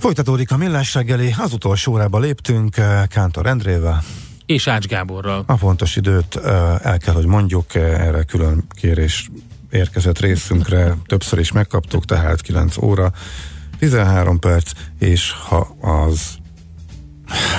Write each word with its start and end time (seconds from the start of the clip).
Folytatódik 0.00 0.50
a 0.50 0.56
millás 0.56 0.94
reggeli, 0.94 1.34
az 1.38 1.52
utolsó 1.52 1.92
órába 1.92 2.18
léptünk 2.18 2.76
eh, 2.76 3.06
Kántor 3.06 3.46
Endrével. 3.46 4.02
És 4.46 4.66
Ács 4.66 4.86
Gáborral. 4.86 5.44
A 5.46 5.54
pontos 5.54 5.96
időt 5.96 6.36
eh, 6.36 6.78
el 6.80 6.98
kell, 6.98 7.14
hogy 7.14 7.26
mondjuk, 7.26 7.74
eh, 7.74 8.06
erre 8.06 8.22
külön 8.22 8.64
kérés 8.70 9.30
érkezett 9.70 10.18
részünkre, 10.18 10.96
többször 11.06 11.38
is 11.38 11.52
megkaptuk, 11.52 12.04
tehát 12.04 12.40
9 12.40 12.76
óra, 12.76 13.12
13 13.78 14.38
perc, 14.38 14.70
és 14.98 15.32
ha 15.48 15.76
az 15.80 16.38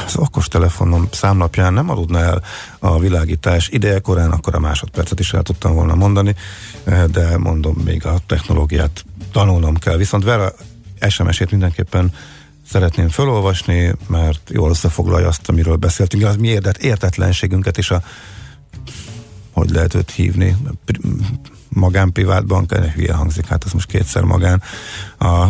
az 0.06 0.16
okostelefonom 0.16 1.08
számlapján 1.12 1.74
nem 1.74 1.90
aludna 1.90 2.20
el 2.20 2.44
a 2.80 3.00
világítás 3.00 3.70
idejekorán, 3.70 4.32
akkor 4.32 4.56
a 4.56 4.60
másodpercet 4.60 5.20
is 5.20 5.34
el 5.34 5.42
tudtam 5.42 5.74
volna 5.74 5.96
mondani, 5.96 6.36
de 7.12 7.38
mondom, 7.38 7.76
még 7.86 8.06
a 8.06 8.16
technológiát 8.26 9.06
tanulnom 9.32 9.76
kell. 9.76 9.98
Viszont 9.98 10.24
Vera 10.24 10.52
SMS-ét 11.10 11.52
mindenképpen 11.52 12.14
szeretném 12.70 13.10
felolvasni, 13.10 13.96
mert 14.08 14.50
jól 14.50 14.70
összefoglalja 14.70 15.28
azt, 15.28 15.50
amiről 15.50 15.76
beszéltünk, 15.76 16.24
az 16.24 16.36
mi 16.36 16.48
érdet, 16.48 16.78
értetlenségünket 16.78 17.78
is 17.78 17.92
a 17.92 18.04
hogy 19.52 19.70
lehet 19.70 19.94
őt 19.94 20.12
hívni, 20.12 20.58
magánprivát 21.70 22.46
bank, 22.46 22.74
hülye 22.74 23.14
hangzik, 23.14 23.48
hát 23.48 23.64
az 23.64 23.72
most 23.72 23.88
kétszer 23.88 24.24
magán, 24.24 24.62
a 25.20 25.48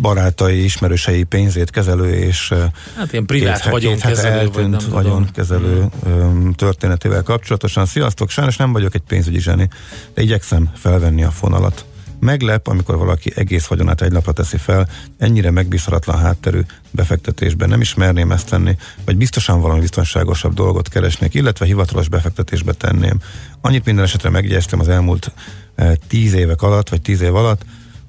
barátai, 0.00 0.64
ismerősei 0.64 1.22
pénzét 1.22 1.70
kezelő 1.70 2.14
és 2.14 2.52
hát 2.96 3.12
ilyen 3.12 3.26
privát 3.26 3.60
két, 3.60 3.70
vagyonkezelő, 3.70 4.38
eltűnt 4.38 4.82
vagy 4.82 4.92
vagyonkezelő 4.92 5.86
hmm. 6.02 6.52
történetével 6.52 7.22
kapcsolatosan. 7.22 7.86
Sziasztok, 7.86 8.30
sajnos 8.30 8.56
nem 8.56 8.72
vagyok 8.72 8.94
egy 8.94 9.02
pénzügyi 9.08 9.40
zseni, 9.40 9.68
de 10.14 10.22
igyekszem 10.22 10.70
felvenni 10.74 11.24
a 11.24 11.30
fonalat. 11.30 11.84
Meglep, 12.20 12.66
amikor 12.66 12.96
valaki 12.96 13.32
egész 13.34 13.66
vagyonát 13.66 14.02
egy 14.02 14.12
lapra 14.12 14.32
teszi 14.32 14.56
fel, 14.56 14.88
ennyire 15.18 15.50
megbízhatatlan 15.50 16.18
hátterű 16.18 16.60
befektetésben 16.90 17.68
nem 17.68 17.80
ismerném 17.80 18.32
ezt 18.32 18.48
tenni, 18.48 18.76
vagy 19.04 19.16
biztosan 19.16 19.60
valami 19.60 19.80
biztonságosabb 19.80 20.54
dolgot 20.54 20.88
keresnék, 20.88 21.34
illetve 21.34 21.66
hivatalos 21.66 22.08
befektetésbe 22.08 22.72
tenném. 22.72 23.20
Annyit 23.60 23.84
minden 23.84 24.04
esetre 24.04 24.30
megjegyeztem 24.30 24.80
az 24.80 24.88
elmúlt 24.88 25.32
eh, 25.74 25.92
tíz 26.08 26.32
évek 26.32 26.62
alatt, 26.62 26.88
vagy 26.88 27.02
tíz 27.02 27.20
év 27.20 27.34
alatt, 27.34 27.64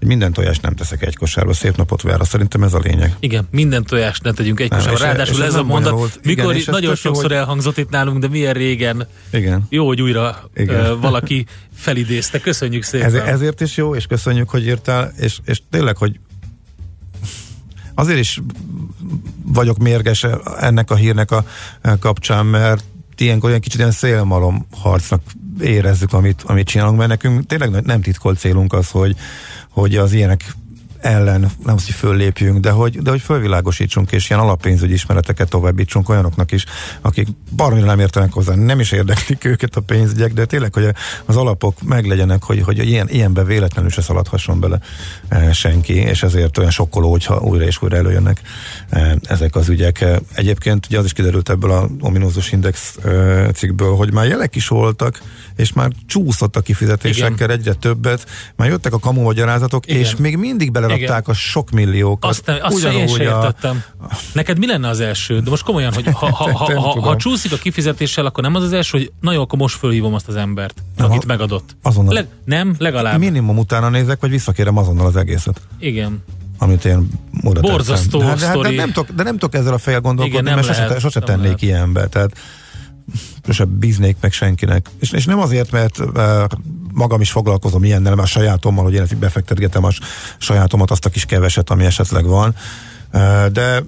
minden 0.06 0.34
tojást 0.34 0.61
nem 0.61 0.75
teszek 0.75 1.02
egy 1.02 1.16
kosárba. 1.16 1.53
Szép 1.53 1.75
napot 1.75 2.02
vár, 2.02 2.20
szerintem 2.23 2.64
ez 2.64 2.73
a 2.73 2.80
lényeg. 2.80 3.16
Igen, 3.20 3.48
minden 3.52 3.84
tojást 3.84 4.23
ne 4.23 4.31
tegyünk 4.31 4.59
egy 4.59 4.70
kosárba. 4.70 5.00
Ráadásul 5.00 5.44
ez, 5.44 5.48
ez 5.48 5.56
a 5.56 5.64
mondat, 5.64 5.92
volt. 5.92 6.20
mikor 6.23 6.56
igen, 6.56 6.67
nagyon 6.72 6.95
sokszor 6.95 7.31
jó, 7.31 7.38
elhangzott 7.38 7.78
itt 7.78 7.89
nálunk, 7.89 8.20
de 8.20 8.28
milyen 8.28 8.53
régen. 8.53 9.08
Igen. 9.31 9.66
Jó, 9.70 9.88
hogy 9.88 10.02
újra 10.02 10.50
igen. 10.56 10.92
Uh, 10.92 11.02
valaki 11.02 11.45
felidézte. 11.73 12.39
Köszönjük 12.39 12.83
szépen. 12.83 13.08
Ez, 13.08 13.14
ezért 13.14 13.61
is 13.61 13.78
jó, 13.78 13.95
és 13.95 14.06
köszönjük, 14.06 14.50
hogy 14.50 14.66
írtál, 14.66 15.14
és, 15.20 15.39
és 15.45 15.61
tényleg, 15.70 15.98
hogy 15.98 16.20
azért 17.95 18.20
is 18.20 18.42
vagyok 19.45 19.78
mérges 19.78 20.26
ennek 20.59 20.92
a 20.92 20.95
hírnek 20.95 21.31
a 21.31 21.45
kapcsán, 22.00 22.45
mert 22.45 22.83
ilyenkor 23.17 23.50
olyan 23.50 23.61
kicsit 23.61 23.80
ilyen 23.80 23.92
szélmalom 23.92 24.67
harcnak 24.72 25.22
érezzük, 25.61 26.14
amit, 26.14 26.44
amit 26.45 26.67
csinálunk, 26.67 26.98
mert 26.98 27.09
nekünk 27.09 27.45
tényleg 27.45 27.86
nem 27.86 28.02
titkolt 28.02 28.39
célunk 28.39 28.73
az, 28.73 28.89
hogy, 28.89 29.16
hogy 29.75 29.95
az 29.95 30.13
ilyenek 30.13 30.55
ellen 31.05 31.39
nem 31.39 31.76
azt, 31.76 31.86
hogy 31.86 31.95
föllépjünk, 31.95 32.60
de 32.60 32.71
hogy, 32.71 33.02
de 33.02 33.10
hogy 33.10 33.21
fölvilágosítsunk, 33.21 34.11
és 34.11 34.30
ilyen 34.30 34.42
alappénzügyi 34.42 34.93
ismereteket 34.93 35.49
továbbítsunk 35.49 36.10
olyanoknak 36.10 36.52
is, 36.52 36.66
akik 37.02 37.27
baromira 37.55 37.86
nem 37.86 37.99
értenek 37.99 38.33
hozzá, 38.33 38.55
nem 38.55 38.80
is 38.80 38.92
érdeklik 38.92 39.43
őket 39.54 39.76
a 39.76 39.82
pénzügyek, 39.82 40.33
de 40.33 40.45
tényleg, 40.45 40.73
hogy 40.73 40.88
az 41.26 41.36
alapok 41.36 41.82
meglegyenek, 41.82 42.43
hogy, 42.43 42.61
hogy 42.61 42.88
ilyen, 42.88 43.10
ilyenbe 43.10 43.43
véletlenül 43.43 43.89
se 43.89 44.02
szaladhasson 44.02 44.60
bele 44.60 44.80
e, 45.27 45.54
senki, 45.54 45.93
és 45.93 46.23
ezért 46.23 46.58
olyan 46.58 46.71
sokkoló, 46.71 47.11
hogyha 47.11 47.39
újra 47.39 47.66
és 47.66 47.82
újra 47.82 47.98
előjönnek 47.98 48.42
e, 48.89 49.17
ezek 49.23 49.55
az 49.55 49.70
ügyek. 49.70 50.02
E, 50.02 50.20
egyébként 50.33 50.86
ugye 50.86 50.99
az 50.99 51.05
is 51.05 51.14
kiderült 51.14 51.49
ebből 51.49 51.72
a 51.72 51.89
ominózus 51.99 52.52
index 52.52 52.98
cikkből, 53.54 53.95
hogy 53.95 54.14
már 54.14 54.27
jelek 54.27 54.55
is 54.55 54.67
voltak, 54.67 55.22
és 55.55 55.73
már 55.73 55.92
csúszott 56.05 56.55
a 56.55 56.61
kifizetésekkel 56.61 57.52
egyre 57.52 57.73
többet, 57.73 58.26
már 58.55 58.70
jöttek 58.70 58.93
a 58.93 58.99
kamu 58.99 59.22
magyarázatok, 59.22 59.87
Igen. 59.87 59.99
és 59.99 60.16
még 60.16 60.37
mindig 60.37 60.72
belerakták 61.00 61.28
a 61.28 61.33
sok 61.33 61.72
milliókat. 61.72 62.30
Azt, 62.30 62.50
azt 62.61 62.80
sem 62.80 62.92
én 62.92 63.08
sem 63.08 63.22
értettem. 63.22 63.83
A... 64.02 64.16
Neked 64.33 64.58
mi 64.58 64.67
lenne 64.67 64.88
az 64.88 65.00
első? 65.00 65.39
De 65.39 65.50
most 65.50 65.64
komolyan, 65.64 65.94
hogy 65.94 66.06
ha, 66.06 66.32
ha, 66.32 66.52
ha, 66.58 66.80
ha, 66.82 67.02
ha 67.02 67.16
csúszik 67.16 67.52
a 67.52 67.58
kifizetéssel, 67.58 68.26
akkor 68.26 68.44
nem 68.44 68.56
az 68.56 68.64
az 68.64 68.73
első, 68.73 68.98
hogy 68.98 69.11
nagyon 69.22 69.42
akkor 69.42 69.60
most 69.60 69.78
fölhívom 69.78 70.14
azt 70.14 70.28
az 70.28 70.36
embert, 70.36 70.84
nem, 70.98 71.11
akit 71.11 71.26
megadott. 71.26 71.76
Azonnal. 71.82 72.14
Le, 72.14 72.28
nem, 72.45 72.76
legalább. 72.78 73.20
Minimum 73.20 73.58
utána 73.58 73.89
nézek, 73.89 74.20
vagy 74.20 74.30
visszakérem 74.30 74.78
azonnal 74.78 75.05
az 75.05 75.16
egészet. 75.16 75.61
Igen 75.80 76.23
amit 76.58 76.86
én 76.86 77.10
oda 77.44 77.61
Borzasztó 77.61 78.20
de, 78.20 78.36
de, 78.36 78.58
de, 78.61 78.70
nem 78.70 78.92
tudok, 78.92 79.16
de 79.16 79.23
nem 79.23 79.38
tudok 79.38 79.55
ezzel 79.55 79.73
a 79.73 79.78
fejjel 79.78 80.02
gondolkodni, 80.02 80.39
Igen, 80.39 80.55
mert 80.55 80.67
lehet, 80.67 80.88
sose, 80.88 81.00
sose 81.00 81.20
tennék 81.20 81.44
lehet. 81.44 81.61
ilyenbe. 81.61 82.08
Tehát 82.08 82.38
sose 83.45 83.66
bíznék 83.66 84.17
meg 84.22 84.32
senkinek. 84.32 84.89
És, 85.00 85.11
és 85.11 85.26
nem 85.26 85.39
azért, 85.39 85.72
mert 85.72 86.00
uh, 86.00 86.44
magam 86.95 87.22
is 87.22 87.32
foglalkozom 87.32 87.83
ilyennel, 87.83 88.16
mert 88.16 88.30
sajátommal, 88.30 88.83
hogy 88.83 88.94
én 88.94 89.08
befektetgetem 89.20 89.83
a 89.83 89.89
sajátomat, 90.38 90.92
azt 90.92 91.06
a 91.06 91.10
kis 91.10 91.26
keveset, 91.26 91.70
ami 91.70 91.86
esetleg 91.86 92.26
van. 92.26 92.56
De 93.52 93.83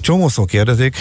csomószó 0.00 0.44
kérdezik, 0.44 0.96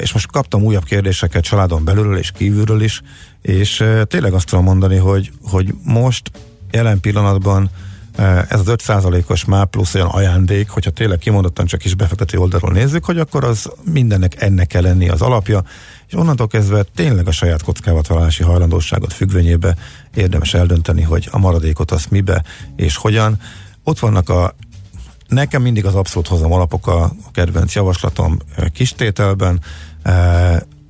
és 0.00 0.12
most 0.12 0.30
kaptam 0.30 0.62
újabb 0.62 0.84
kérdéseket 0.84 1.44
családon 1.44 1.84
belülről 1.84 2.18
és 2.18 2.30
kívülről 2.30 2.82
is, 2.82 3.02
és 3.42 3.84
tényleg 4.04 4.32
azt 4.32 4.46
tudom 4.46 4.64
mondani, 4.64 4.96
hogy, 4.96 5.32
hogy 5.42 5.74
most 5.82 6.30
jelen 6.70 7.00
pillanatban 7.00 7.70
ez 8.48 8.60
az 8.60 8.66
5%-os 8.66 9.44
már 9.44 9.66
plusz 9.66 9.94
olyan 9.94 10.08
ajándék, 10.08 10.68
hogyha 10.68 10.90
tényleg 10.90 11.18
kimondottan 11.18 11.66
csak 11.66 11.84
is 11.84 11.94
befektető 11.94 12.38
oldalról 12.38 12.72
nézzük, 12.72 13.04
hogy 13.04 13.18
akkor 13.18 13.44
az 13.44 13.70
mindennek 13.92 14.42
ennek 14.42 14.66
kell 14.66 14.82
lenni 14.82 15.08
az 15.08 15.22
alapja, 15.22 15.62
és 16.06 16.14
onnantól 16.14 16.46
kezdve 16.46 16.82
tényleg 16.94 17.26
a 17.26 17.32
saját 17.32 17.62
kockávatalási 17.62 18.42
hajlandóságot 18.42 19.12
függvényébe 19.12 19.76
érdemes 20.14 20.54
eldönteni, 20.54 21.02
hogy 21.02 21.28
a 21.30 21.38
maradékot 21.38 21.90
azt 21.90 22.10
mibe 22.10 22.44
és 22.76 22.96
hogyan. 22.96 23.40
Ott 23.84 23.98
vannak 23.98 24.28
a 24.28 24.54
Nekem 25.28 25.62
mindig 25.62 25.86
az 25.86 25.94
abszolút 25.94 26.28
hozam 26.28 26.52
alapok 26.52 26.86
a 26.86 27.12
kedvenc 27.32 27.74
javaslatom 27.74 28.38
kistételben 28.72 29.60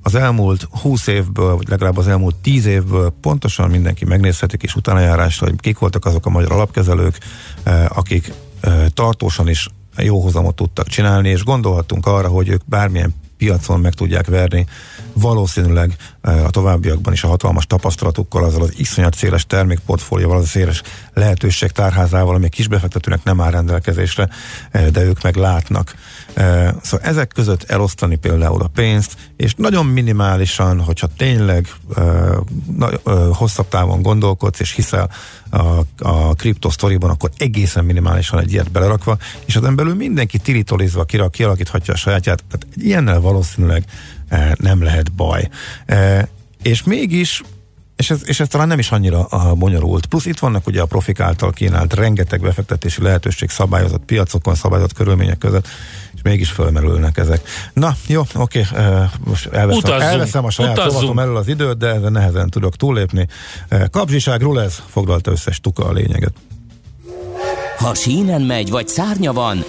az 0.01 0.15
elmúlt 0.15 0.67
20 0.81 1.07
évből, 1.07 1.55
vagy 1.55 1.67
legalább 1.69 1.97
az 1.97 2.07
elmúlt 2.07 2.35
10 2.35 2.65
évből 2.65 3.13
pontosan 3.21 3.69
mindenki 3.69 4.05
megnézhetik, 4.05 4.63
és 4.63 4.75
utána 4.75 4.99
járásra, 4.99 5.47
hogy 5.47 5.59
kik 5.59 5.79
voltak 5.79 6.05
azok 6.05 6.25
a 6.25 6.29
magyar 6.29 6.51
alapkezelők, 6.51 7.17
eh, 7.63 7.97
akik 7.97 8.33
eh, 8.61 8.85
tartósan 8.93 9.49
is 9.49 9.67
jó 9.97 10.19
hozamot 10.21 10.55
tudtak 10.55 10.87
csinálni, 10.87 11.29
és 11.29 11.43
gondolhattunk 11.43 12.05
arra, 12.05 12.27
hogy 12.27 12.49
ők 12.49 12.61
bármilyen 12.65 13.13
piacon 13.37 13.79
meg 13.79 13.93
tudják 13.93 14.27
verni, 14.27 14.65
valószínűleg 15.13 15.95
eh, 16.21 16.45
a 16.45 16.49
továbbiakban 16.49 17.13
is 17.13 17.23
a 17.23 17.27
hatalmas 17.27 17.65
tapasztalatukkal, 17.65 18.43
azzal 18.43 18.61
az 18.61 18.73
iszonyat 18.77 19.15
széles 19.15 19.45
termékportfólióval, 19.45 20.37
az 20.37 20.43
a 20.43 20.47
széles 20.47 20.81
lehetőség 21.13 21.71
tárházával, 21.71 22.35
ami 22.35 22.45
a 22.45 22.49
kisbefektetőnek 22.49 23.23
nem 23.23 23.41
áll 23.41 23.51
rendelkezésre, 23.51 24.29
de 24.71 25.03
ők 25.03 25.21
meg 25.21 25.35
látnak. 25.35 25.95
Szóval 26.81 27.07
ezek 27.07 27.27
között 27.27 27.63
elosztani 27.63 28.15
például 28.15 28.61
a 28.61 28.67
pénzt, 28.67 29.17
és 29.37 29.53
nagyon 29.55 29.85
minimálisan, 29.85 30.79
hogyha 30.79 31.07
tényleg 31.17 31.67
hosszabb 33.31 33.67
távon 33.67 34.01
gondolkodsz, 34.01 34.59
és 34.59 34.71
hiszel 34.71 35.09
a, 35.49 35.79
a 35.99 36.33
kriptosztoriban, 36.33 37.09
akkor 37.09 37.29
egészen 37.37 37.85
minimálisan 37.85 38.39
egy 38.39 38.51
ilyet 38.51 38.71
belerakva, 38.71 39.17
és 39.45 39.55
az 39.55 39.75
belül 39.75 39.95
mindenki 39.95 40.37
tiritolizva 40.37 41.05
kialakíthatja 41.31 41.93
a 41.93 41.97
sajátját, 41.97 42.43
tehát 42.49 42.75
ilyennel 42.75 43.19
valószínűleg 43.19 43.85
nem 44.55 44.83
lehet 44.83 45.11
baj. 45.11 45.49
És 46.61 46.83
mégis 46.83 47.41
és 47.99 48.09
ez, 48.09 48.21
és 48.25 48.39
ez 48.39 48.47
talán 48.47 48.67
nem 48.67 48.79
is 48.79 48.91
annyira 48.91 49.25
a 49.25 49.53
bonyolult. 49.53 50.05
Plusz 50.05 50.25
itt 50.25 50.39
vannak 50.39 50.67
ugye 50.67 50.81
a 50.81 50.85
profik 50.85 51.19
által 51.19 51.51
kínált 51.51 51.93
rengeteg 51.93 52.41
befektetési 52.41 53.01
lehetőség 53.01 53.49
szabályozott 53.49 54.05
piacokon, 54.05 54.55
szabályozott 54.55 54.93
körülmények 54.93 55.37
között, 55.37 55.67
és 56.15 56.21
mégis 56.21 56.49
fölmerülnek 56.49 57.17
ezek. 57.17 57.41
Na, 57.73 57.95
jó, 58.07 58.23
oké, 58.35 58.65
most 59.23 59.45
elveszem, 59.45 60.01
elveszem 60.01 60.45
a 60.45 60.49
saját 60.49 60.77
rovatom 60.77 61.19
elől 61.19 61.37
az 61.37 61.47
időt, 61.47 61.77
de 61.77 61.87
ezen 61.87 62.11
nehezen 62.11 62.49
tudok 62.49 62.75
túllépni. 62.75 63.27
Uh, 63.71 63.89
kapzsiság, 63.89 64.41
Rulez 64.41 64.83
foglalta 64.89 65.31
összes 65.31 65.59
tuka 65.59 65.85
a 65.85 65.91
lényeget. 65.91 66.33
Ha 67.77 67.95
sínen 67.95 68.41
megy, 68.41 68.69
vagy 68.69 68.87
szárnya 68.87 69.33
van, 69.33 69.63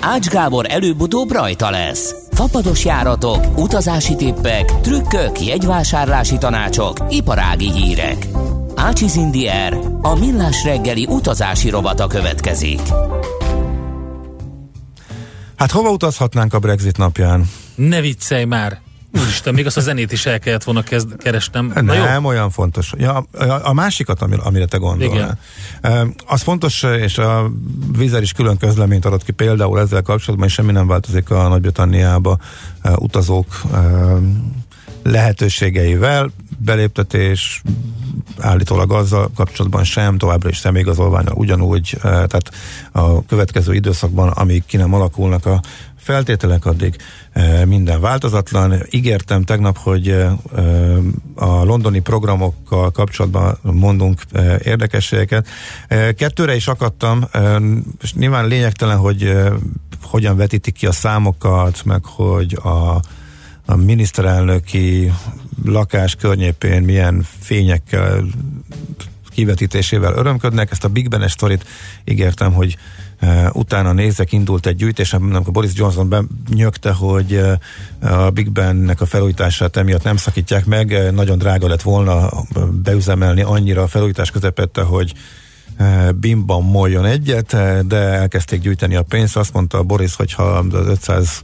Ács 0.00 0.28
Gábor 0.28 0.66
előbb-utóbb 0.68 1.32
rajta 1.32 1.70
lesz. 1.70 2.14
Fapados 2.34 2.84
járatok, 2.84 3.58
utazási 3.58 4.16
tippek, 4.16 4.80
trükkök, 4.80 5.40
jegyvásárlási 5.40 6.38
tanácsok, 6.38 6.96
iparági 7.08 7.72
hírek. 7.72 8.26
Ácsiz 8.74 9.16
Indier, 9.16 9.78
a 10.00 10.14
millás 10.18 10.64
reggeli 10.64 11.06
utazási 11.10 11.70
rovata 11.70 12.06
következik. 12.06 12.80
Hát 15.56 15.70
hova 15.70 15.90
utazhatnánk 15.90 16.54
a 16.54 16.58
Brexit 16.58 16.96
napján? 16.96 17.50
Ne 17.74 18.00
viccelj 18.00 18.44
már! 18.44 18.83
Úristen, 19.20 19.54
még 19.54 19.66
azt 19.66 19.76
a 19.76 19.80
zenét 19.80 20.12
is 20.12 20.26
el 20.26 20.38
kellett 20.38 20.64
volna 20.64 20.82
kezd, 20.82 21.16
keresnem. 21.16 21.72
Na 21.74 21.82
Nem 21.82 22.22
jó? 22.22 22.28
olyan 22.28 22.50
fontos. 22.50 22.92
Ja, 22.96 23.26
a, 23.32 23.68
a 23.68 23.72
másikat, 23.72 24.22
amire 24.22 24.66
te 24.66 24.76
gondolnál. 24.76 25.38
Igen. 25.82 26.14
Az 26.26 26.42
fontos, 26.42 26.82
és 26.82 27.18
a 27.18 27.50
Vizer 27.98 28.22
is 28.22 28.32
külön 28.32 28.56
közleményt 28.56 29.04
adott 29.04 29.24
ki 29.24 29.32
például 29.32 29.80
ezzel 29.80 30.02
kapcsolatban, 30.02 30.48
és 30.48 30.54
semmi 30.54 30.72
nem 30.72 30.86
változik 30.86 31.30
a 31.30 31.48
Nagy-Britanniába 31.48 32.38
utazók 32.96 33.62
lehetőségeivel, 35.02 36.30
beléptetés 36.58 37.62
állítólag 38.38 38.92
azzal 38.92 39.30
kapcsolatban 39.36 39.84
sem, 39.84 40.18
továbbra 40.18 40.48
is 40.48 40.58
személyigazolványal 40.58 41.34
ugyanúgy, 41.34 41.96
tehát 42.02 42.50
a 42.92 43.24
következő 43.26 43.74
időszakban, 43.74 44.28
amíg 44.28 44.62
ki 44.66 44.76
nem 44.76 44.94
alakulnak 44.94 45.46
a 45.46 45.60
feltételek, 46.04 46.64
addig 46.66 46.96
minden 47.64 48.00
változatlan. 48.00 48.74
Ígértem 48.90 49.42
tegnap, 49.42 49.78
hogy 49.78 50.08
a 51.34 51.64
londoni 51.64 52.00
programokkal 52.00 52.90
kapcsolatban 52.90 53.58
mondunk 53.62 54.20
érdekességeket. 54.64 55.48
Kettőre 56.16 56.54
is 56.54 56.68
akadtam, 56.68 57.24
és 58.02 58.14
nyilván 58.14 58.46
lényegtelen, 58.46 58.96
hogy 58.96 59.36
hogyan 60.02 60.36
vetítik 60.36 60.74
ki 60.74 60.86
a 60.86 60.92
számokat, 60.92 61.84
meg 61.84 62.04
hogy 62.04 62.58
a, 62.62 63.00
a 63.66 63.76
miniszterelnöki 63.76 65.12
lakás 65.64 66.14
környépén 66.14 66.82
milyen 66.82 67.26
fényekkel 67.40 68.24
kivetítésével 69.34 70.14
örömködnek. 70.14 70.70
Ezt 70.70 70.84
a 70.84 70.88
Big 70.88 71.08
Ben 71.08 71.28
sztorit 71.28 71.64
ígértem, 72.04 72.52
hogy 72.52 72.76
Uh, 73.22 73.56
utána 73.56 73.92
nézek, 73.92 74.32
indult 74.32 74.66
egy 74.66 74.76
gyűjtés, 74.76 75.12
amikor 75.12 75.52
Boris 75.52 75.70
Johnson 75.74 76.08
benyögte, 76.48 76.92
hogy 76.92 77.32
uh, 78.02 78.24
a 78.24 78.30
Big 78.30 78.50
Bennek 78.50 79.00
a 79.00 79.06
felújítását 79.06 79.76
emiatt 79.76 80.02
nem 80.02 80.16
szakítják 80.16 80.64
meg, 80.64 80.88
uh, 80.88 81.10
nagyon 81.10 81.38
drága 81.38 81.68
lett 81.68 81.82
volna 81.82 82.30
beüzemelni 82.82 83.42
annyira 83.42 83.82
a 83.82 83.86
felújítás 83.86 84.30
közepette, 84.30 84.82
hogy 84.82 85.12
bimban 86.14 86.62
moljon 86.62 87.04
egyet, 87.04 87.56
de 87.86 87.96
elkezdték 87.96 88.60
gyűjteni 88.60 88.94
a 88.94 89.02
pénzt. 89.02 89.36
Azt 89.36 89.52
mondta 89.52 89.82
Boris, 89.82 90.16
hogy 90.16 90.32
ha 90.32 90.42
az 90.42 90.86
500 90.86 91.40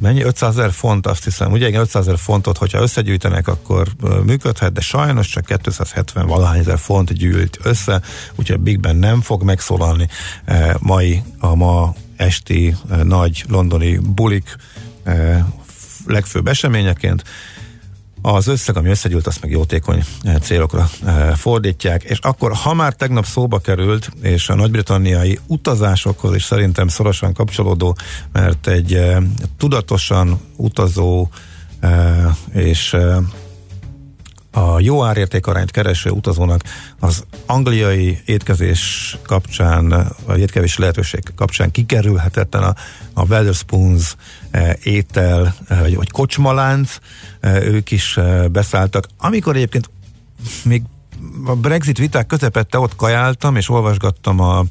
mennyi? 0.00 0.22
500 0.22 0.58
ezer 0.58 0.72
font, 0.72 1.06
azt 1.06 1.24
hiszem. 1.24 1.52
Ugye 1.52 1.68
igen, 1.68 1.80
500 1.80 2.06
ezer 2.06 2.18
fontot, 2.18 2.58
hogyha 2.58 2.80
összegyűjtenek, 2.80 3.48
akkor 3.48 3.88
működhet, 4.24 4.72
de 4.72 4.80
sajnos 4.80 5.28
csak 5.28 5.44
270 5.44 6.26
valahány 6.26 6.58
ezer 6.58 6.78
font 6.78 7.12
gyűlt 7.12 7.58
össze, 7.62 8.00
úgyhogy 8.34 8.56
a 8.56 8.62
Big 8.62 8.80
Ben 8.80 8.96
nem 8.96 9.20
fog 9.20 9.42
megszólalni 9.42 10.08
e, 10.44 10.76
mai, 10.80 11.22
a 11.38 11.54
ma 11.54 11.94
esti 12.16 12.74
e, 12.90 13.02
nagy 13.02 13.44
londoni 13.48 13.98
bulik 13.98 14.56
e, 15.04 15.46
legfőbb 16.06 16.46
eseményeként. 16.46 17.22
Az 18.28 18.46
összeg, 18.46 18.76
ami 18.76 18.88
összegyűlt, 18.88 19.26
azt 19.26 19.40
meg 19.42 19.50
jótékony 19.50 20.04
eh, 20.22 20.38
célokra 20.38 20.88
eh, 21.04 21.34
fordítják, 21.34 22.02
és 22.02 22.18
akkor, 22.18 22.52
ha 22.52 22.74
már 22.74 22.94
tegnap 22.94 23.24
szóba 23.24 23.58
került, 23.58 24.10
és 24.22 24.48
a 24.48 24.54
nagy-britanniai 24.54 25.38
utazásokhoz 25.46 26.34
is 26.34 26.44
szerintem 26.44 26.88
szorosan 26.88 27.32
kapcsolódó, 27.32 27.96
mert 28.32 28.66
egy 28.66 28.94
eh, 28.94 29.16
tudatosan 29.56 30.40
utazó 30.56 31.28
és 32.52 32.96
a 34.56 34.80
jó 34.80 35.04
árértékarányt 35.04 35.70
kereső 35.70 36.10
utazónak 36.10 36.60
az 37.00 37.24
angliai 37.46 38.18
étkezés 38.24 39.16
kapcsán, 39.26 40.12
vagy 40.26 40.40
étkezés 40.40 40.78
lehetőség 40.78 41.22
kapcsán 41.34 41.70
kikerülhetetlen 41.70 42.62
a, 42.62 42.74
a 43.14 43.24
Wetherspoons 43.24 44.16
e, 44.45 44.45
étel, 44.82 45.54
e, 45.68 45.80
vagy, 45.80 45.96
vagy 45.96 46.10
kocsmalánc, 46.10 46.98
e, 47.40 47.62
ők 47.62 47.90
is 47.90 48.16
e, 48.16 48.48
beszálltak. 48.48 49.06
Amikor 49.18 49.56
egyébként 49.56 49.90
még 50.64 50.82
a 51.44 51.54
Brexit 51.54 51.98
viták 51.98 52.26
közepette 52.26 52.78
ott 52.78 52.96
kajáltam, 52.96 53.56
és 53.56 53.68
olvasgattam 53.68 54.40
a 54.40 54.64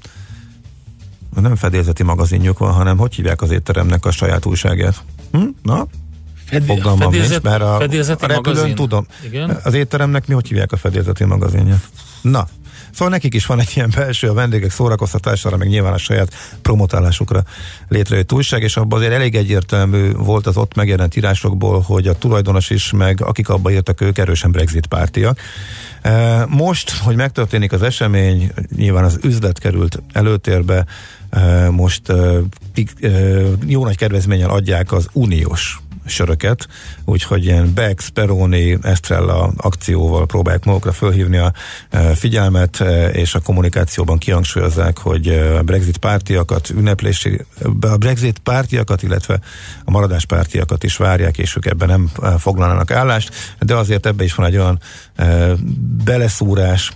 nem 1.36 1.56
fedélzeti 1.56 2.04
magazinjuk 2.04 2.58
van, 2.58 2.74
hanem 2.74 2.98
hogy 2.98 3.16
hívják 3.16 3.42
az 3.42 3.52
étteremnek 3.52 4.06
a 4.06 4.12
saját 4.12 4.46
újságát? 4.46 5.04
Hm? 5.32 5.48
Na, 5.64 5.88
Fedi- 6.46 6.66
Fogalmam 6.66 7.12
fedélzet, 7.12 7.30
nincs, 7.30 7.44
mert 7.44 7.62
a, 7.62 7.76
a 7.76 7.80
repülőn 7.80 8.36
magazin. 8.36 8.76
tudom. 8.76 9.06
Igen? 9.26 9.60
Az 9.64 9.74
étteremnek 9.74 10.28
mi 10.28 10.34
hogy 10.34 10.48
hívják 10.48 10.72
a 10.72 10.78
fedélzeti 10.78 11.24
magazinját? 11.24 11.90
Na, 12.22 12.48
Szóval 12.96 13.14
nekik 13.14 13.34
is 13.34 13.46
van 13.46 13.60
egy 13.60 13.72
ilyen 13.76 13.92
belső 13.96 14.30
a 14.30 14.34
vendégek 14.34 14.72
szórakoztatására, 14.72 15.58
meg 15.58 15.68
nyilván 15.68 15.94
a 15.94 15.98
saját 15.98 16.34
promotálásukra 16.62 17.44
létrejött 17.88 18.34
újság, 18.34 18.62
és 18.62 18.78
abban 18.78 19.00
azért 19.00 19.14
elég 19.14 19.36
egyértelmű 19.36 20.12
volt 20.12 20.48
az 20.48 20.58
ott 20.58 20.76
megjelent 20.76 21.16
írásokból, 21.16 21.82
hogy 21.82 22.08
a 22.08 22.18
tulajdonos 22.18 22.70
is, 22.70 22.92
meg 22.92 23.22
akik 23.22 23.50
abba 23.50 23.72
írtak, 23.72 24.02
ők 24.02 24.18
erősen 24.18 24.52
Brexit 24.52 24.88
pártiak. 24.88 25.40
E, 26.02 26.46
most, 26.50 26.98
hogy 26.98 27.16
megtörténik 27.16 27.72
az 27.72 27.82
esemény, 27.82 28.52
nyilván 28.76 29.04
az 29.04 29.20
üzlet 29.24 29.60
került 29.60 30.02
előtérbe, 30.14 30.86
e, 31.30 31.70
most 31.70 32.10
e, 32.10 32.40
jó 33.66 33.84
nagy 33.84 33.98
kedvezménnyel 33.98 34.50
adják 34.50 34.92
az 34.92 35.08
uniós 35.14 35.80
söröket, 36.06 36.68
úgyhogy 37.06 37.44
ilyen 37.46 37.74
Bex, 37.74 38.08
Peroni, 38.08 38.78
Estrella 38.82 39.52
akcióval 39.58 40.26
próbálják 40.26 40.66
magukra 40.66 40.92
fölhívni 40.92 41.38
a 41.38 41.54
e, 41.90 42.00
figyelmet, 42.00 42.82
e, 42.82 43.10
és 43.10 43.36
a 43.36 43.40
kommunikációban 43.40 44.18
kihangsúlyozzák, 44.18 44.98
hogy 44.98 45.28
e, 45.28 45.58
a 45.58 45.64
Brexit 45.64 45.98
pártiakat 45.98 46.70
ünneplési, 46.70 47.42
a 47.82 47.98
Brexit 47.98 48.40
pártiakat, 48.40 49.04
illetve 49.04 49.40
a 49.86 49.92
maradás 49.92 50.26
pártiakat 50.26 50.84
is 50.84 50.98
várják, 50.98 51.38
és 51.38 51.56
ők 51.56 51.66
ebben 51.66 51.88
nem 51.88 52.12
foglalnának 52.38 52.92
állást, 52.92 53.56
de 53.60 53.76
azért 53.76 54.06
ebbe 54.06 54.24
is 54.24 54.36
van 54.36 54.46
egy 54.46 54.58
olyan 54.58 54.80
beleszúrás, 56.04 56.94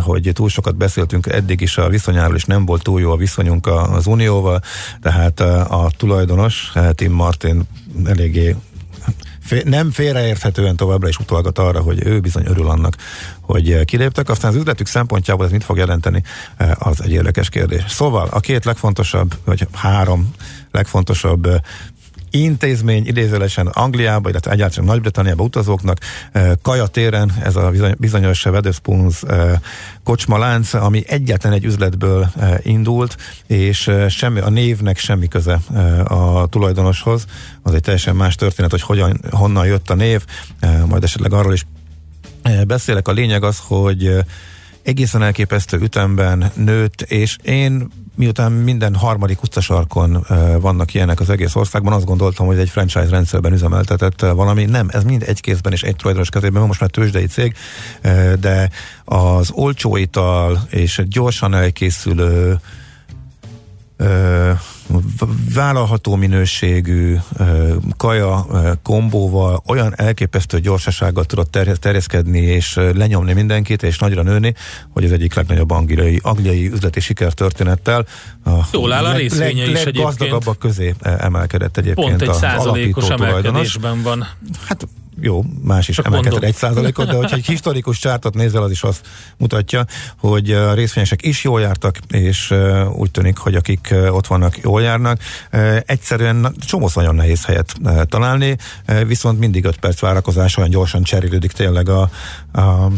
hogy 0.00 0.30
túl 0.32 0.48
sokat 0.48 0.76
beszéltünk 0.76 1.26
eddig 1.26 1.60
is 1.60 1.76
a 1.78 1.88
viszonyáról, 1.88 2.36
és 2.36 2.44
nem 2.44 2.64
volt 2.64 2.82
túl 2.82 3.00
jó 3.00 3.12
a 3.12 3.16
viszonyunk 3.16 3.66
az 3.66 4.06
Unióval, 4.06 4.60
tehát 5.02 5.40
a 5.40 5.90
tulajdonos, 5.96 6.72
Tim 6.94 7.12
Martin 7.12 7.66
eléggé 8.04 8.56
nem 9.64 9.90
félreérthetően 9.90 10.76
továbbra 10.76 11.08
is 11.08 11.18
utalgat 11.18 11.58
arra, 11.58 11.80
hogy 11.80 12.06
ő 12.06 12.20
bizony 12.20 12.44
örül 12.46 12.68
annak, 12.68 12.96
hogy 13.40 13.84
kiléptek. 13.84 14.28
Aztán 14.28 14.50
az 14.50 14.56
üzletük 14.56 14.86
szempontjából 14.86 15.46
ez 15.46 15.52
mit 15.52 15.64
fog 15.64 15.76
jelenteni, 15.76 16.22
az 16.78 17.02
egy 17.02 17.12
érdekes 17.12 17.48
kérdés. 17.48 17.84
Szóval 17.88 18.28
a 18.30 18.40
két 18.40 18.64
legfontosabb, 18.64 19.34
vagy 19.44 19.68
három 19.72 20.34
legfontosabb 20.70 21.48
intézmény 22.34 23.06
idézőlesen 23.06 23.66
Angliába, 23.66 24.28
illetve 24.28 24.50
egyáltalán 24.50 24.88
Nagy-Britanniába 24.88 25.42
utazóknak, 25.42 25.98
Kaja 26.62 26.86
téren, 26.86 27.32
ez 27.42 27.56
a 27.56 27.72
bizonyos 27.98 28.44
Wetherspoons 28.44 29.22
kocsmalánc, 30.04 30.74
ami 30.74 31.02
egyetlen 31.06 31.52
egy 31.52 31.64
üzletből 31.64 32.30
indult, 32.62 33.16
és 33.46 33.90
semmi, 34.08 34.40
a 34.40 34.48
névnek 34.48 34.98
semmi 34.98 35.28
köze 35.28 35.54
a 36.04 36.46
tulajdonoshoz. 36.46 37.24
Az 37.62 37.74
egy 37.74 37.80
teljesen 37.80 38.16
más 38.16 38.34
történet, 38.34 38.70
hogy 38.70 38.82
hogyan, 38.82 39.20
honnan 39.30 39.66
jött 39.66 39.90
a 39.90 39.94
név, 39.94 40.24
majd 40.86 41.02
esetleg 41.02 41.32
arról 41.32 41.52
is 41.52 41.66
beszélek. 42.66 43.08
A 43.08 43.12
lényeg 43.12 43.42
az, 43.42 43.58
hogy 43.66 44.10
egészen 44.82 45.22
elképesztő 45.22 45.78
ütemben 45.78 46.50
nőtt, 46.54 47.00
és 47.00 47.36
én 47.42 47.88
miután 48.14 48.52
minden 48.52 48.94
harmadik 48.94 49.42
utcasarkon 49.42 50.26
vannak 50.60 50.94
ilyenek 50.94 51.20
az 51.20 51.30
egész 51.30 51.54
országban, 51.54 51.92
azt 51.92 52.04
gondoltam, 52.04 52.46
hogy 52.46 52.58
egy 52.58 52.68
franchise 52.68 53.08
rendszerben 53.08 53.52
üzemeltetett 53.52 54.20
valami. 54.20 54.64
Nem, 54.64 54.88
ez 54.90 55.04
mind 55.04 55.22
egy 55.26 55.40
kézben 55.40 55.72
és 55.72 55.82
egy 55.82 55.96
tulajdonos 55.96 56.28
kezében, 56.28 56.66
most 56.66 56.80
már 56.80 56.90
tőzsdei 56.90 57.26
cég, 57.26 57.54
de 58.40 58.70
az 59.04 59.50
olcsó 59.50 59.96
ital 59.96 60.66
és 60.70 61.02
gyorsan 61.06 61.54
elkészülő 61.54 62.60
vállalható 65.54 66.14
minőségű 66.16 67.16
kaja 67.96 68.46
kombóval 68.82 69.62
olyan 69.66 69.92
elképesztő 69.96 70.60
gyorsasággal 70.60 71.24
tudott 71.24 71.58
terjeszkedni 71.80 72.40
és 72.40 72.74
lenyomni 72.94 73.32
mindenkit, 73.32 73.82
és 73.82 73.98
nagyra 73.98 74.22
nőni, 74.22 74.54
hogy 74.88 75.04
az 75.04 75.12
egyik 75.12 75.34
legnagyobb 75.34 75.70
angliai, 75.70 76.20
angliai 76.22 76.70
üzleti 76.72 77.00
sikertörténettel 77.00 78.06
a 78.44 78.50
Jól 78.72 78.92
áll 78.92 79.04
a 79.04 79.08
leg, 79.08 79.16
részvénye 79.16 79.66
leg, 79.66 79.96
is 79.96 80.04
közé 80.58 80.94
emelkedett 81.02 81.76
egyébként 81.76 82.08
Pont 82.08 82.22
egy 82.22 82.32
százalékos 82.32 83.08
emelkedésben 83.08 84.02
van. 84.02 84.26
Hát 84.66 84.86
jó, 85.20 85.44
más 85.62 85.88
is 85.88 85.98
emelkedett 85.98 86.42
egy 86.42 86.54
százalékot, 86.54 87.06
de 87.06 87.14
hogyha 87.14 87.36
egy 87.36 87.46
historikus 87.46 87.98
csártot 87.98 88.34
nézel, 88.34 88.62
az 88.62 88.70
is 88.70 88.82
azt 88.82 89.06
mutatja, 89.36 89.84
hogy 90.18 90.50
a 90.50 90.74
részvényesek 90.74 91.26
is 91.26 91.44
jól 91.44 91.60
jártak, 91.60 91.98
és 92.08 92.54
úgy 92.94 93.10
tűnik, 93.10 93.36
hogy 93.36 93.54
akik 93.54 93.94
ott 94.08 94.26
vannak, 94.26 94.58
jól 94.58 94.82
járnak. 94.82 95.18
Egyszerűen 95.86 96.54
csomósz 96.66 96.94
nagyon 96.94 97.14
nehéz 97.14 97.44
helyet 97.44 97.74
találni, 98.08 98.56
viszont 99.06 99.38
mindig 99.38 99.64
5 99.64 99.76
perc 99.76 100.00
várakozás 100.00 100.56
olyan 100.56 100.70
gyorsan 100.70 101.02
cserélődik 101.02 101.52
tényleg 101.52 101.88
a, 101.88 102.10
a 102.52 102.88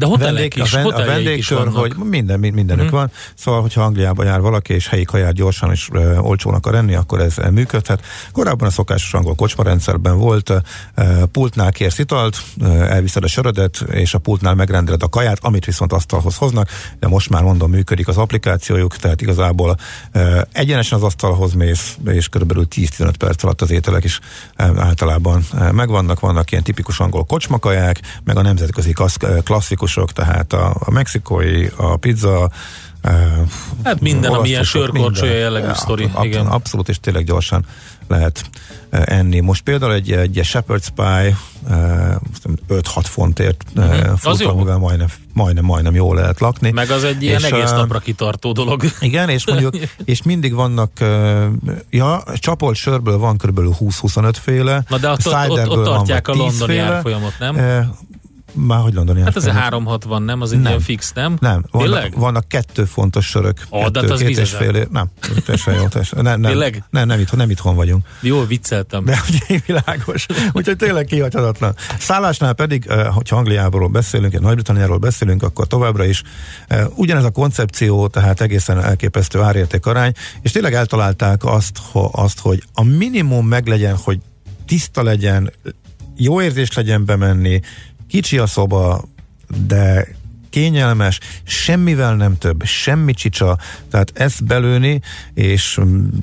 de 0.00 0.06
hotelek 0.06 0.56
is, 0.56 0.74
a, 0.74 0.86
a 0.86 1.04
vendégkör, 1.04 1.68
hogy 1.68 1.94
minden, 1.96 2.40
mindenük 2.40 2.84
uh-huh. 2.84 2.90
van. 2.90 3.10
Szóval, 3.34 3.60
hogyha 3.60 3.82
Angliába 3.82 4.24
jár 4.24 4.40
valaki, 4.40 4.74
és 4.74 4.88
helyi 4.88 5.04
kaját 5.04 5.32
gyorsan 5.32 5.70
és 5.70 5.88
uh, 5.88 6.26
olcsón 6.26 6.54
akar 6.54 6.74
enni, 6.74 6.94
akkor 6.94 7.20
ez 7.20 7.34
működhet. 7.50 8.04
Korábban 8.32 8.68
a 8.68 8.70
szokásos 8.70 9.14
angol 9.14 9.34
kocsmarendszerben 9.34 10.18
volt, 10.18 10.50
uh, 10.50 11.22
pultnál 11.22 11.72
kérsz 11.72 11.98
italt, 11.98 12.42
uh, 12.60 12.92
elviszed 12.92 13.24
a 13.24 13.26
sörödet, 13.26 13.84
és 13.90 14.14
a 14.14 14.18
pultnál 14.18 14.54
megrendeled 14.54 15.02
a 15.02 15.08
kaját, 15.08 15.38
amit 15.40 15.64
viszont 15.64 15.92
asztalhoz 15.92 16.36
hoznak, 16.36 16.68
de 16.98 17.08
most 17.08 17.30
már 17.30 17.42
mondom, 17.42 17.70
működik 17.70 18.08
az 18.08 18.16
applikációjuk, 18.16 18.96
tehát 18.96 19.20
igazából 19.20 19.76
uh, 20.14 20.40
egyenesen 20.52 20.98
az 20.98 21.04
asztalhoz 21.04 21.52
mész, 21.52 21.96
és 22.06 22.28
körülbelül 22.28 22.66
10-15 22.74 23.12
perc 23.18 23.42
alatt 23.42 23.62
az 23.62 23.70
ételek 23.70 24.04
is 24.04 24.20
uh, 24.58 24.78
általában 24.78 25.44
megvannak, 25.72 26.20
vannak 26.20 26.50
ilyen 26.50 26.64
tipikus 26.64 27.00
angol 27.00 27.24
kocsmakaják, 27.24 28.00
meg 28.24 28.36
a 28.36 28.42
nemzetközi 28.42 28.94
klasszikus 29.44 29.89
stílusok, 29.90 30.12
tehát 30.12 30.52
a, 30.52 30.76
a 30.78 30.90
mexikói, 30.90 31.66
a 31.76 31.96
pizza, 31.96 32.50
Hát 33.84 34.00
minden, 34.00 34.32
ami 34.32 34.48
ilyen 34.48 34.64
sörkorcsolya 34.64 35.34
jellegű 35.36 35.66
ja, 35.66 35.74
sztori. 35.74 36.04
Abszolút, 36.04 36.26
igen. 36.26 36.46
abszolút, 36.46 36.88
és 36.88 37.00
tényleg 37.00 37.24
gyorsan 37.24 37.64
lehet 38.08 38.50
enni. 38.90 39.40
Most 39.40 39.62
például 39.62 39.92
egy, 39.92 40.12
egy 40.12 40.40
shepherd's 40.42 40.86
pie 40.94 41.36
5-6 42.68 42.82
fontért 43.02 43.64
uh-huh. 43.76 44.16
futamúval 44.16 44.78
majdnem, 44.78 45.08
majdnem, 45.32 45.64
majdnem 45.64 45.94
jól 45.94 46.14
lehet 46.14 46.40
lakni. 46.40 46.70
Meg 46.70 46.90
az 46.90 47.04
egy 47.04 47.22
ilyen 47.22 47.40
és, 47.40 47.50
egész 47.50 47.70
napra 47.70 47.98
kitartó 47.98 48.52
dolog. 48.52 48.82
Igen, 49.00 49.28
és 49.28 49.46
mondjuk, 49.46 49.76
és 50.04 50.22
mindig 50.22 50.54
vannak, 50.54 50.90
ja, 51.90 52.22
csapolt 52.34 52.76
sörből 52.76 53.18
van 53.18 53.36
kb. 53.36 53.60
20-25 53.80 54.34
féle. 54.42 54.84
Na 54.88 54.98
de 54.98 55.10
ott, 55.10 55.26
ott, 55.26 55.48
ott, 55.48 55.68
ott 55.68 55.84
tartják 55.84 56.28
a 56.28 56.34
londoni 56.34 56.78
árfolyamot, 56.78 57.34
nem? 57.38 57.56
Már 58.52 58.80
hogy 58.80 58.94
London 58.94 59.22
Hát 59.22 59.36
ez 59.36 59.46
a 59.46 59.52
360, 59.52 60.22
nem? 60.22 60.40
Az 60.40 60.52
egy 60.52 60.60
ilyen 60.60 60.80
fix, 60.80 61.12
nem? 61.12 61.36
Nem. 61.40 61.64
Vannak, 61.70 62.14
vannak 62.14 62.48
kettő 62.48 62.84
fontos 62.84 63.26
sörök. 63.26 63.66
Oh, 63.68 63.82
kettő, 63.82 64.00
hát 64.00 64.10
az 64.10 64.20
két 64.20 64.38
és 64.38 64.50
fél 64.50 64.74
év. 64.74 64.88
Nem, 64.88 65.06
teljesen 65.44 65.74
jó. 65.74 65.88
Teljesen. 65.88 66.22
Nem, 66.22 66.40
nem, 66.40 66.50
tényleg? 66.50 66.84
Nem, 66.90 67.06
nem, 67.06 67.20
itthon, 67.20 67.38
nem 67.38 67.50
itthon 67.50 67.74
vagyunk. 67.74 68.06
Jó, 68.20 68.44
vicceltem. 68.44 69.04
De 69.04 69.20
ugye 69.28 69.60
világos. 69.66 70.26
Úgyhogy 70.52 70.76
tényleg 70.76 71.04
kihagyhatatlan. 71.04 71.74
Szállásnál 71.98 72.52
pedig, 72.52 72.86
eh, 72.88 73.06
hogyha 73.06 73.36
Angliából 73.36 73.88
beszélünk, 73.88 74.40
Nagy-Britanniáról 74.40 74.98
beszélünk, 74.98 75.42
akkor 75.42 75.66
továbbra 75.66 76.04
is 76.04 76.22
eh, 76.68 76.86
ugyanez 76.94 77.24
a 77.24 77.30
koncepció, 77.30 78.08
tehát 78.08 78.40
egészen 78.40 78.80
elképesztő 78.80 79.40
árérték 79.40 79.86
arány, 79.86 80.12
és 80.42 80.50
tényleg 80.50 80.74
eltalálták 80.74 81.44
azt, 81.44 81.78
azt 82.12 82.40
hogy 82.40 82.62
a 82.74 82.82
minimum 82.82 83.46
meglegyen, 83.46 83.96
hogy 83.96 84.18
tiszta 84.66 85.02
legyen, 85.02 85.52
jó 86.16 86.42
érzés 86.42 86.72
legyen 86.72 87.04
bemenni, 87.04 87.60
Kicsi 88.10 88.38
a 88.38 88.46
szoba, 88.46 89.02
de 89.46 90.14
kényelmes, 90.50 91.20
semmivel 91.44 92.14
nem 92.14 92.38
több, 92.38 92.64
semmi 92.64 93.12
csicsa, 93.12 93.58
tehát 93.90 94.12
ezt 94.14 94.44
belőni, 94.44 95.00
és 95.34 95.80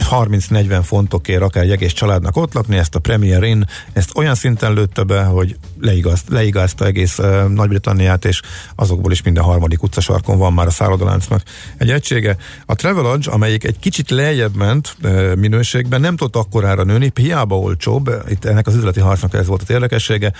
30-40 0.09 0.79
fontokért 0.83 1.41
akár 1.41 1.63
egy 1.63 1.71
egész 1.71 1.93
családnak 1.93 2.35
ott 2.35 2.53
lakni, 2.53 2.77
ezt 2.77 2.95
a 2.95 2.99
Premier 2.99 3.43
Inn, 3.43 3.63
ezt 3.93 4.11
olyan 4.15 4.35
szinten 4.35 4.73
lőtte 4.73 5.03
be, 5.03 5.23
hogy 5.23 5.57
leigazt, 5.79 6.29
leigázta 6.29 6.85
egész 6.85 7.19
uh, 7.19 7.47
Nagy-Britanniát, 7.47 8.25
és 8.25 8.41
azokból 8.75 9.11
is 9.11 9.21
minden 9.21 9.43
harmadik 9.43 9.83
utcasarkon 9.83 10.37
van 10.37 10.53
már 10.53 10.67
a 10.67 10.71
szállodaláncnak 10.71 11.41
egy 11.77 11.91
egysége. 11.91 12.37
A 12.65 12.75
Travelodge, 12.75 13.31
amelyik 13.31 13.63
egy 13.63 13.79
kicsit 13.79 14.09
lejjebb 14.09 14.55
ment 14.55 14.97
minőségben, 15.35 16.01
nem 16.01 16.15
tudott 16.15 16.35
akkorára 16.35 16.83
nőni, 16.83 17.11
hiába 17.15 17.59
olcsóbb, 17.59 18.09
itt 18.29 18.45
ennek 18.45 18.67
az 18.67 18.75
üzleti 18.75 18.99
harcnak 18.99 19.33
ez 19.33 19.47
volt 19.47 19.63
a 19.67 19.73
érdekessége. 19.73 20.33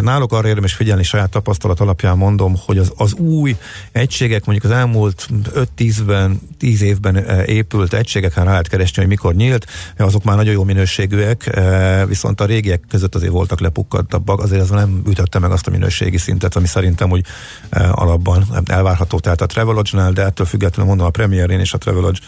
Náluk 0.00 0.32
arra 0.32 0.48
érdemes 0.48 0.74
figyelni, 0.74 1.02
saját 1.02 1.30
tapasztalat 1.30 1.80
alapján 1.80 2.16
mondom, 2.16 2.54
hogy 2.66 2.78
az, 2.78 2.92
az 2.96 3.12
új 3.12 3.33
egységek, 3.92 4.44
mondjuk 4.44 4.72
az 4.72 4.78
elmúlt 4.78 5.28
5-10-ben, 5.76 6.40
10 6.58 6.82
évben 6.82 7.16
eh, 7.16 7.48
épült 7.48 7.92
egységeken 7.92 8.44
rá 8.44 8.50
lehet 8.50 8.68
keresni, 8.68 8.98
hogy 8.98 9.10
mikor 9.10 9.34
nyílt, 9.34 9.66
azok 9.98 10.24
már 10.24 10.36
nagyon 10.36 10.52
jó 10.52 10.64
minőségűek, 10.64 11.46
eh, 11.46 12.06
viszont 12.06 12.40
a 12.40 12.44
régiek 12.44 12.80
között 12.88 13.14
azért 13.14 13.32
voltak 13.32 13.60
lepukkadtabbak, 13.60 14.40
azért 14.40 14.62
az 14.62 14.70
nem 14.70 15.02
ütötte 15.08 15.38
meg 15.38 15.50
azt 15.50 15.66
a 15.66 15.70
minőségi 15.70 16.18
szintet, 16.18 16.56
ami 16.56 16.66
szerintem 16.66 17.10
úgy 17.10 17.24
eh, 17.70 18.02
alapban 18.02 18.46
elvárható. 18.66 19.18
Tehát 19.18 19.40
a 19.40 19.46
Travelodge-nál, 19.46 20.12
de 20.12 20.24
ettől 20.24 20.46
függetlenül 20.46 20.88
mondom 20.88 21.06
a 21.06 21.10
Premierén 21.10 21.60
és 21.60 21.72
a 21.72 21.78
Travelodge 21.78 22.20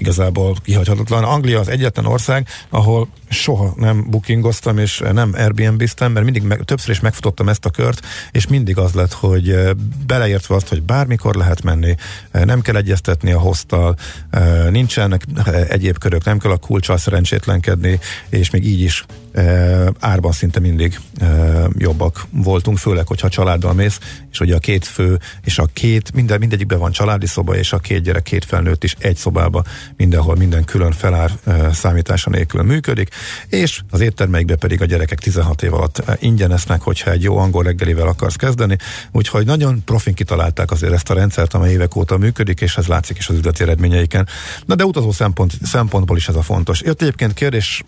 igazából 0.00 0.56
kihagyhatatlan. 0.64 1.24
Anglia 1.24 1.60
az 1.60 1.68
egyetlen 1.68 2.06
ország, 2.06 2.48
ahol 2.68 3.08
soha 3.28 3.72
nem 3.76 4.10
bookingoztam, 4.10 4.78
és 4.78 5.02
nem 5.12 5.32
Airbnb-ztem, 5.34 6.12
mert 6.12 6.24
mindig 6.24 6.42
meg, 6.42 6.62
többször 6.64 6.90
is 6.90 7.00
megfutottam 7.00 7.48
ezt 7.48 7.64
a 7.64 7.70
kört, 7.70 8.06
és 8.30 8.46
mindig 8.46 8.78
az 8.78 8.92
lett, 8.92 9.12
hogy 9.12 9.50
eh, 9.50 9.70
beleértve 10.06 10.54
azt, 10.54 10.68
hogy 10.68 10.82
bármikor 10.82 11.34
lehet 11.34 11.62
menni, 11.62 11.94
eh, 12.30 12.44
nem 12.44 12.60
kell 12.60 12.76
egyeztetni 12.76 13.32
a 13.32 13.38
hoztal, 13.38 13.96
eh, 14.30 14.70
nincsenek 14.70 15.24
egyéb 15.68 15.98
körök, 15.98 16.24
nem 16.24 16.38
kell 16.38 16.50
a 16.50 16.56
kulcsal 16.56 16.96
szerencsétlenkedni, 16.96 17.98
és 18.28 18.50
még 18.50 18.66
így 18.66 18.80
is 18.80 19.04
árban 20.00 20.32
szinte 20.32 20.60
mindig 20.60 21.00
jobbak 21.76 22.26
voltunk, 22.30 22.78
főleg, 22.78 23.06
hogyha 23.06 23.28
családdal 23.28 23.72
mész, 23.72 23.98
és 24.30 24.40
ugye 24.40 24.54
a 24.54 24.58
két 24.58 24.84
fő, 24.84 25.18
és 25.44 25.58
a 25.58 25.68
két, 25.72 26.12
minden, 26.12 26.38
mindegyikben 26.38 26.78
van 26.78 26.90
családi 26.90 27.26
szoba, 27.26 27.56
és 27.56 27.72
a 27.72 27.78
két 27.78 28.02
gyerek, 28.02 28.22
két 28.22 28.44
felnőtt 28.44 28.84
is 28.84 28.96
egy 28.98 29.16
szobába, 29.16 29.64
mindenhol 29.96 30.36
minden 30.36 30.64
külön 30.64 30.92
felár 30.92 31.30
számítása 31.72 32.30
nélkül 32.30 32.62
működik, 32.62 33.08
és 33.48 33.80
az 33.90 34.00
éttermeikbe 34.00 34.56
pedig 34.56 34.82
a 34.82 34.84
gyerekek 34.84 35.18
16 35.18 35.62
év 35.62 35.74
alatt 35.74 36.02
ingyen 36.18 36.52
esznek, 36.52 36.80
hogyha 36.80 37.10
egy 37.10 37.22
jó 37.22 37.36
angol 37.36 37.62
reggelivel 37.62 38.06
akarsz 38.08 38.36
kezdeni, 38.36 38.76
úgyhogy 39.12 39.46
nagyon 39.46 39.84
profin 39.84 40.14
kitalálták 40.14 40.70
azért 40.70 40.92
ezt 40.92 41.10
a 41.10 41.14
rendszert, 41.14 41.54
amely 41.54 41.72
évek 41.72 41.96
óta 41.96 42.18
működik, 42.18 42.60
és 42.60 42.76
ez 42.76 42.86
látszik 42.86 43.18
is 43.18 43.28
az 43.28 43.34
üzleti 43.34 43.62
eredményeiken. 43.62 44.28
Na 44.66 44.74
de 44.74 44.84
utazó 44.84 45.12
szempont, 45.12 45.52
szempontból 45.62 46.16
is 46.16 46.28
ez 46.28 46.34
a 46.34 46.42
fontos. 46.42 46.82
Jött 46.82 47.02
egyébként 47.02 47.34
kérdés, 47.34 47.84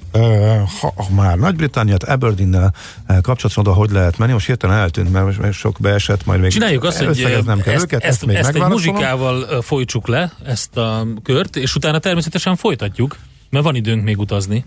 ha, 0.81 0.93
ha 0.97 1.07
már 1.15 1.32
Nagy-Britanniát 1.39 2.03
Aberdeen-nel 2.03 2.75
kapcsolatban, 3.21 3.75
hogy 3.75 3.91
lehet 3.91 4.19
menni, 4.19 4.33
most 4.33 4.47
hirtelen 4.47 4.77
eltűnt, 4.77 5.13
mert 5.13 5.53
sok 5.53 5.77
beesett, 5.81 6.27
majd 6.27 6.41
még 6.41 6.51
Csináljuk 6.51 6.85
azt, 6.85 7.03
hogy 7.03 7.43
nem 7.45 7.61
kell 7.61 7.75
ezt, 7.75 7.83
őket, 7.83 8.03
ezt, 8.03 8.13
ezt, 8.13 8.27
még 8.27 8.37
ezt 8.37 8.55
egy 8.55 8.63
muzsikával 8.63 9.63
folytsuk 9.63 10.07
le, 10.07 10.33
ezt 10.45 10.77
a 10.77 11.07
kört, 11.23 11.57
és 11.57 11.75
utána 11.75 11.99
természetesen 11.99 12.57
folytatjuk. 12.57 13.17
Mert 13.51 13.65
van 13.65 13.75
időnk 13.75 14.05
még 14.05 14.19
utazni. 14.19 14.65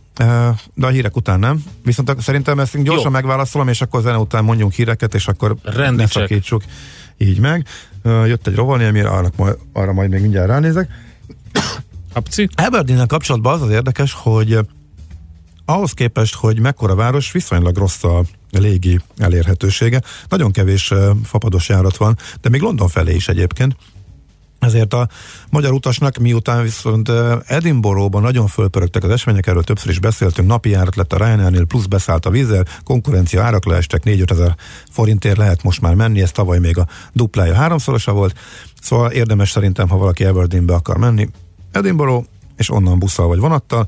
De 0.74 0.86
a 0.86 0.88
hírek 0.88 1.16
után 1.16 1.40
nem. 1.40 1.64
Viszont 1.84 2.16
szerintem 2.22 2.60
ezt 2.60 2.84
gyorsan 2.84 3.06
Jó. 3.06 3.10
megválaszolom, 3.10 3.68
és 3.68 3.82
akkor 3.82 4.02
zene 4.02 4.18
után 4.18 4.44
mondjunk 4.44 4.74
híreket, 4.74 5.14
és 5.14 5.28
akkor 5.28 5.56
Rendítsek. 5.64 5.98
ne 5.98 6.08
szakítsuk 6.08 6.64
így 7.18 7.40
meg. 7.40 7.68
Jött 8.04 8.48
egy 8.48 8.56
rovani, 8.56 8.86
amire 8.86 9.10
arra, 9.10 9.30
arra 9.74 9.94
majd 9.94 10.10
még 10.10 10.22
mindjárt 10.22 10.48
ránézek. 10.48 10.90
Abci? 12.14 12.50
aberdeen 12.56 13.08
kapcsolatban 13.08 13.54
az 13.54 13.62
az 13.62 13.70
érdekes, 13.70 14.14
hogy 14.14 14.60
ahhoz 15.66 15.92
képest, 15.92 16.36
hogy 16.36 16.60
mekkora 16.60 16.96
város, 16.96 17.32
viszonylag 17.32 17.78
rossz 17.78 18.04
a 18.04 18.24
légi 18.52 19.00
elérhetősége. 19.18 20.02
Nagyon 20.30 20.52
kevés 20.52 20.94
fapados 21.24 21.70
járat 21.70 21.98
van, 21.98 22.18
de 22.42 22.50
még 22.50 22.62
London 22.62 22.88
felé 22.88 23.16
is 23.16 23.28
egyébként. 23.28 23.76
Ezért 24.60 24.94
a 24.94 25.10
magyar 25.50 25.74
utasnak, 25.74 26.18
miután 26.18 26.64
viszont 26.64 27.12
Edinburghban 27.46 28.22
nagyon 28.22 28.48
fölpörögtek 28.48 29.04
az 29.04 29.10
események, 29.10 29.48
erről 29.48 29.64
többször 29.64 29.92
is 29.92 30.00
beszéltünk, 30.00 30.48
napi 30.48 30.70
járat 30.70 30.96
lett 30.96 31.14
a 31.14 31.18
Ryanairnél, 31.18 31.66
plusz 31.66 31.86
beszállt 31.86 32.26
a 32.26 32.30
vízzel, 32.30 32.66
konkurencia 32.84 33.44
árak 33.44 33.66
leestek, 33.66 34.04
4 34.04 34.24
ezer 34.28 34.56
forintért 34.92 35.38
lehet 35.38 35.64
most 35.64 35.82
már 35.82 35.94
menni, 35.94 36.22
ez 36.22 36.32
tavaly 36.32 36.60
még 36.60 36.78
a 36.78 36.88
duplája 37.14 37.54
háromszorosa 37.54 38.12
volt, 38.12 38.40
szóval 38.82 39.12
érdemes 39.12 39.52
szerintem, 39.52 39.90
ha 39.90 39.98
valaki 39.98 40.26
Aberdeenbe 40.26 40.74
akar 40.74 40.98
menni, 40.98 41.30
Edinburgh, 41.72 42.26
és 42.58 42.72
onnan 42.72 43.00
busszal 43.00 43.28
vagy 43.28 43.40
vonattal, 43.40 43.88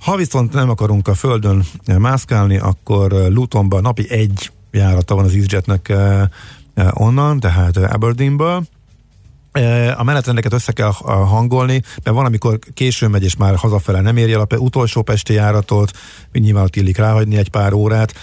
ha 0.00 0.16
viszont 0.16 0.52
nem 0.52 0.70
akarunk 0.70 1.08
a 1.08 1.14
földön 1.14 1.64
mászkálni, 1.98 2.58
akkor 2.58 3.12
Lutonban 3.12 3.82
napi 3.82 4.10
egy 4.10 4.50
járata 4.70 5.14
van 5.14 5.24
az 5.24 5.34
EasyJetnek 5.34 5.92
onnan, 6.90 7.40
tehát 7.40 7.76
Aberdeenből, 7.76 8.62
a 9.96 10.02
menetrendeket 10.02 10.52
össze 10.52 10.72
kell 10.72 10.90
hangolni, 11.04 11.82
mert 12.02 12.16
van, 12.16 12.24
amikor 12.26 12.58
későn 12.74 13.10
megy, 13.10 13.24
és 13.24 13.36
már 13.36 13.56
hazafele 13.56 14.00
nem 14.00 14.16
érje 14.16 14.38
a 14.38 14.46
utolsó 14.56 15.02
pesti 15.02 15.32
járatot, 15.32 15.90
nyilván 16.32 16.64
ott 16.64 16.76
illik 16.76 16.96
ráhagyni 16.96 17.36
egy 17.36 17.50
pár 17.50 17.72
órát, 17.72 18.14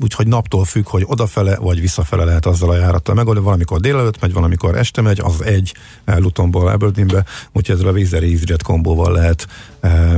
úgyhogy 0.00 0.26
naptól 0.26 0.64
függ, 0.64 0.86
hogy 0.86 1.04
odafele 1.06 1.56
vagy 1.56 1.80
visszafele 1.80 2.24
lehet 2.24 2.46
azzal 2.46 2.70
a 2.70 2.76
járattal 2.76 3.14
megoldani. 3.14 3.46
Valamikor 3.46 3.80
délelőtt 3.80 4.20
megy, 4.20 4.32
valamikor 4.32 4.76
este 4.76 5.00
megy, 5.00 5.20
az 5.20 5.42
egy 5.42 5.74
Lutonból 6.04 6.68
Aberdeenbe, 6.68 7.24
úgyhogy 7.52 7.74
ezzel 7.74 7.88
a 7.88 7.92
Vizer 7.92 8.22
EasyJet 8.22 8.62
kombóval 8.62 9.12
lehet 9.12 9.46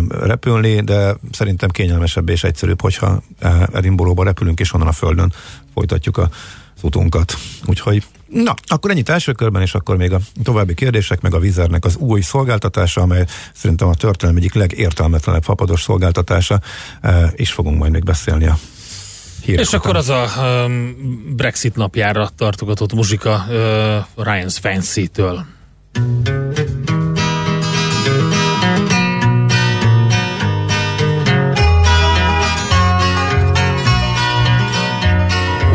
repülni, 0.08 0.80
de 0.80 1.16
szerintem 1.32 1.68
kényelmesebb 1.68 2.28
és 2.28 2.44
egyszerűbb, 2.44 2.80
hogyha 2.80 3.22
Edinburghba 3.72 4.24
repülünk, 4.24 4.60
és 4.60 4.72
onnan 4.72 4.88
a 4.88 4.92
földön 4.92 5.32
folytatjuk 5.74 6.16
a 6.16 6.28
utunkat. 6.82 7.34
Úgyhogy 7.66 8.04
Na, 8.42 8.54
akkor 8.66 8.90
ennyit 8.90 9.08
első 9.08 9.32
körben, 9.32 9.62
és 9.62 9.74
akkor 9.74 9.96
még 9.96 10.12
a 10.12 10.18
további 10.42 10.74
kérdések, 10.74 11.20
meg 11.20 11.34
a 11.34 11.38
Vizernek 11.38 11.84
az 11.84 11.96
új 11.96 12.20
szolgáltatása, 12.20 13.00
amely 13.00 13.24
szerintem 13.54 13.88
a 13.88 13.94
történelem 13.94 14.36
egyik 14.36 14.54
legértelmetlenebb 14.54 15.42
fapados 15.42 15.82
szolgáltatása, 15.82 16.60
e, 17.00 17.32
is 17.36 17.52
fogunk 17.52 17.78
majd 17.78 17.92
még 17.92 18.04
beszélni 18.04 18.46
a 18.46 18.58
hírek 19.44 19.60
És 19.60 19.66
után. 19.66 19.80
akkor 19.80 19.96
az 19.96 20.08
a 20.08 20.26
um, 20.66 20.96
Brexit 21.36 21.76
napjára 21.76 22.28
tartogatott 22.36 22.92
muzsika 22.92 23.44
uh, 23.48 24.24
Ryan's 24.26 24.56
Fancy-től. 24.60 25.46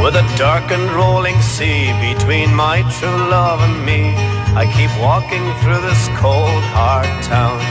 With 0.09 0.25
a 0.25 0.37
dark 0.37 0.71
and 0.71 0.89
rolling 0.89 1.39
sea 1.39 1.93
between 2.01 2.49
my 2.55 2.81
true 2.97 3.29
love 3.29 3.61
and 3.61 3.85
me, 3.85 4.09
I 4.57 4.65
keep 4.73 4.89
walking 4.97 5.45
through 5.61 5.81
this 5.85 6.03
cold, 6.17 6.63
hard 6.73 7.05
town. 7.29 7.61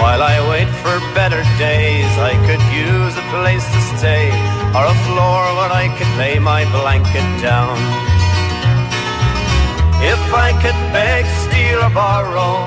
While 0.00 0.22
I 0.22 0.40
wait 0.48 0.70
for 0.80 0.96
better 1.12 1.44
days, 1.60 2.08
I 2.16 2.32
could 2.48 2.64
use 2.72 3.14
a 3.20 3.26
place 3.36 3.66
to 3.74 3.80
stay 4.00 4.32
or 4.72 4.84
a 4.88 4.96
floor 5.04 5.40
where 5.60 5.72
I 5.76 5.92
could 5.92 6.08
lay 6.16 6.38
my 6.38 6.64
blanket 6.72 7.28
down. 7.44 7.76
If 10.00 10.24
I 10.32 10.56
could 10.64 10.80
beg, 10.96 11.28
steal, 11.44 11.84
or 11.84 11.92
borrow 11.92 12.64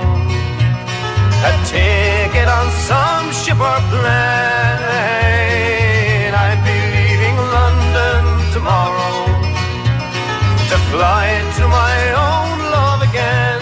a 1.41 1.51
ticket 1.65 2.47
on 2.47 2.69
some 2.85 3.33
ship 3.33 3.57
or 3.57 3.81
plane 3.89 5.46
fly 10.91 11.27
to 11.59 11.65
my 11.67 11.97
own 12.15 12.57
love 12.71 13.01
again. 13.03 13.61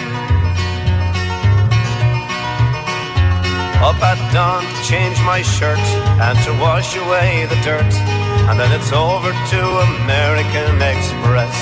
Up 3.81 3.99
at 4.01 4.19
dawn 4.33 4.61
to 4.61 4.77
change 4.83 5.17
my 5.25 5.41
shirt 5.41 5.85
and 6.25 6.37
to 6.45 6.51
wash 6.61 6.95
away 6.97 7.45
the 7.49 7.59
dirt, 7.67 7.93
and 8.49 8.59
then 8.59 8.71
it's 8.77 8.91
over 8.93 9.31
to 9.53 9.61
American 9.93 10.75
Express. 10.81 11.57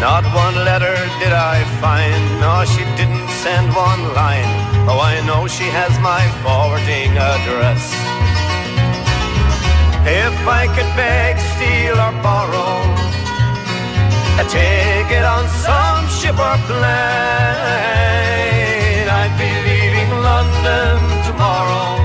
Not 0.00 0.24
one 0.44 0.56
letter 0.68 0.96
did 1.20 1.32
I 1.32 1.64
find, 1.80 2.20
no, 2.40 2.64
she 2.64 2.84
didn't 3.00 3.28
send 3.44 3.66
one 3.74 4.02
line. 4.12 4.52
Oh, 4.88 5.00
I 5.00 5.24
know 5.26 5.48
she 5.48 5.68
has 5.80 5.92
my 6.00 6.22
forwarding 6.42 7.16
address. 7.16 7.82
If 10.06 10.36
I 10.46 10.64
could 10.74 10.90
beg, 10.94 11.34
steal, 11.56 11.96
or 11.98 12.14
borrow 12.22 13.25
a 14.38 14.44
ticket 14.44 15.24
on 15.24 15.48
some 15.64 16.04
ship 16.08 16.36
or 16.36 16.58
plane, 16.68 16.84
I'd 19.08 19.32
be 19.40 19.48
leaving 19.68 20.10
London 20.28 21.00
tomorrow 21.24 22.04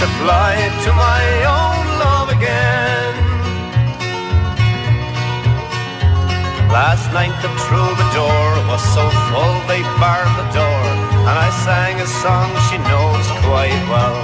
to 0.00 0.06
fly 0.20 0.56
to 0.84 0.90
my 0.96 1.24
own 1.60 1.84
love 2.00 2.28
again. 2.32 3.14
Last 6.72 7.12
night 7.12 7.36
the 7.44 7.52
troubadour 7.64 8.48
was 8.68 8.82
so 8.96 9.04
full 9.28 9.56
they 9.68 9.82
barred 10.00 10.32
the 10.40 10.48
door, 10.56 10.84
and 11.28 11.36
I 11.46 11.48
sang 11.64 12.00
a 12.00 12.08
song 12.24 12.48
she 12.68 12.76
knows 12.88 13.26
quite 13.44 13.82
well. 13.92 14.18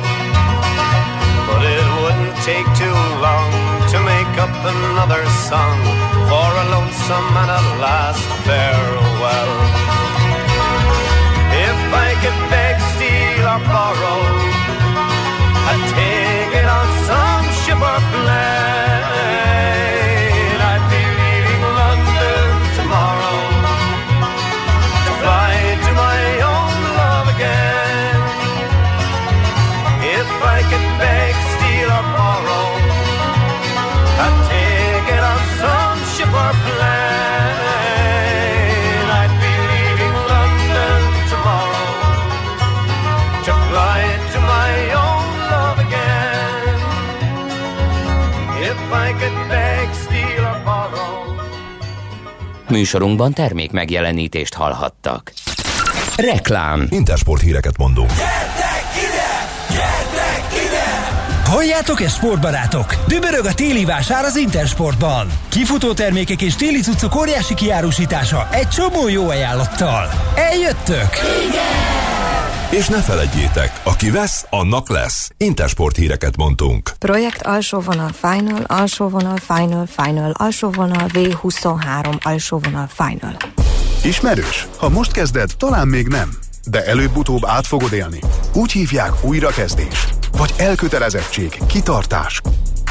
But 1.48 1.62
it 1.64 1.91
wouldn't 2.18 2.36
take 2.44 2.66
too 2.76 2.98
long 3.26 3.50
to 3.92 3.98
make 4.00 4.34
up 4.44 4.52
another 4.74 5.24
song 5.48 5.78
for 6.28 6.48
a 6.62 6.64
lonesome 6.74 7.36
and 7.42 7.50
a 7.50 7.62
last 7.84 8.26
farewell. 8.44 9.52
If 11.68 11.80
I 12.06 12.10
could 12.22 12.38
beg, 12.52 12.76
steal, 12.92 13.44
or 13.54 13.60
borrow 13.72 14.20
a 15.72 15.74
ticket 15.92 16.66
on 16.78 16.86
some 17.08 17.46
ship 17.62 17.80
or 17.80 18.00
plane, 18.12 18.91
Műsorunkban 52.68 53.32
termék 53.32 53.70
megjelenítést 53.70 54.54
hallhattak. 54.54 55.32
Reklám. 56.16 56.86
Intersport 56.90 57.42
híreket 57.42 57.76
mondunk. 57.76 58.10
Yeah! 58.18 58.52
Halljátok 61.52 62.00
ezt, 62.00 62.16
sportbarátok? 62.16 62.94
Dübörög 63.06 63.44
a 63.44 63.54
téli 63.54 63.84
vásár 63.84 64.24
az 64.24 64.36
Intersportban. 64.36 65.26
Kifutó 65.48 65.92
termékek 65.92 66.42
és 66.42 66.54
téli 66.54 66.80
cuccok 66.80 67.16
óriási 67.16 67.54
kiárusítása 67.54 68.48
egy 68.50 68.68
csomó 68.68 69.08
jó 69.08 69.28
ajánlattal. 69.28 70.08
Eljöttök? 70.34 71.10
Igen! 71.48 72.01
És 72.72 72.88
ne 72.88 73.02
felejtjétek, 73.02 73.80
aki 73.84 74.10
vesz, 74.10 74.46
annak 74.50 74.88
lesz. 74.88 75.30
Intersport 75.36 75.96
híreket 75.96 76.36
mondtunk. 76.36 76.90
Projekt 76.98 77.42
alsó 77.42 77.80
vonal 77.80 78.10
final, 78.12 78.62
alsó 78.66 79.08
vonal 79.08 79.36
final, 79.36 79.86
final, 79.86 80.30
alsó 80.30 80.70
vonal 80.70 81.08
V23, 81.12 82.22
alsó 82.22 82.58
vonal 82.58 82.88
final. 82.88 83.36
Ismerős? 84.04 84.66
Ha 84.76 84.88
most 84.88 85.12
kezded, 85.12 85.50
talán 85.56 85.88
még 85.88 86.08
nem. 86.08 86.30
De 86.70 86.84
előbb-utóbb 86.84 87.44
át 87.46 87.66
fogod 87.66 87.92
élni. 87.92 88.18
Úgy 88.54 88.72
hívják 88.72 89.24
újrakezdés. 89.24 90.06
Vagy 90.36 90.54
elkötelezettség, 90.56 91.58
kitartás. 91.66 92.40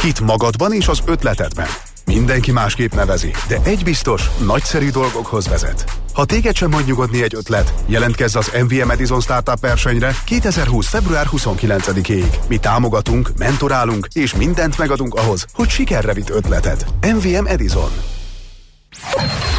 Hit 0.02 0.20
magadban 0.20 0.74
és 0.74 0.88
az 0.88 1.02
ötletedben. 1.06 1.68
Mindenki 2.14 2.52
másképp 2.52 2.94
nevezi, 2.94 3.32
de 3.48 3.60
egy 3.64 3.84
biztos, 3.84 4.30
nagyszerű 4.46 4.90
dolgokhoz 4.90 5.48
vezet. 5.48 5.86
Ha 6.14 6.26
téged 6.26 6.56
sem 6.56 6.72
hagy 6.72 6.86
nyugodni 6.86 7.24
egy 7.24 7.36
ötlet, 7.36 7.74
jelentkezz 7.86 8.36
az 8.36 8.52
MVM 8.64 8.90
Edison 8.90 9.22
Startup 9.22 9.60
versenyre 9.60 10.16
2020. 10.26 10.88
február 10.88 11.26
29-ig. 11.32 12.26
Mi 12.48 12.58
támogatunk, 12.58 13.30
mentorálunk 13.38 14.08
és 14.14 14.36
mindent 14.36 14.78
megadunk 14.78 15.14
ahhoz, 15.14 15.46
hogy 15.54 15.70
sikerre 15.70 16.14
vitt 16.14 16.30
ötleted. 16.30 16.86
MVM 17.02 17.46
Edison. 17.46 17.92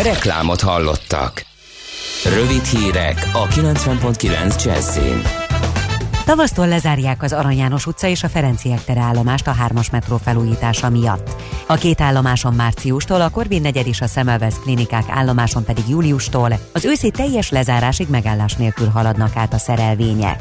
Reklámot 0.03 0.61
hallottak. 0.61 1.45
Rövid 2.25 2.65
hírek 2.65 3.31
a 3.33 3.47
90.9 3.47 4.65
Jazzin. 4.65 5.23
Tavasztól 6.25 6.69
lezárják 6.69 7.23
az 7.23 7.33
Arany 7.33 7.57
János 7.57 7.87
utca 7.87 8.07
és 8.07 8.23
a 8.23 8.29
Ferenciek 8.29 8.85
tere 8.85 9.01
állomást 9.01 9.47
a 9.47 9.53
hármas 9.53 9.91
metró 9.91 10.17
felújítása 10.17 10.91
miatt. 10.91 11.31
A 11.67 11.75
két 11.75 12.01
állomáson 12.01 12.55
márciustól, 12.55 13.21
a 13.21 13.29
Korvin 13.31 13.63
negyed 13.63 13.87
és 13.87 14.01
a 14.01 14.07
Szemelvesz 14.07 14.59
klinikák 14.59 15.05
állomáson 15.09 15.65
pedig 15.65 15.85
júliustól 15.89 16.53
az 16.73 16.85
őszi 16.85 17.11
teljes 17.11 17.51
lezárásig 17.51 18.09
megállás 18.11 18.55
nélkül 18.55 18.89
haladnak 18.89 19.37
át 19.37 19.53
a 19.55 19.59
szerelvények. 19.59 20.41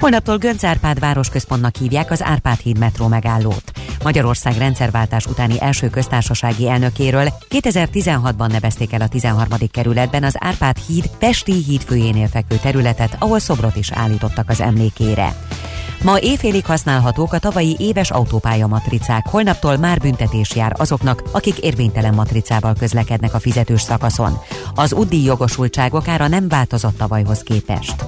Holnaptól 0.00 0.38
Gönc 0.38 0.64
Árpád 0.64 0.98
városközpontnak 0.98 1.76
hívják 1.76 2.10
az 2.10 2.22
Árpád 2.22 2.58
híd 2.58 2.78
metró 2.78 3.06
megállót. 3.06 3.72
Magyarország 4.02 4.56
rendszerváltás 4.56 5.26
utáni 5.26 5.60
első 5.60 5.90
köztársasági 5.90 6.68
elnökéről 6.68 7.28
2016-ban 7.50 8.50
nevezték 8.50 8.92
el 8.92 9.00
a 9.00 9.08
13. 9.08 9.48
kerületben 9.70 10.24
az 10.24 10.36
Árpád 10.38 10.76
híd 10.86 11.10
Pesti 11.18 11.52
híd 11.52 11.82
főjénél 11.82 12.26
fekvő 12.26 12.56
területet, 12.56 13.16
ahol 13.18 13.38
szobrot 13.38 13.76
is 13.76 13.92
állítottak 13.92 14.48
az 14.48 14.60
emlékére. 14.60 15.34
Ma 16.02 16.18
éjfélig 16.18 16.66
használhatók 16.66 17.32
a 17.32 17.38
tavalyi 17.38 17.76
éves 17.78 18.10
autópálya 18.10 18.66
matricák. 18.66 19.26
Holnaptól 19.26 19.76
már 19.76 19.98
büntetés 19.98 20.54
jár 20.54 20.72
azoknak, 20.76 21.22
akik 21.32 21.58
érvénytelen 21.58 22.14
matricával 22.14 22.74
közlekednek 22.78 23.34
a 23.34 23.38
fizetős 23.38 23.80
szakaszon. 23.80 24.38
Az 24.74 24.92
UDI 24.92 25.22
jogosultságok 25.22 26.08
ára 26.08 26.28
nem 26.28 26.48
változott 26.48 26.96
tavalyhoz 26.96 27.40
képest. 27.40 28.04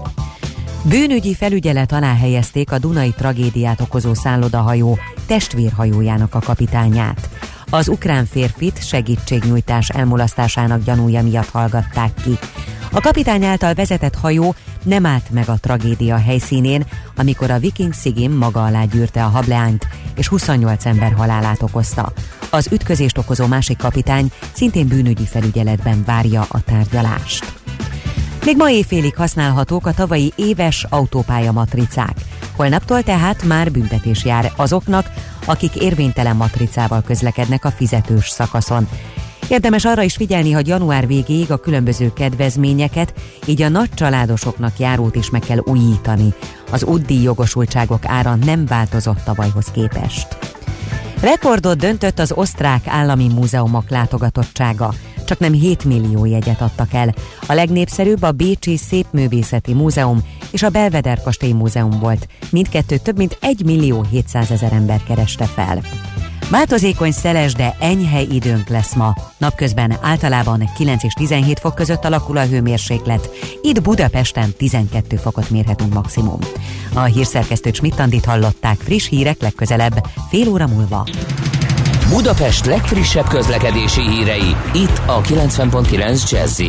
Bűnügyi 0.82 1.34
felügyelet 1.34 1.92
alá 1.92 2.16
helyezték 2.16 2.72
a 2.72 2.78
Dunai 2.78 3.10
tragédiát 3.10 3.80
okozó 3.80 4.14
szállodahajó 4.14 4.98
testvérhajójának 5.26 6.34
a 6.34 6.38
kapitányát. 6.38 7.28
Az 7.70 7.88
ukrán 7.88 8.24
férfit 8.24 8.86
segítségnyújtás 8.86 9.88
elmulasztásának 9.88 10.82
gyanúja 10.84 11.22
miatt 11.22 11.48
hallgatták 11.48 12.14
ki. 12.24 12.38
A 12.92 13.00
kapitány 13.00 13.44
által 13.44 13.74
vezetett 13.74 14.14
hajó 14.14 14.54
nem 14.82 15.06
állt 15.06 15.30
meg 15.30 15.48
a 15.48 15.58
tragédia 15.60 16.16
helyszínén, 16.16 16.84
amikor 17.16 17.50
a 17.50 17.58
Viking 17.58 17.94
Sigim 17.94 18.32
maga 18.32 18.64
alá 18.64 18.84
gyűrte 18.84 19.24
a 19.24 19.28
hableányt, 19.28 19.86
és 20.16 20.28
28 20.28 20.86
ember 20.86 21.12
halálát 21.12 21.62
okozta. 21.62 22.12
Az 22.50 22.68
ütközést 22.72 23.18
okozó 23.18 23.46
másik 23.46 23.76
kapitány 23.76 24.30
szintén 24.52 24.86
bűnügyi 24.86 25.26
felügyeletben 25.26 26.02
várja 26.06 26.46
a 26.48 26.60
tárgyalást. 26.60 27.52
Még 28.44 28.56
ma 28.56 28.70
éjfélig 28.70 29.16
használhatók 29.16 29.86
a 29.86 29.94
tavalyi 29.94 30.32
éves 30.36 30.86
autópálya 30.88 31.52
matricák. 31.52 32.16
Holnaptól 32.56 33.02
tehát 33.02 33.42
már 33.42 33.70
büntetés 33.70 34.24
jár 34.24 34.52
azoknak, 34.56 35.10
akik 35.44 35.74
érvénytelen 35.74 36.36
matricával 36.36 37.02
közlekednek 37.02 37.64
a 37.64 37.70
fizetős 37.70 38.28
szakaszon. 38.28 38.88
Érdemes 39.48 39.84
arra 39.84 40.02
is 40.02 40.16
figyelni, 40.16 40.52
hogy 40.52 40.66
január 40.66 41.06
végéig 41.06 41.50
a 41.50 41.56
különböző 41.56 42.12
kedvezményeket, 42.12 43.14
így 43.46 43.62
a 43.62 43.68
nagy 43.68 43.94
családosoknak 43.94 44.78
járót 44.78 45.14
is 45.14 45.30
meg 45.30 45.40
kell 45.40 45.58
újítani. 45.64 46.34
Az 46.70 46.84
útdíj 46.84 47.22
jogosultságok 47.22 48.06
ára 48.06 48.34
nem 48.34 48.66
változott 48.66 49.20
tavalyhoz 49.24 49.66
képest. 49.66 50.36
Rekordot 51.20 51.78
döntött 51.78 52.18
az 52.18 52.32
osztrák 52.32 52.86
állami 52.86 53.28
múzeumok 53.28 53.90
látogatottsága. 53.90 54.92
Csak 55.28 55.38
nem 55.38 55.52
7 55.52 55.84
millió 55.84 56.24
jegyet 56.24 56.60
adtak 56.60 56.92
el. 56.92 57.14
A 57.46 57.52
legnépszerűbb 57.52 58.22
a 58.22 58.32
Bécsi 58.32 58.76
Szépművészeti 58.76 59.74
Múzeum 59.74 60.22
és 60.50 60.62
a 60.62 60.68
Belvedere 60.68 61.20
Kastély 61.24 61.52
Múzeum 61.52 61.98
volt. 62.00 62.28
Mindkettő 62.50 62.96
több 62.96 63.16
mint 63.16 63.38
1 63.40 63.64
millió 63.64 64.06
700 64.10 64.50
ezer 64.50 64.72
ember 64.72 65.02
kereste 65.02 65.44
fel. 65.44 65.80
Változékony 66.50 67.12
szeles, 67.12 67.54
de 67.54 67.76
enyhe 67.80 68.20
időnk 68.20 68.68
lesz 68.68 68.94
ma. 68.94 69.14
Napközben 69.38 69.96
általában 70.00 70.70
9 70.76 71.02
és 71.04 71.12
17 71.12 71.58
fok 71.58 71.74
között 71.74 72.04
alakul 72.04 72.36
a 72.36 72.46
hőmérséklet. 72.46 73.30
Itt 73.62 73.82
Budapesten 73.82 74.52
12 74.56 75.16
fokot 75.16 75.50
mérhetünk 75.50 75.94
maximum. 75.94 76.38
A 76.94 77.02
hírszerkesztőt 77.02 77.74
Smittandit 77.74 78.24
hallották 78.24 78.76
friss 78.78 79.08
hírek 79.08 79.40
legközelebb, 79.40 80.06
fél 80.30 80.48
óra 80.48 80.66
múlva. 80.66 81.06
Budapest 82.08 82.66
legfrissebb 82.66 83.28
közlekedési 83.28 84.00
hírei, 84.00 84.56
itt 84.72 85.00
a 85.06 85.20
90.9 85.20 86.30
jazz 86.30 86.60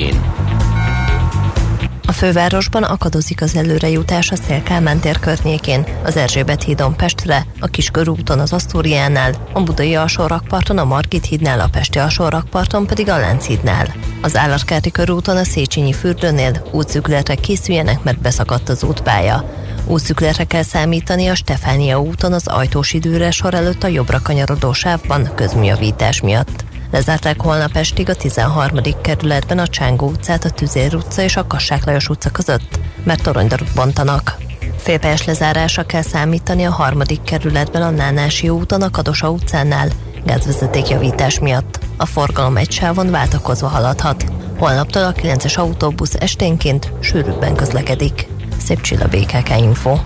a 2.10 2.12
fővárosban 2.12 2.84
akadozik 2.84 3.41
az 3.41 3.56
előrejutás 3.56 4.32
a 4.32 4.36
Szélkálmán 4.36 4.99
tér 4.99 5.19
környékén, 5.19 5.86
az 6.04 6.17
Erzsébet 6.17 6.63
hídon 6.63 6.95
Pestre, 6.95 7.45
a 7.60 7.67
Kiskörúton 7.67 8.39
az 8.39 8.54
Asztóriánál, 8.54 9.34
a 9.54 9.63
Budai 9.63 9.95
alsórakparton 9.95 10.78
a 10.78 10.84
Margit 10.84 11.25
hídnál, 11.25 11.60
a 11.60 11.67
Pesti 11.71 11.99
alsórakparton 11.99 12.88
pedig 12.88 13.10
a 13.10 13.17
Lánchídnál. 13.17 13.93
Az 14.21 14.38
Állatkerti 14.38 14.91
körúton 14.91 15.38
a 15.38 15.43
Széchenyi 15.43 15.93
fürdőnél 15.93 16.67
útszükletre 16.71 17.36
készüljenek, 17.36 18.04
mert 18.04 18.21
beszakadt 18.21 18.69
az 18.69 18.84
útpálya. 18.84 19.43
Útszükletre 19.89 20.43
kell 20.43 20.63
számítani 20.63 21.28
a 21.28 21.36
Stefánia 21.36 22.02
úton 22.02 22.34
az 22.34 22.47
ajtós 22.47 22.93
időre 22.93 23.32
sor 23.32 23.54
előtt 23.54 23.84
a 23.84 23.88
jobbra 23.88 24.19
kanyarodó 24.21 24.73
sávban 24.73 25.30
közműjavítás 25.36 26.21
miatt. 26.21 26.63
Lezárták 26.91 27.41
holnap 27.41 27.75
estig 27.75 28.10
a 28.10 28.15
13. 28.15 28.80
kerületben 29.02 29.60
a 29.60 29.67
Csángó 29.67 30.08
utcát, 30.08 30.45
a 30.45 30.49
Tüzér 30.49 30.95
utca 30.95 31.21
és 31.21 31.36
a 31.38 31.47
Kassák 31.47 31.86
Lajos 31.86 32.10
utca 32.10 32.30
között, 32.30 32.80
mert 33.04 33.23
toronydarut 33.23 33.73
bontanak. 33.75 34.38
Félpályás 34.78 35.25
lezárásra 35.25 35.86
kell 35.86 36.02
számítani 36.02 36.63
a 36.63 36.71
harmadik 36.71 37.21
kerületben 37.21 37.82
a 37.82 37.89
Nánási 37.89 38.49
úton, 38.49 38.82
a 38.82 38.89
Kadosa 38.89 39.30
utcánál, 39.30 39.88
gázvezetékjavítás 40.25 41.39
miatt. 41.39 41.80
A 41.97 42.06
forgalom 42.06 42.58
egy 42.58 42.71
sávon 42.71 43.12
váltakozva 43.12 43.67
haladhat. 43.67 44.25
Holnaptól 44.58 45.04
a 45.04 45.13
9-es 45.13 45.58
autóbusz 45.58 46.13
esténként 46.13 46.91
sűrűbben 46.99 47.56
közlekedik. 47.56 48.28
Szép 48.69 48.82
csilla 48.82 49.08
BKK 49.08 49.49
Info. 49.58 49.97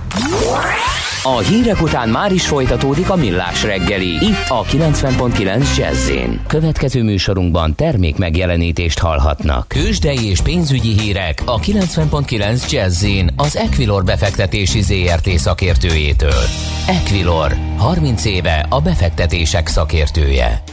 A 1.23 1.37
hírek 1.37 1.81
után 1.81 2.09
már 2.09 2.31
is 2.31 2.47
folytatódik 2.47 3.09
a 3.09 3.15
millás 3.15 3.63
reggeli. 3.63 4.07
Itt 4.07 4.45
a 4.47 4.63
90.9 4.63 5.77
jazz 5.77 6.11
Következő 6.47 7.03
műsorunkban 7.03 7.75
termék 7.75 8.17
megjelenítést 8.17 8.99
hallhatnak. 8.99 9.67
Kősdei 9.67 10.29
és 10.29 10.41
pénzügyi 10.41 10.99
hírek 10.99 11.41
a 11.45 11.59
90.9 11.59 12.71
jazz 12.71 13.05
az 13.35 13.57
Equilor 13.57 14.03
befektetési 14.03 14.81
ZRT 14.81 15.29
szakértőjétől. 15.29 16.43
Equilor, 16.87 17.55
30 17.77 18.25
éve 18.25 18.65
a 18.69 18.81
befektetések 18.81 19.67
szakértője. 19.67 20.63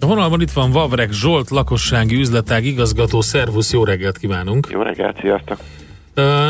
A 0.00 0.06
vonalban 0.06 0.40
itt 0.40 0.52
van 0.52 0.70
Vavrek 0.70 1.12
Zsolt, 1.12 1.50
lakossági 1.50 2.16
üzletág 2.16 2.64
igazgató. 2.64 3.20
Szervusz, 3.20 3.72
jó 3.72 3.84
reggelt 3.84 4.18
kívánunk! 4.18 4.68
Jó 4.70 4.82
reggelt, 4.82 5.18
sziasztok! 5.20 5.58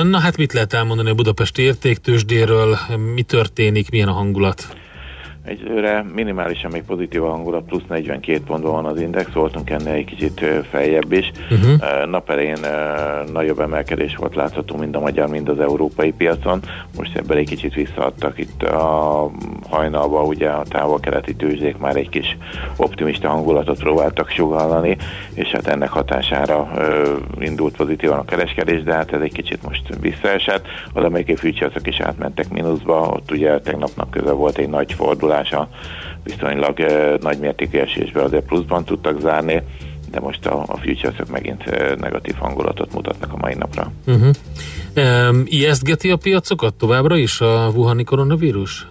Na 0.02 0.18
hát 0.18 0.36
mit 0.36 0.52
lehet 0.52 0.72
elmondani 0.72 1.10
a 1.10 1.14
Budapesti 1.14 1.62
értéktősdéről, 1.62 2.78
mi 3.14 3.22
történik, 3.22 3.90
milyen 3.90 4.08
a 4.08 4.12
hangulat? 4.12 4.76
Egyőre 5.46 6.04
minimálisan 6.14 6.70
még 6.70 6.82
pozitív 6.82 7.24
a 7.24 7.30
hangulat, 7.30 7.62
plusz 7.62 7.82
42 7.88 8.40
pontban 8.46 8.72
van 8.72 8.84
az 8.84 9.00
index, 9.00 9.32
voltunk 9.32 9.70
ennél 9.70 9.92
egy 9.92 10.04
kicsit 10.04 10.44
feljebb 10.70 11.12
is. 11.12 11.32
Uh-huh. 11.50 12.10
Nap 12.10 12.30
elején 12.30 12.58
nagyobb 13.32 13.60
emelkedés 13.60 14.16
volt 14.16 14.34
látható 14.34 14.76
mind 14.76 14.96
a 14.96 15.00
magyar, 15.00 15.28
mind 15.28 15.48
az 15.48 15.60
európai 15.60 16.12
piacon. 16.12 16.60
Most 16.96 17.16
ebben 17.16 17.36
egy 17.36 17.48
kicsit 17.48 17.74
visszaadtak 17.74 18.38
itt 18.38 18.62
a 18.62 19.30
hajnalban, 19.70 20.26
ugye 20.26 20.48
a 20.48 20.62
távol-keleti 20.68 21.34
tőzsdék 21.34 21.76
már 21.76 21.96
egy 21.96 22.08
kis 22.08 22.36
optimista 22.76 23.28
hangulatot 23.28 23.78
próbáltak 23.78 24.30
sugallani, 24.30 24.96
és 25.34 25.48
hát 25.48 25.66
ennek 25.66 25.88
hatására 25.88 26.70
indult 27.38 27.76
pozitívan 27.76 28.18
a 28.18 28.24
kereskedés, 28.24 28.82
de 28.82 28.92
hát 28.92 29.12
ez 29.12 29.20
egy 29.20 29.32
kicsit 29.32 29.62
most 29.62 29.82
visszaesett. 30.00 30.66
Az 30.92 31.04
amerikai 31.04 31.36
fűcsarcok 31.36 31.86
is 31.86 32.00
átmentek 32.00 32.48
mínuszba, 32.48 33.00
ott 33.00 33.30
ugye 33.30 33.60
tegnapnak 33.60 34.10
közel 34.10 34.34
volt 34.34 34.58
egy 34.58 34.68
nagy 34.68 34.92
fordulás, 34.92 35.34
fordulása 35.36 35.68
viszonylag 36.22 36.78
nagy 37.20 37.38
mértékű 37.38 37.78
esésben 37.78 38.24
azért 38.24 38.46
pluszban 38.46 38.84
tudtak 38.84 39.20
zárni, 39.20 39.62
de 40.10 40.20
most 40.20 40.46
a, 40.46 40.62
a 40.66 40.76
futures 40.76 41.14
megint 41.30 41.64
negatív 42.00 42.34
hangulatot 42.34 42.92
mutatnak 42.94 43.32
a 43.32 43.36
mai 43.36 43.54
napra. 43.54 43.92
Uh-huh. 44.06 44.30
Um, 45.28 45.42
ijesztgeti 45.44 46.10
a 46.10 46.16
piacokat 46.16 46.74
továbbra 46.74 47.16
is 47.16 47.40
a 47.40 47.70
Wuhani 47.74 48.04
koronavírus? 48.04 48.86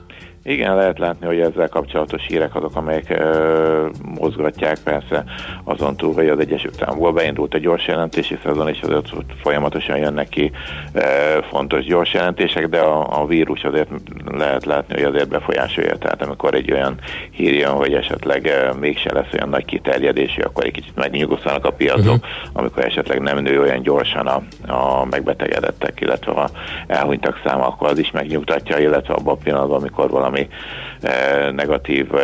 Igen, 0.47 0.75
lehet 0.75 0.99
látni, 0.99 1.25
hogy 1.25 1.39
ezzel 1.39 1.69
kapcsolatos 1.69 2.25
hírek 2.27 2.55
azok, 2.55 2.75
amelyek 2.75 3.10
ö, 3.10 3.88
mozgatják 4.19 4.77
persze 4.84 5.23
azon 5.63 5.97
túl, 5.97 6.13
hogy 6.13 6.29
az 6.29 6.39
Egyesült 6.39 6.81
Államokból 6.81 7.13
beindult 7.13 7.53
a 7.53 7.58
gyors 7.58 7.88
jelentési 7.88 8.38
szezon, 8.43 8.67
és 8.67 8.81
azért 8.81 9.10
folyamatosan 9.41 9.97
jönnek 9.97 10.29
ki 10.29 10.51
ö, 10.93 11.01
fontos 11.49 11.84
gyors 11.86 12.13
jelentések, 12.13 12.67
de 12.67 12.79
a, 12.79 13.21
a 13.21 13.25
vírus 13.25 13.63
azért 13.63 13.89
lehet 14.25 14.65
látni, 14.65 14.93
hogy 14.93 15.03
azért 15.03 15.27
befolyásolja. 15.27 15.97
Tehát 15.97 16.21
amikor 16.21 16.53
egy 16.53 16.71
olyan 16.71 16.95
hír 17.31 17.53
jön, 17.53 17.71
hogy 17.71 17.93
esetleg 17.93 18.45
ö, 18.45 18.73
mégse 18.79 19.13
lesz 19.13 19.34
olyan 19.34 19.49
nagy 19.49 19.65
kiterjedési, 19.65 20.41
akkor 20.41 20.65
egy 20.65 20.71
kicsit 20.71 20.95
megnyugosztanak 20.95 21.65
a 21.65 21.71
piacok, 21.71 21.99
uh-huh. 22.05 22.25
amikor 22.53 22.84
esetleg 22.84 23.19
nem 23.19 23.39
nő 23.39 23.62
olyan 23.62 23.81
gyorsan 23.81 24.27
a, 24.27 24.41
a 24.73 25.05
megbetegedettek, 25.05 26.01
illetve 26.01 26.31
a 26.31 26.49
elhunytak 26.88 27.41
száma, 27.45 27.67
akkor 27.67 27.89
az 27.89 27.97
is 27.97 28.12
megnyugtatja, 28.12 28.77
illetve 28.77 29.13
abban 29.13 29.34
a 29.34 29.43
pillanatban, 29.43 29.79
amikor 29.79 30.10
valami 30.10 30.34
valami 30.36 30.48
e, 31.02 31.52
negatív 31.52 32.13
e, 32.13 32.19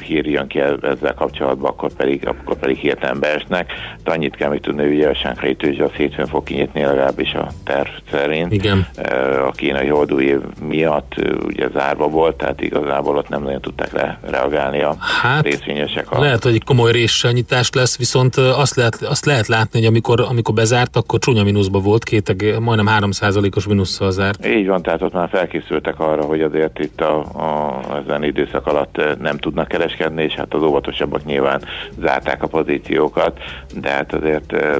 hír 0.00 0.26
jön 0.26 0.46
ki 0.46 0.60
ezzel 0.60 1.14
kapcsolatban, 1.14 1.70
akkor 1.70 1.92
pedig, 1.92 2.26
akkor 2.26 2.56
pedig 2.56 2.76
hirtelen 2.76 3.20
beesnek. 3.20 3.72
De 4.04 4.10
annyit 4.10 4.36
kell 4.36 4.50
még 4.50 4.60
tudni, 4.60 4.82
hogy 4.82 5.16
a 5.22 5.56
tőzsde 5.56 5.84
a 5.84 5.90
hétfőn 5.96 6.26
fog 6.26 6.44
kinyitni 6.44 6.82
legalábbis 6.82 7.34
a 7.34 7.48
terv 7.64 7.88
szerint. 8.10 8.52
Igen. 8.52 8.86
E, 8.96 9.44
a 9.46 9.50
kínai 9.50 9.86
holdú 9.86 10.20
év 10.20 10.40
miatt 10.68 11.14
ugye 11.44 11.68
zárva 11.68 12.08
volt, 12.08 12.36
tehát 12.36 12.60
igazából 12.60 13.16
ott 13.16 13.28
nem 13.28 13.42
nagyon 13.42 13.60
tudták 13.60 13.92
le, 13.92 14.18
reagálni 14.30 14.82
a 14.82 14.96
hát, 15.22 15.42
részvényesek. 15.42 16.10
A... 16.10 16.20
Lehet, 16.20 16.42
hogy 16.42 16.64
komoly 16.64 16.92
réssanyítás 16.92 17.70
lesz, 17.72 17.98
viszont 17.98 18.36
azt 18.36 18.74
lehet, 18.76 19.02
azt 19.02 19.24
lehet 19.24 19.46
látni, 19.46 19.78
hogy 19.78 19.88
amikor, 19.88 20.20
amikor 20.20 20.54
bezárt, 20.54 20.96
akkor 20.96 21.18
csúnya 21.18 21.42
mínuszba 21.42 21.78
volt, 21.78 22.04
két, 22.04 22.60
majdnem 22.60 22.86
3 22.86 23.10
os 23.56 23.66
mínusszal 23.66 24.10
zárt. 24.10 24.46
Így 24.46 24.66
van, 24.66 24.82
tehát 24.82 25.02
ott 25.02 25.12
már 25.12 25.28
felkészültek 25.28 26.00
arra, 26.00 26.22
hogy 26.22 26.42
azért 26.42 26.78
itt 26.78 27.00
a, 27.00 27.24
a, 27.42 28.02
ezen 28.04 28.24
időszak 28.24 28.66
alatt 28.66 29.00
nem 29.18 29.38
tudnak 29.38 29.68
kereskedni, 29.68 30.22
és 30.22 30.34
hát 30.34 30.54
az 30.54 30.62
óvatosabbak 30.62 31.24
nyilván 31.24 31.62
zárták 31.98 32.42
a 32.42 32.46
pozíciókat, 32.46 33.40
de 33.74 33.90
hát 33.90 34.12
azért 34.12 34.52
eh, 34.52 34.76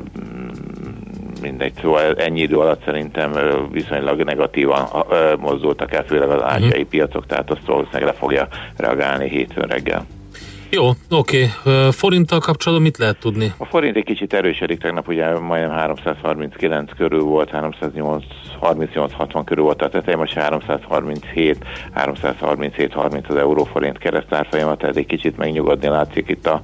mindegy. 1.43 1.73
Szóval 1.81 2.15
ennyi 2.17 2.41
idő 2.41 2.57
alatt 2.57 2.85
szerintem 2.85 3.33
viszonylag 3.71 4.23
negatívan 4.23 4.89
mozdultak 5.39 5.93
el, 5.93 6.05
főleg 6.05 6.29
az 6.29 6.43
ázsiai 6.43 6.85
piacok, 6.85 7.27
tehát 7.27 7.51
azt 7.51 7.67
valószínűleg 7.67 8.05
le 8.05 8.13
fogja 8.13 8.49
reagálni 8.77 9.29
hétfőn 9.29 9.67
reggel. 9.67 10.07
Jó, 10.71 10.91
oké. 11.11 11.49
Ö, 11.65 11.89
Forinttal 11.91 12.41
kapcsolatban 12.41 12.87
mit 12.87 12.99
lehet 12.99 13.19
tudni? 13.19 13.53
A 13.57 13.65
forint 13.65 13.97
egy 13.97 14.05
kicsit 14.05 14.33
erősödik, 14.33 14.79
tegnap 14.79 15.09
ugye 15.09 15.39
majdnem 15.39 15.71
339 15.71 16.91
körül 16.97 17.23
volt, 17.23 17.51
308, 17.51 18.25
38-60 18.63 19.43
körül 19.45 19.65
volt 19.65 19.83
a 19.83 19.89
tetején, 19.89 20.19
most 20.19 20.35
337, 20.35 21.65
337, 21.93 22.93
30 22.93 23.29
az 23.29 23.37
euróforint 23.37 23.99
keresztárfolyama, 23.99 24.77
tehát 24.77 24.97
egy 24.97 25.07
kicsit 25.07 25.37
megnyugodni 25.37 25.89
látszik 25.89 26.29
itt 26.29 26.47
a 26.47 26.63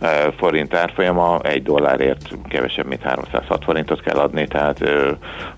e, 0.00 0.30
forint 0.36 0.74
árfolyama, 0.74 1.40
egy 1.42 1.62
dollárért 1.62 2.28
kevesebb, 2.48 2.86
mint 2.86 3.02
306 3.02 3.64
forintot 3.64 4.00
kell 4.00 4.18
adni, 4.18 4.46
tehát 4.46 4.80
ö, 4.80 5.10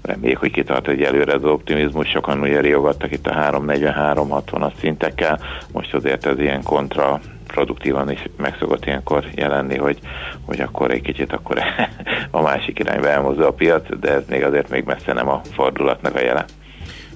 reméljük, 0.02 0.38
hogy 0.38 0.50
kitart 0.50 0.88
egy 0.88 1.02
előre 1.02 1.34
az 1.34 1.44
optimizmus, 1.44 2.08
sokan 2.08 2.40
ugye 2.40 2.60
riogattak 2.60 3.12
itt 3.12 3.26
a 3.26 3.34
343-60-as 3.34 4.72
szintekkel, 4.80 5.40
most 5.72 5.94
azért 5.94 6.26
ez 6.26 6.38
ilyen 6.38 6.62
kontra 6.62 7.20
produktívan 7.52 8.10
is 8.10 8.22
meg 8.36 8.56
szokott 8.58 8.86
ilyenkor 8.86 9.24
jelenni, 9.34 9.76
hogy, 9.76 9.98
hogy 10.44 10.60
akkor 10.60 10.90
egy 10.90 11.02
kicsit 11.02 11.32
akkor 11.32 11.58
a 12.30 12.42
másik 12.42 12.78
irányba 12.78 13.08
elmozdul 13.08 13.44
a 13.44 13.50
piac, 13.50 13.98
de 14.00 14.12
ez 14.12 14.22
még 14.28 14.42
azért 14.42 14.68
még 14.68 14.84
messze 14.84 15.12
nem 15.12 15.28
a 15.28 15.40
fordulatnak 15.54 16.14
a 16.14 16.20
jele. 16.20 16.44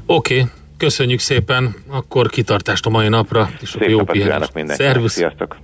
Oké, 0.06 0.44
köszönjük 0.76 1.18
szépen, 1.18 1.74
akkor 1.88 2.28
kitartást 2.28 2.86
a 2.86 2.90
mai 2.90 3.08
napra, 3.08 3.48
és 3.60 3.68
Szép 3.68 3.88
jó 3.88 4.04
pihenést. 4.04 4.52
Szervusz! 4.66 5.12
sziasztok! 5.12 5.56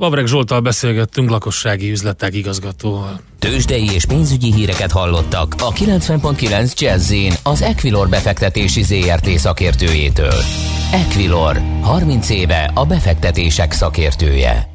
Vavreg 0.00 0.26
Zsoltal 0.26 0.60
beszélgettünk, 0.60 1.30
lakossági 1.30 1.90
üzletek 1.90 2.34
igazgatóval. 2.34 3.20
Tőzsdei 3.38 3.90
és 3.92 4.04
pénzügyi 4.04 4.52
híreket 4.52 4.90
hallottak 4.90 5.54
a 5.58 5.72
90.9 5.72 6.78
jazz 6.78 7.12
az 7.42 7.62
Equilor 7.62 8.08
befektetési 8.08 8.82
ZRT 8.82 9.28
szakértőjétől. 9.28 10.42
Equilor, 10.92 11.60
30 11.80 12.30
éve 12.30 12.70
a 12.74 12.86
befektetések 12.86 13.72
szakértője. 13.72 14.68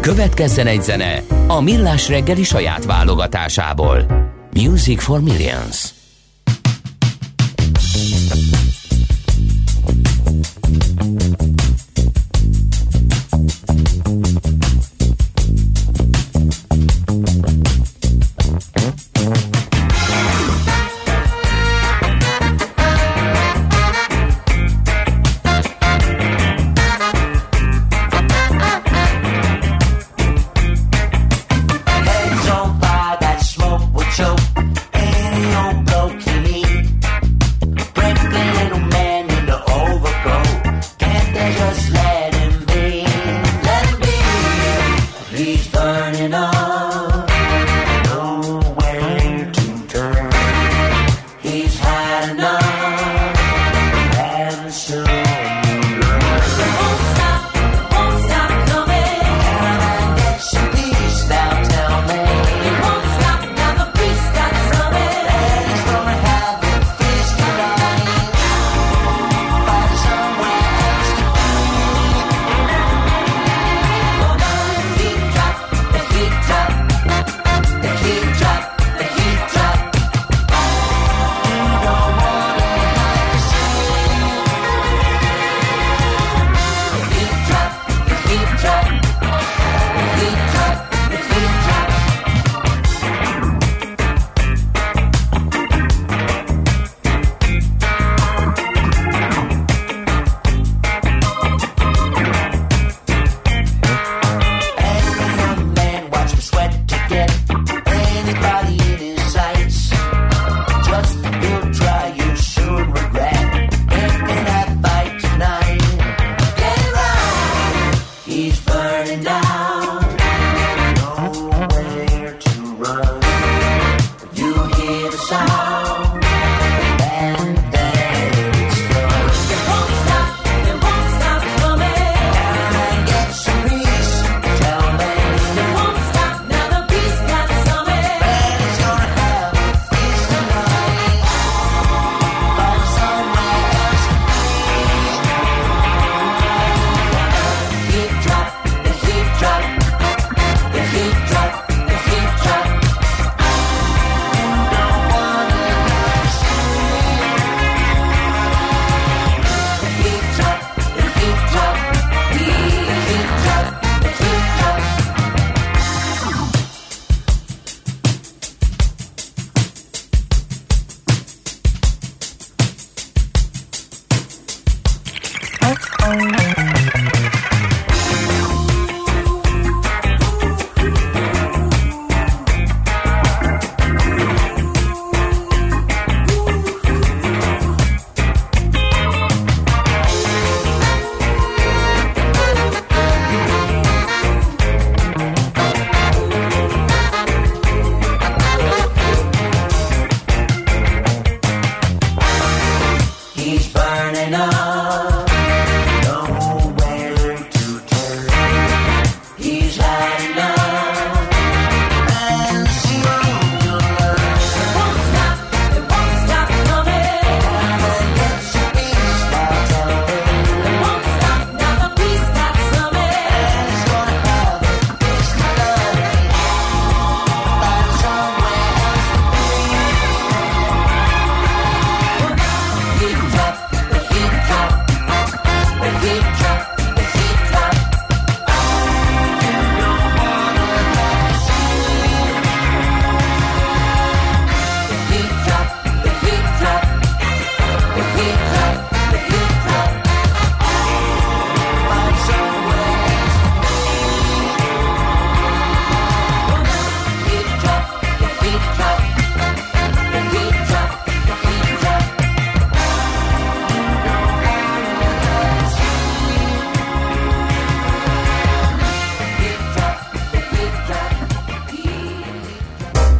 Következzen 0.00 0.66
egy 0.66 0.82
zene 0.82 1.22
a 1.46 1.60
Millás 1.60 2.08
reggeli 2.08 2.42
saját 2.42 2.84
válogatásából. 2.84 4.06
Music 4.52 5.02
for 5.02 5.20
Millions. 5.20 5.88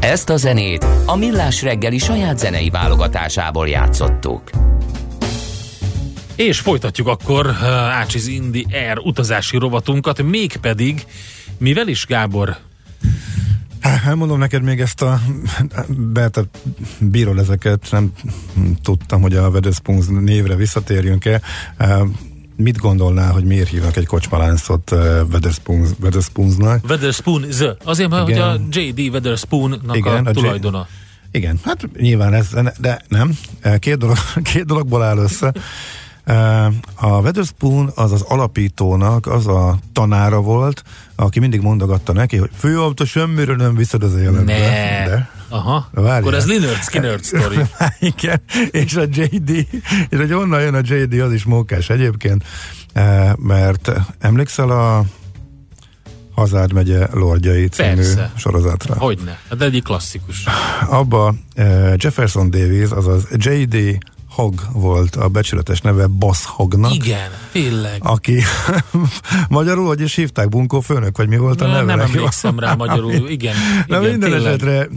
Ezt 0.08 0.30
a 0.30 0.36
zenét 0.36 0.86
a 1.06 1.16
Millás 1.16 1.62
reggeli 1.62 1.98
saját 1.98 2.38
zenei 2.38 2.70
válogatásából 2.70 3.68
játszottuk. 3.68 4.50
És 6.36 6.60
folytatjuk 6.60 7.06
akkor 7.06 7.46
uh, 7.46 7.62
Ácsiz 7.72 8.26
Indi 8.26 8.66
Air 8.70 8.98
utazási 8.98 9.56
rovatunkat, 9.56 10.22
mégpedig, 10.22 11.06
mivel 11.58 11.88
is 11.88 12.06
Gábor? 12.06 12.56
Elmondom 14.06 14.38
neked 14.38 14.62
még 14.62 14.80
ezt 14.80 15.02
a 15.02 15.20
Berta 15.88 16.44
bírod 16.98 17.38
ezeket, 17.38 17.88
nem 17.90 18.12
tudtam, 18.82 19.20
hogy 19.20 19.36
a 19.36 19.48
Wetherspoons 19.48 20.06
névre 20.06 20.54
visszatérjünk-e. 20.54 21.40
Eh, 22.58 22.64
Mit 22.64 22.76
gondolnál, 22.78 23.32
hogy 23.32 23.44
miért 23.44 23.68
hívnak 23.68 23.96
egy 23.96 24.06
kocsmaláncot 24.06 24.90
uh, 24.90 24.98
Wetherspoons, 25.32 25.88
Wetherspoonsnak? 26.00 26.84
Weatherspoon 26.88 27.44
Z. 27.50 27.64
Azért, 27.84 28.10
mert 28.10 28.22
hogy 28.22 28.30
Igen. 28.32 28.48
a 28.48 28.56
J.D. 28.70 28.98
Weatherspoonnak 28.98 29.96
Igen, 29.96 30.12
a 30.26 30.28
a 30.28 30.32
J- 30.32 30.32
tulajdona. 30.36 30.86
Igen, 31.30 31.58
hát 31.64 31.88
nyilván 31.98 32.34
ez, 32.34 32.48
de 32.80 33.00
nem. 33.08 33.38
Eh, 33.60 33.78
Két, 33.78 33.98
dolog, 33.98 34.16
két 34.52 34.64
dologból 34.64 35.02
áll 35.02 35.18
össze. 35.18 35.52
A 36.94 37.20
Weatherspoon 37.20 37.90
az 37.94 38.12
az 38.12 38.22
alapítónak 38.22 39.26
az 39.26 39.46
a 39.46 39.78
tanára 39.92 40.40
volt, 40.40 40.82
aki 41.16 41.40
mindig 41.40 41.60
mondogatta 41.60 42.12
neki, 42.12 42.36
hogy 42.36 42.50
főautó 42.58 43.04
semmire 43.04 43.54
nem 43.54 43.74
viszed 43.74 44.02
az 44.02 44.14
életbe. 44.14 44.42
Ne. 44.42 45.08
De. 45.08 45.30
Aha. 45.48 45.88
Várjál. 45.92 46.20
Akkor 46.20 46.34
ez 46.34 46.46
Lynyrd 46.46 46.82
Skynyrd 46.82 47.24
sztori. 47.24 47.56
Igen, 48.16 48.40
és 48.70 48.94
a 48.94 49.02
JD, 49.10 49.50
és 50.08 50.16
hogy 50.18 50.32
onnan 50.32 50.60
jön 50.60 50.74
a 50.74 50.80
JD, 50.82 51.20
az 51.20 51.32
is 51.32 51.44
mókás 51.44 51.90
egyébként, 51.90 52.44
mert 53.36 53.92
emlékszel 54.18 54.70
a 54.70 55.04
Hazád 56.34 56.72
megye 56.72 57.06
Lordjai 57.12 57.68
című 57.68 57.94
Persze. 57.94 58.32
sorozatra? 58.36 58.94
Hogyne. 58.98 59.38
Hát 59.50 59.62
egyik 59.62 59.82
klasszikus. 59.84 60.44
Abba 60.88 61.34
Jefferson 61.96 62.50
Davis, 62.50 62.90
azaz 62.90 63.26
J.D. 63.30 63.98
Hogg 64.38 64.60
volt 64.72 65.16
a 65.16 65.28
becsületes 65.28 65.80
neve 65.80 66.06
Boss 66.06 66.44
Hoggnak. 66.44 66.94
Igen, 66.94 67.30
tényleg. 67.52 67.96
Aki 67.98 68.42
magyarul, 69.48 69.86
hogy 69.86 70.00
is 70.00 70.14
hívták, 70.14 70.48
bunkó 70.48 70.80
főnök, 70.80 71.16
vagy 71.16 71.28
mi 71.28 71.36
volt 71.36 71.60
a 71.60 71.66
Nem, 71.66 71.72
neve? 71.72 71.84
nem 71.84 72.00
emlékszem 72.00 72.58
rá 72.58 72.74
magyarul. 72.74 73.28
Igen, 73.28 73.54
Na 73.86 73.98
igen 73.98 74.10
minden 74.10 74.30
tényleg. 74.30 74.46
esetre 74.46 74.88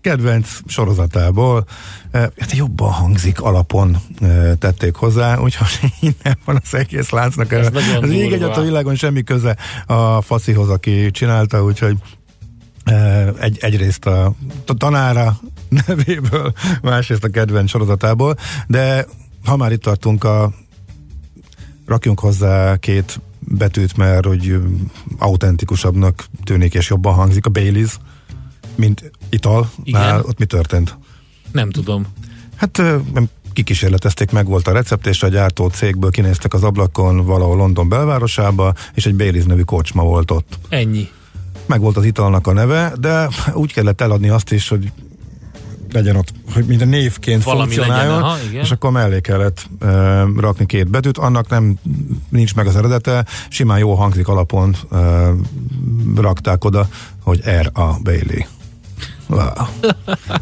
kedvenc 0.00 0.48
sorozatából 0.66 1.64
eh, 2.10 2.26
hát 2.38 2.52
jobban 2.52 2.92
hangzik 2.92 3.40
alapon 3.40 3.96
eh, 4.20 4.52
tették 4.58 4.94
hozzá, 4.94 5.38
úgyhogy 5.38 5.78
innen 6.00 6.38
van 6.44 6.60
az 6.64 6.74
egész 6.74 7.10
láncnak. 7.10 7.52
Ez 7.52 7.68
az 8.00 8.10
ég 8.10 8.32
egyet 8.32 8.56
a 8.56 8.62
világon 8.62 8.94
semmi 8.94 9.22
köze 9.22 9.56
a 9.86 10.22
faszihoz, 10.22 10.68
aki 10.68 11.10
csinálta, 11.10 11.64
úgyhogy 11.64 11.96
eh, 12.84 13.26
egy, 13.40 13.58
egyrészt 13.60 14.06
a, 14.06 14.24
a 14.66 14.74
tanára 14.74 15.40
nevéből, 15.68 16.52
másrészt 16.82 17.24
a 17.24 17.28
kedvenc 17.28 17.70
sorozatából, 17.70 18.36
de 18.66 19.06
ha 19.44 19.56
már 19.56 19.72
itt 19.72 19.82
tartunk 19.82 20.24
a 20.24 20.52
rakjunk 21.86 22.20
hozzá 22.20 22.76
két 22.76 23.20
betűt, 23.38 23.96
mert 23.96 24.26
hogy 24.26 24.60
autentikusabbnak 25.18 26.26
tűnik 26.44 26.74
és 26.74 26.88
jobban 26.88 27.14
hangzik 27.14 27.46
a 27.46 27.50
Baileys, 27.50 27.98
mint 28.74 29.10
ital. 29.28 29.70
Igen. 29.82 30.20
Ott 30.20 30.38
mi 30.38 30.44
történt? 30.44 30.98
Nem 31.52 31.70
tudom. 31.70 32.06
Hát 32.56 32.76
nem 33.12 33.28
kikísérletezték, 33.52 34.30
meg 34.30 34.46
volt 34.46 34.68
a 34.68 34.72
recept, 34.72 35.06
és 35.06 35.22
a 35.22 35.28
gyártó 35.28 35.68
cégből 35.68 36.10
kinéztek 36.10 36.54
az 36.54 36.62
ablakon 36.62 37.24
valahol 37.24 37.56
London 37.56 37.88
belvárosába, 37.88 38.74
és 38.94 39.06
egy 39.06 39.16
Baileys 39.16 39.44
nevű 39.44 39.62
kocsma 39.62 40.02
volt 40.02 40.30
ott. 40.30 40.58
Ennyi. 40.68 41.08
Meg 41.66 41.80
volt 41.80 41.96
az 41.96 42.04
italnak 42.04 42.46
a 42.46 42.52
neve, 42.52 42.92
de 43.00 43.28
úgy 43.52 43.72
kellett 43.72 44.00
eladni 44.00 44.28
azt 44.28 44.52
is, 44.52 44.68
hogy 44.68 44.92
legyen 45.92 46.16
ott, 46.16 46.32
hogy 46.52 46.64
minden 46.64 46.88
névként 46.88 47.42
Valami 47.42 47.74
funkcionáljon, 47.74 48.14
legyen, 48.14 48.22
aha, 48.22 48.38
igen. 48.48 48.62
és 48.62 48.70
akkor 48.70 48.90
mellé 48.90 49.20
kellett 49.20 49.68
uh, 49.80 49.90
rakni 50.36 50.66
két 50.66 50.90
betűt, 50.90 51.18
annak 51.18 51.48
nem 51.48 51.78
nincs 52.28 52.54
meg 52.54 52.66
az 52.66 52.76
eredete, 52.76 53.24
simán 53.48 53.78
jó 53.78 53.94
hangzik 53.94 54.28
alapon 54.28 54.76
uh, 54.90 55.28
rakták 56.16 56.64
oda, 56.64 56.88
hogy 57.22 57.42
R. 57.62 57.70
A. 57.72 57.98
Bailey. 58.02 58.44
Wow. 59.28 59.66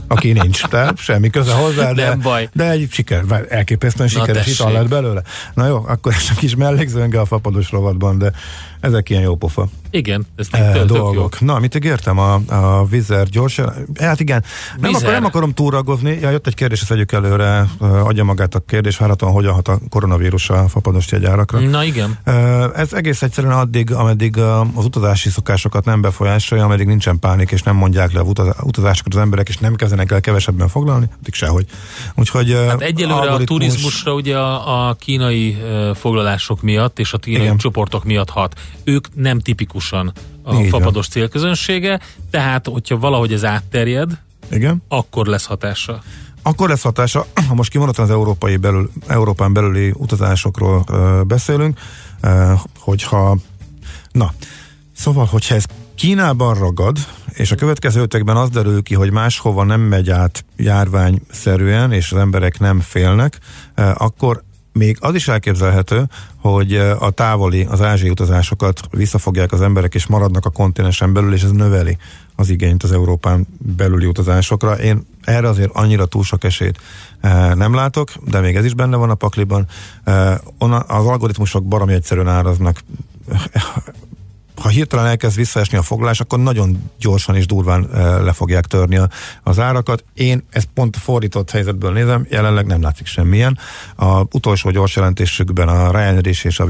Aki 0.09 0.33
nincs, 0.33 0.63
tehát 0.67 0.99
semmi 0.99 1.31
köze 1.31 1.53
hozzá, 1.53 1.93
de, 1.93 2.09
Nem 2.09 2.21
baj. 2.21 2.49
de 2.53 2.71
egy 2.71 2.89
siker, 2.91 3.47
elképesztően 3.49 4.09
sikeres 4.09 4.47
ital 4.47 4.73
lett 4.73 4.89
belőle. 4.89 5.23
Na 5.55 5.67
jó, 5.67 5.85
akkor 5.87 6.13
ez 6.13 6.27
a 6.31 6.35
kis 6.35 6.57
mellékzőnge 6.57 7.21
a 7.21 7.25
fapados 7.25 7.71
rovatban, 7.71 8.19
de 8.19 8.33
ezek 8.81 9.11
ilyen 9.11 9.23
jó 9.23 9.35
pofa 9.37 9.69
Igen, 9.91 10.27
ez 10.37 10.47
eh, 10.51 10.73
tök 10.73 10.89
jó. 10.89 10.97
dolgok. 10.97 11.41
Na, 11.41 11.59
mit 11.59 11.75
ígértem? 11.75 12.19
A, 12.19 12.35
a 12.47 12.85
Vizer 12.87 13.27
gyors, 13.29 13.61
hát 14.01 14.21
igen, 14.21 14.45
nem, 14.81 14.95
akar, 14.95 15.11
nem 15.13 15.25
akarom 15.25 15.53
túragozni. 15.53 16.19
Ja, 16.21 16.31
jött 16.31 16.47
egy 16.47 16.55
kérdés, 16.55 16.81
ezt 16.81 16.89
vegyük 16.89 17.13
előre, 17.13 17.67
eh, 17.81 18.07
adja 18.07 18.25
magát 18.25 18.55
a 18.55 18.61
kérdés, 18.67 18.97
várhatóan 18.97 19.33
hogyan 19.33 19.53
hat 19.55 19.69
a 19.69 19.79
koronavírus 19.89 20.51
a 20.51 20.69
fapados 20.69 21.13
jegyárakra. 21.13 21.59
Na 21.61 21.85
igen. 21.85 22.19
Eh, 22.25 22.65
Ez 22.75 22.93
egész 22.93 23.23
egyszerűen 23.23 23.53
addig, 23.53 23.93
ameddig 23.93 24.37
eh, 24.37 24.79
az 24.79 24.85
utazási 24.85 25.29
szokásokat 25.31 25.85
nem 25.85 26.01
befolyásolja, 26.01 26.65
ameddig 26.65 26.87
nincsen 26.87 27.19
pánik, 27.19 27.51
és 27.51 27.63
nem 27.63 27.77
mondják 27.77 28.13
le 28.13 28.21
a 28.21 28.23
utaz- 28.23 28.57
utazásokat 28.63 29.15
az 29.15 29.21
emberek, 29.21 29.49
és 29.49 29.57
nem 29.59 29.75
kezdenek 29.75 30.13
el 30.13 30.21
kevesebben 30.21 30.69
foglalni, 30.69 31.07
addig 31.21 31.35
sehogy. 31.35 31.67
Úgyhogy 32.15 32.51
eh, 32.51 32.67
Hát 32.69 32.81
egyelőre 32.81 33.15
a 33.15 33.21
algoritmus- 33.21 33.47
turizmusra 33.61 34.15
ugye 34.15 34.37
a, 34.39 34.89
a 34.89 34.95
kínai 34.95 35.57
foglalások 35.95 36.63
miatt 36.63 36.99
és 36.99 37.13
a 37.13 37.19
kínai 37.19 37.43
Igen. 37.43 37.57
csoportok 37.57 38.05
miatt 38.05 38.31
hat. 38.31 38.55
Ők 38.85 39.15
nem 39.15 39.39
tipikusan 39.39 40.13
a 40.43 40.55
Így 40.55 40.69
fapados 40.69 41.09
célközönsége, 41.09 42.01
tehát 42.31 42.67
hogyha 42.67 42.99
valahogy 42.99 43.33
ez 43.33 43.45
átterjed, 43.45 44.19
Igen. 44.51 44.83
akkor 44.89 45.27
lesz 45.27 45.47
hatása. 45.47 46.03
Akkor 46.43 46.69
lesz 46.69 46.83
hatása, 46.83 47.27
ha 47.49 47.55
most 47.55 47.71
kimondottan 47.71 48.05
az 48.05 48.11
európai 48.11 48.57
belül, 48.57 48.91
Európán 49.07 49.53
belüli 49.53 49.93
utazásokról 49.95 50.85
ö, 50.89 51.21
beszélünk, 51.27 51.79
ö, 52.21 52.53
hogyha, 52.79 53.39
na, 54.13 54.33
szóval, 54.93 55.25
hogyha 55.25 55.55
ez 55.55 55.65
Kínában 55.95 56.55
ragad, 56.55 56.99
és 57.33 57.53
a 57.53 57.55
következő 57.57 58.01
ötökben 58.01 58.37
az 58.37 58.51
derül 58.51 58.83
ki, 58.83 58.95
hogy 58.95 59.11
máshova 59.11 59.65
nem 59.65 59.81
megy 59.81 60.11
át 60.11 60.45
járványszerűen, 60.57 61.93
és 61.93 62.13
az 62.13 62.19
emberek 62.19 62.59
nem 62.59 62.81
félnek, 62.81 63.39
ö, 63.75 63.91
akkor 63.95 64.43
még 64.77 64.97
az 65.01 65.15
is 65.15 65.29
elképzelhető, 65.29 66.09
hogy 66.37 66.75
a 66.99 67.11
távoli, 67.11 67.67
az 67.71 67.81
ázsiai 67.81 68.11
utazásokat 68.11 68.81
visszafogják 68.91 69.53
az 69.53 69.61
emberek, 69.61 69.95
és 69.95 70.07
maradnak 70.07 70.45
a 70.45 70.51
kontinensen 70.51 71.13
belül, 71.13 71.35
és 71.35 71.43
ez 71.43 71.51
növeli 71.51 71.97
az 72.37 72.49
igényt 72.49 72.83
az 72.83 72.93
Európán 72.93 73.47
belüli 73.59 74.07
utazásokra. 74.07 74.79
Én 74.79 75.07
erre 75.25 75.49
azért 75.49 75.71
annyira 75.75 76.07
túl 76.07 76.25
sok 76.25 76.45
esélyt 76.45 76.81
nem 77.55 77.75
látok, 77.75 78.11
de 78.25 78.41
még 78.41 78.57
ez 78.57 78.65
is 78.65 78.75
benne 78.75 78.97
van 78.97 79.11
a 79.11 79.15
pakliban. 79.15 79.67
Az 80.87 81.07
algoritmusok 81.07 81.65
baromi 81.65 81.93
egyszerűen 81.93 82.29
áraznak. 82.29 82.81
Ha 84.61 84.69
hirtelen 84.69 85.07
elkezd 85.07 85.37
visszaesni 85.37 85.79
a 85.79 85.83
foglalás, 85.83 86.21
akkor 86.21 86.39
nagyon 86.39 86.91
gyorsan 86.99 87.37
és 87.37 87.47
durván 87.47 87.89
eh, 87.95 88.21
le 88.23 88.33
fogják 88.33 88.67
törni 88.67 88.99
az 89.43 89.59
árakat. 89.59 90.05
Én 90.15 90.45
ezt 90.51 90.69
pont 90.75 90.97
fordított 90.97 91.51
helyzetből 91.51 91.93
nézem, 91.93 92.27
jelenleg 92.31 92.67
nem 92.67 92.83
látszik 92.83 93.07
semmilyen. 93.07 93.59
A 93.97 94.21
utolsó 94.21 94.71
gyors 94.71 94.97
jelentésükben 94.97 95.69
a 95.69 95.91
Ryanair 95.91 96.27
és 96.27 96.59
a 96.59 96.67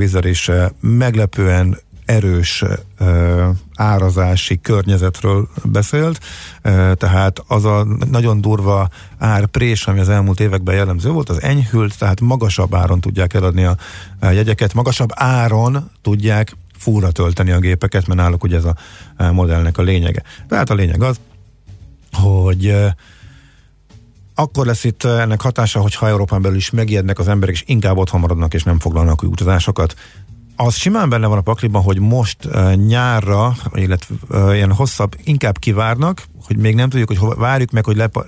eh, 0.49 0.68
meglepően 0.81 1.79
erős 2.07 2.64
ö, 2.99 3.49
árazási 3.77 4.61
környezetről 4.61 5.49
beszélt, 5.64 6.20
ö, 6.62 6.92
tehát 6.94 7.42
az 7.46 7.64
a 7.64 7.87
nagyon 8.11 8.40
durva 8.40 8.88
árprés, 9.18 9.87
ami 9.87 10.01
az 10.01 10.09
elmúlt 10.09 10.40
években 10.40 10.75
jellemző 10.75 11.11
volt, 11.11 11.29
az 11.29 11.42
enyhült, 11.42 11.99
tehát 11.99 12.20
magasabb 12.20 12.75
áron 12.75 13.01
tudják 13.01 13.35
eladni 13.35 13.64
a 13.64 13.77
jegyeket, 14.20 14.75
magasabb 14.75 15.11
áron 15.14 15.90
tudják 16.03 16.57
fúra 16.79 17.11
tölteni 17.11 17.51
a 17.51 17.59
gépeket, 17.59 18.07
mert 18.07 18.21
náluk 18.21 18.44
ugye 18.44 18.57
ez 18.57 18.65
a 18.65 18.77
a 19.17 19.33
modellnek 19.33 19.79
a 19.79 19.83
lényege. 19.83 20.23
Tehát 20.48 20.71
a 20.71 20.75
lényeg 20.75 21.03
az, 21.03 21.21
hogy 22.13 22.67
ö, 22.67 22.87
akkor 24.35 24.67
lesz 24.67 24.85
itt 24.85 25.05
ennek 25.05 25.40
hatása, 25.40 25.81
hogyha 25.81 26.09
Európán 26.09 26.42
belül 26.42 26.57
is 26.57 26.71
megijednek 26.71 27.19
az 27.19 27.29
emberek, 27.29 27.55
és 27.55 27.63
inkább 27.67 27.96
otthon 27.96 28.21
maradnak, 28.21 28.55
és 28.55 28.63
nem 28.63 28.79
foglalnak 28.79 29.23
új 29.23 29.29
utazásokat. 29.29 29.94
Az 30.57 30.75
simán 30.75 31.09
benne 31.09 31.27
van 31.27 31.38
a 31.38 31.40
pakliban, 31.40 31.83
hogy 31.83 31.98
most 31.98 32.44
uh, 32.44 32.75
nyárra, 32.75 33.57
illetve 33.75 34.15
uh, 34.29 34.55
ilyen 34.55 34.73
hosszabb, 34.73 35.17
inkább 35.25 35.59
kivárnak, 35.59 36.23
hogy 36.44 36.57
még 36.57 36.75
nem 36.75 36.88
tudjuk, 36.88 37.09
hogy 37.09 37.19
hova, 37.19 37.35
várjuk 37.35 37.71
meg, 37.71 37.85
hogy 37.85 37.96
lepa, 37.96 38.25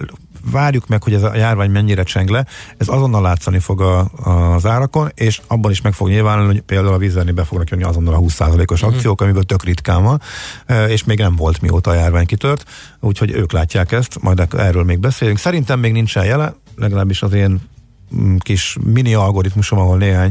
várjuk 0.51 0.86
meg, 0.89 1.03
hogy 1.03 1.14
ez 1.14 1.22
a 1.22 1.36
járvány 1.36 1.70
mennyire 1.70 2.03
cseng 2.03 2.28
le, 2.28 2.47
ez 2.76 2.89
azonnal 2.89 3.22
látszani 3.22 3.59
fog 3.59 3.80
a, 3.80 4.09
az 4.55 4.66
árakon, 4.66 5.11
és 5.14 5.41
abban 5.47 5.70
is 5.70 5.80
meg 5.80 5.93
fog 5.93 6.09
nyilvánulni, 6.09 6.53
hogy 6.53 6.61
például 6.61 6.95
a 6.95 6.99
vízerni 6.99 7.30
be 7.30 7.45
fognak 7.45 7.70
jönni 7.70 7.82
azonnal 7.82 8.14
a 8.14 8.18
20%-os 8.18 8.80
Mhm. 8.82 8.93
akciók, 8.93 9.20
amiből 9.20 9.43
tök 9.43 9.64
ritkán 9.64 10.03
van, 10.03 10.20
eh, 10.66 10.91
és 10.91 11.05
még 11.05 11.18
nem 11.18 11.36
volt 11.36 11.61
mióta 11.61 11.91
a 11.91 11.95
járvány 11.95 12.26
kitört, 12.26 12.64
úgyhogy 13.01 13.30
ők 13.30 13.53
látják 13.53 13.93
ezt, 13.93 14.18
majd 14.20 14.47
erről 14.57 14.84
még 14.84 14.99
beszélünk. 14.99 15.39
Szerintem 15.39 15.78
még 15.80 15.93
nincsen 15.93 16.24
jele, 16.24 16.55
legalábbis 16.76 17.22
az 17.22 17.32
én 17.32 17.61
mm, 18.16 18.36
kis 18.36 18.76
mini 18.84 19.14
algoritmusom, 19.14 19.78
ahol 19.78 19.97
néhány 19.97 20.30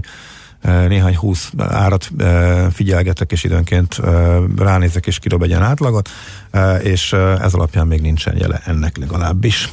e, 0.61 0.87
néhány 0.87 1.15
húsz 1.15 1.51
árat 1.57 2.09
e, 2.17 2.69
figyelgetek, 2.71 3.31
és 3.31 3.43
időnként 3.43 3.93
e, 3.99 4.37
ránézek, 4.57 5.07
és 5.07 5.19
kidob 5.19 5.43
egy 5.43 5.49
ilyen 5.49 5.63
átlagot, 5.63 6.09
e, 6.51 6.75
és 6.75 7.13
e, 7.13 7.17
ez 7.17 7.53
alapján 7.53 7.87
még 7.87 8.01
nincsen 8.01 8.37
jele 8.37 8.61
ennek 8.65 8.97
legalábbis. 8.97 9.71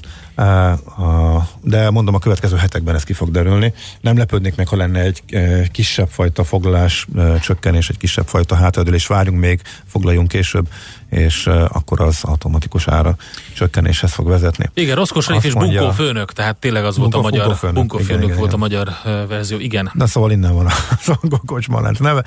De 1.61 1.91
mondom, 1.91 2.15
a 2.15 2.19
következő 2.19 2.57
hetekben 2.57 2.95
ez 2.95 3.05
ki 3.05 3.13
fog 3.13 3.31
derülni. 3.31 3.73
Nem 4.01 4.17
lepődnék 4.17 4.57
meg, 4.57 4.69
ha 4.69 4.77
lenne 4.77 5.01
egy 5.01 5.23
e, 5.31 5.67
kisebb 5.69 6.09
fajta 6.09 6.45
foglalás, 6.45 7.07
e, 7.17 7.39
csökkenés, 7.39 7.89
egy 7.89 7.99
kisebb 7.99 8.27
fajta 8.27 8.55
hátadőlés, 8.55 9.07
várjunk 9.07 9.41
még, 9.41 9.61
foglaljunk 9.87 10.29
később, 10.29 10.69
és 11.09 11.47
akkor 11.69 12.01
az 12.01 12.19
automatikus 12.23 12.89
ára 12.89 13.17
csökkenéshez 13.55 14.13
fog 14.13 14.29
vezetni. 14.29 14.71
Igen, 14.75 14.97
Roszkos 14.97 15.29
Azt 15.29 15.45
és 15.45 15.53
Bunkó 15.53 15.91
főnök, 15.91 16.33
tehát 16.33 16.57
tényleg 16.57 16.85
az 16.85 16.97
volt 16.97 17.15
a 17.15 17.21
magyar, 17.21 17.45
Bunkó 17.45 17.59
főnök, 17.59 17.75
Bunkó 17.75 17.97
igen, 17.97 18.09
főnök 18.09 18.25
igen, 18.25 18.39
volt 18.39 18.53
a 18.53 18.57
igen. 18.57 18.69
magyar 18.69 18.89
ö, 19.05 19.27
verzió, 19.27 19.59
igen. 19.59 19.91
Na 19.93 20.07
szóval 20.07 20.31
innen 20.31 20.55
van 20.55 20.67
a 20.67 20.73
Zangó 21.05 21.41
Kocsmalánc 21.47 21.99
neve. 21.99 22.25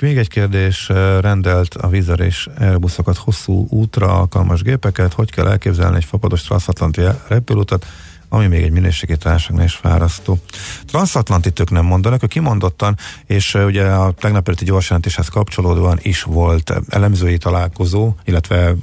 Még 0.00 0.18
egy 0.18 0.28
kérdés, 0.28 0.88
rendelt 1.20 1.74
a 1.74 1.88
Vizer 1.88 2.20
és 2.20 2.48
Airbusokat 2.58 3.16
hosszú 3.16 3.66
útra 3.70 4.18
alkalmas 4.18 4.62
gépeket, 4.62 5.12
hogy 5.12 5.30
kell 5.30 5.46
elképzelni 5.48 5.96
egy 5.96 6.04
fapados 6.04 6.42
transatlanti 6.42 7.02
repülőutat, 7.28 7.86
ami 8.28 8.46
még 8.46 8.62
egy 8.62 8.70
minőségi 8.70 9.16
társaságnál 9.16 9.64
is 9.64 9.74
fárasztó. 9.74 10.38
Transatlantit 10.86 11.60
ők 11.60 11.70
nem 11.70 11.84
mondanak, 11.84 12.22
ők 12.22 12.28
kimondottan, 12.28 12.96
és 13.26 13.54
ugye 13.54 13.84
a 13.84 14.10
tegnap 14.10 14.46
előtti 14.46 14.64
gyorsjelentéshez 14.64 15.28
kapcsolódóan 15.28 15.98
is 16.02 16.22
volt 16.22 16.72
elemzői 16.88 17.38
találkozó, 17.38 18.14
illetve 18.24 18.74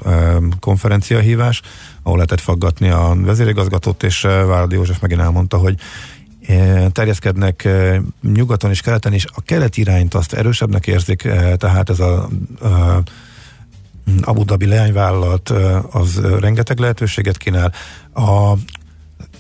konferenciahívás, 0.60 1.62
ahol 2.04 2.18
lehetett 2.18 2.42
faggatni 2.42 2.90
a 2.90 3.16
vezérigazgatót, 3.18 4.04
és 4.04 4.22
Váradi 4.22 4.76
József 4.76 5.00
megint 5.00 5.22
elmondta, 5.22 5.58
hogy 5.58 5.76
terjeszkednek 6.92 7.68
nyugaton 8.34 8.70
és 8.70 8.82
keleten, 8.82 9.14
és 9.14 9.26
a 9.36 9.42
keleti 9.42 9.82
irányt 9.82 10.14
azt 10.14 10.34
erősebbnek 10.34 10.88
érzik, 10.88 11.24
eh, 11.24 11.54
tehát 11.58 11.90
ez 11.90 12.00
a, 12.00 12.30
a 12.62 13.04
Abu 14.22 14.44
Dhabi 14.44 14.66
leányvállalat 14.66 15.50
az 15.92 16.22
rengeteg 16.40 16.80
lehetőséget 16.80 17.38
kínál. 17.38 17.72
A 18.14 18.54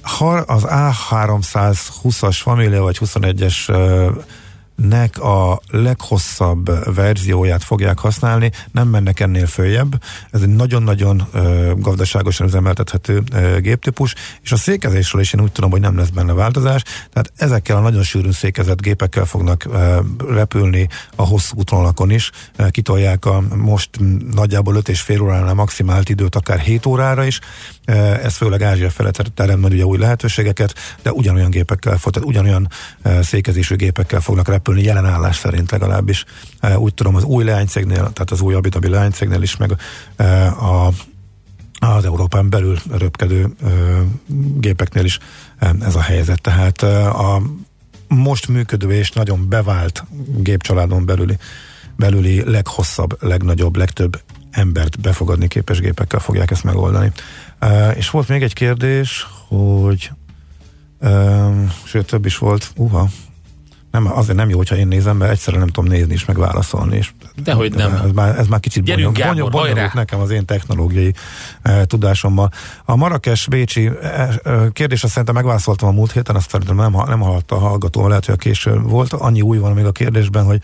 ha 0.05 0.33
az 0.33 0.65
A320-as 0.67 2.37
família 2.41 2.81
vagy 2.81 2.97
21-es 3.01 3.69
eh, 3.69 4.07
nek 4.75 5.19
a 5.19 5.61
leghosszabb 5.69 6.95
verzióját 6.95 7.63
fogják 7.63 7.99
használni, 7.99 8.51
nem 8.71 8.87
mennek 8.87 9.19
ennél 9.19 9.45
följebb. 9.45 10.01
Ez 10.31 10.41
egy 10.41 10.55
nagyon-nagyon 10.55 11.27
ö, 11.31 11.71
gazdaságosan 11.77 12.47
üzemeltethető 12.47 13.23
géptípus, 13.59 14.15
és 14.41 14.51
a 14.51 14.55
székezésről 14.55 15.21
is 15.21 15.33
én 15.33 15.41
úgy 15.41 15.51
tudom, 15.51 15.71
hogy 15.71 15.79
nem 15.79 15.97
lesz 15.97 16.09
benne 16.09 16.33
változás, 16.33 16.83
tehát 16.83 17.31
ezekkel 17.35 17.77
a 17.77 17.79
nagyon 17.79 18.03
sűrűn 18.03 18.31
székezett 18.31 18.81
gépekkel 18.81 19.25
fognak 19.25 19.67
repülni 20.29 20.87
a 21.15 21.23
hosszú 21.23 21.57
útvonalakon 21.57 22.09
is, 22.09 22.31
Ö, 22.55 22.69
kitolják 22.69 23.25
a 23.25 23.43
most 23.55 23.89
nagyjából 24.31 24.75
5 24.75 24.89
és 24.89 25.01
fél 25.01 25.21
óránál 25.21 25.53
maximált 25.53 26.09
időt, 26.09 26.35
akár 26.35 26.59
7 26.59 26.85
órára 26.85 27.25
is, 27.25 27.39
ez 28.23 28.35
főleg 28.35 28.61
Ázsia 28.61 28.89
felett 28.89 29.31
terem 29.33 29.59
nagy 29.59 29.73
ugye 29.73 29.85
új 29.85 29.97
lehetőségeket, 29.97 30.73
de 31.01 31.11
ugyanolyan 31.11 31.49
gépekkel, 31.49 31.97
fog- 31.97 32.13
tehát 32.13 32.29
ugyanolyan 32.29 32.67
ö, 33.01 33.21
székezésű 33.21 33.75
gépekkel 33.75 34.19
fognak 34.19 34.47
repülni 34.47 34.83
jelen 34.83 35.05
állás 35.05 35.35
szerint 35.35 35.71
legalábbis. 35.71 36.25
Ö, 36.61 36.73
Úgy 36.73 36.93
tudom, 36.93 37.15
az 37.15 37.23
új 37.23 37.43
leánycégnél, 37.43 37.95
tehát 37.95 38.31
az 38.31 38.41
új 38.41 38.53
Abu 38.53 38.69
Dhabi 38.69 38.89
leánycégnél 38.89 39.41
is, 39.41 39.57
meg 39.57 39.71
a 40.59 40.89
az 41.79 42.05
Európán 42.05 42.49
belül 42.49 42.77
röpkedő 42.91 43.47
ö, 43.63 44.01
gépeknél 44.57 45.03
is 45.03 45.19
ez 45.79 45.95
a 45.95 46.01
helyzet. 46.01 46.41
Tehát 46.41 46.83
a 46.83 47.41
most 48.07 48.47
működő 48.47 48.91
és 48.91 49.11
nagyon 49.11 49.49
bevált 49.49 50.03
gépcsaládon 50.37 51.05
belüli, 51.05 51.37
belüli 51.95 52.49
leghosszabb, 52.49 53.23
legnagyobb, 53.23 53.75
legtöbb 53.75 54.21
embert 54.55 55.01
befogadni 55.01 55.47
képes 55.47 55.79
gépekkel 55.79 56.19
fogják 56.19 56.51
ezt 56.51 56.63
megoldani. 56.63 57.11
Ö, 57.59 57.89
és 57.89 58.09
volt 58.09 58.27
még 58.27 58.43
egy 58.43 58.53
kérdés, 58.53 59.27
hogy 59.47 60.11
ö, 60.99 61.49
sőt 61.83 62.05
több 62.05 62.25
is 62.25 62.37
volt, 62.37 62.71
uha, 62.75 63.07
nem, 63.95 64.17
azért 64.17 64.37
nem 64.37 64.49
jó, 64.49 64.57
hogyha 64.57 64.75
én 64.75 64.87
nézem, 64.87 65.17
mert 65.17 65.31
egyszerűen 65.31 65.63
nem 65.63 65.71
tudom 65.71 65.91
nézni 65.91 66.13
és 66.13 66.25
megválaszolni. 66.25 66.95
És 66.95 67.11
Dehogy 67.43 67.73
nem. 67.73 67.93
Ez 68.03 68.11
már, 68.11 68.39
ez 68.39 68.47
már 68.47 68.59
kicsit 68.59 68.83
Gyerünk, 68.83 69.11
bonyol- 69.11 69.17
Gábor, 69.17 69.33
bonyol- 69.35 69.51
bonyolult 69.51 69.77
hajrá! 69.77 69.91
nekem 69.93 70.19
az 70.19 70.29
én 70.29 70.45
technológiai 70.45 71.13
e, 71.61 71.85
tudásommal. 71.85 72.49
A 72.85 72.95
Marrakes 72.95 73.47
Bécsi 73.47 73.85
e, 74.01 74.07
e, 74.43 74.69
kérdésre 74.71 75.07
szerintem 75.07 75.35
megválaszoltam 75.35 75.89
a 75.89 75.91
múlt 75.91 76.11
héten, 76.11 76.35
azt 76.35 76.49
szerintem 76.49 76.75
nem, 76.75 76.91
nem 77.07 77.19
hallotta 77.19 77.55
a 77.55 77.59
hallgató, 77.59 78.07
lehet, 78.07 78.25
hogy 78.25 78.33
a 78.33 78.37
késő 78.37 78.79
volt. 78.79 79.13
Annyi 79.13 79.41
új 79.41 79.57
van 79.57 79.73
még 79.73 79.85
a 79.85 79.91
kérdésben, 79.91 80.45
hogy 80.45 80.61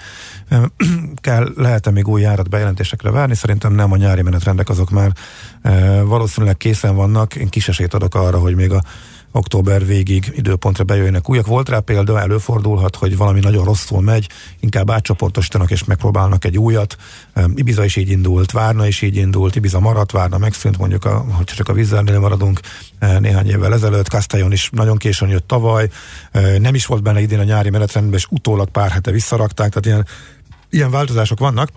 e, 0.50 0.62
kell, 1.28 1.52
lehet-e 1.56 1.92
még 1.92 2.08
új 2.08 2.22
járat 2.22 2.50
bejelentésekre 2.50 3.12
várni? 3.12 3.36
Szerintem 3.36 3.74
nem 3.74 3.92
a 3.92 3.98
nyári 3.98 4.22
menetrendek 4.22 4.70
azok 4.70 4.90
már 4.90 5.12
e, 5.62 6.02
valószínűleg 6.02 6.58
készen 6.58 6.96
vannak. 6.96 7.36
Én 7.36 7.50
kis 7.50 7.68
esélyt 7.68 7.94
adok 7.94 8.16
arra, 8.16 8.40
hogy 8.40 8.56
még 8.56 8.72
a 8.72 8.82
október 9.32 9.86
végig 9.86 10.32
időpontra 10.36 10.84
bejöjjenek 10.84 11.30
újak. 11.30 11.46
Volt 11.46 11.70
rá 11.70 11.80
példa, 11.80 12.20
előfordulhat, 12.20 12.96
hogy 12.96 13.18
valami 13.18 13.40
nagyon 13.40 13.66
rosszul 13.66 14.02
megy, 14.02 14.30
inkább 14.60 14.92
átcsoportosítanak 14.92 15.72
és 15.72 15.84
megpróbálnak 15.84 16.46
egy 16.46 16.58
újat. 16.58 16.98
Ibiza 17.56 17.84
is 17.84 17.96
így 17.96 18.10
indult, 18.10 18.52
Várna 18.52 18.88
is 18.88 19.02
így 19.02 19.16
indult, 19.16 19.56
Ibiza 19.56 19.80
maradt, 19.80 20.12
Várna 20.12 20.38
megszűnt, 20.38 20.78
mondjuk, 20.78 21.06
a, 21.06 21.26
hogy 21.32 21.46
csak 21.46 21.70
a 21.70 21.74
Vizernél 21.74 22.20
maradunk 22.20 22.60
eh, 23.00 23.20
néhány 23.20 23.50
évvel 23.50 23.74
ezelőtt, 23.74 24.08
Castellon 24.08 24.52
is 24.52 24.70
nagyon 24.72 24.98
későn 24.98 25.30
jött 25.30 25.48
tavaly, 25.48 25.90
eh, 26.32 26.60
nem 26.60 26.76
is 26.76 26.86
volt 26.86 27.04
benne 27.04 27.22
idén 27.22 27.40
a 27.40 27.44
nyári 27.44 27.70
menetrendben, 27.70 28.18
és 28.18 28.26
utólag 28.30 28.70
pár 28.70 28.90
hete 28.90 29.12
visszarakták, 29.12 29.70
tehát 29.70 29.86
ilyen, 29.86 30.08
ilyen 30.70 30.92
változások 30.92 31.40
vannak 31.40 31.70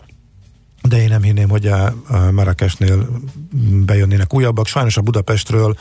de 0.89 1.03
én 1.03 1.09
nem 1.09 1.23
hinném, 1.23 1.49
hogy 1.49 1.67
a, 1.67 1.95
Marrakesnél 2.31 3.09
bejönnének 3.85 4.35
újabbak. 4.35 4.67
Sajnos 4.67 4.97
a 4.97 5.01
Budapestről 5.01 5.77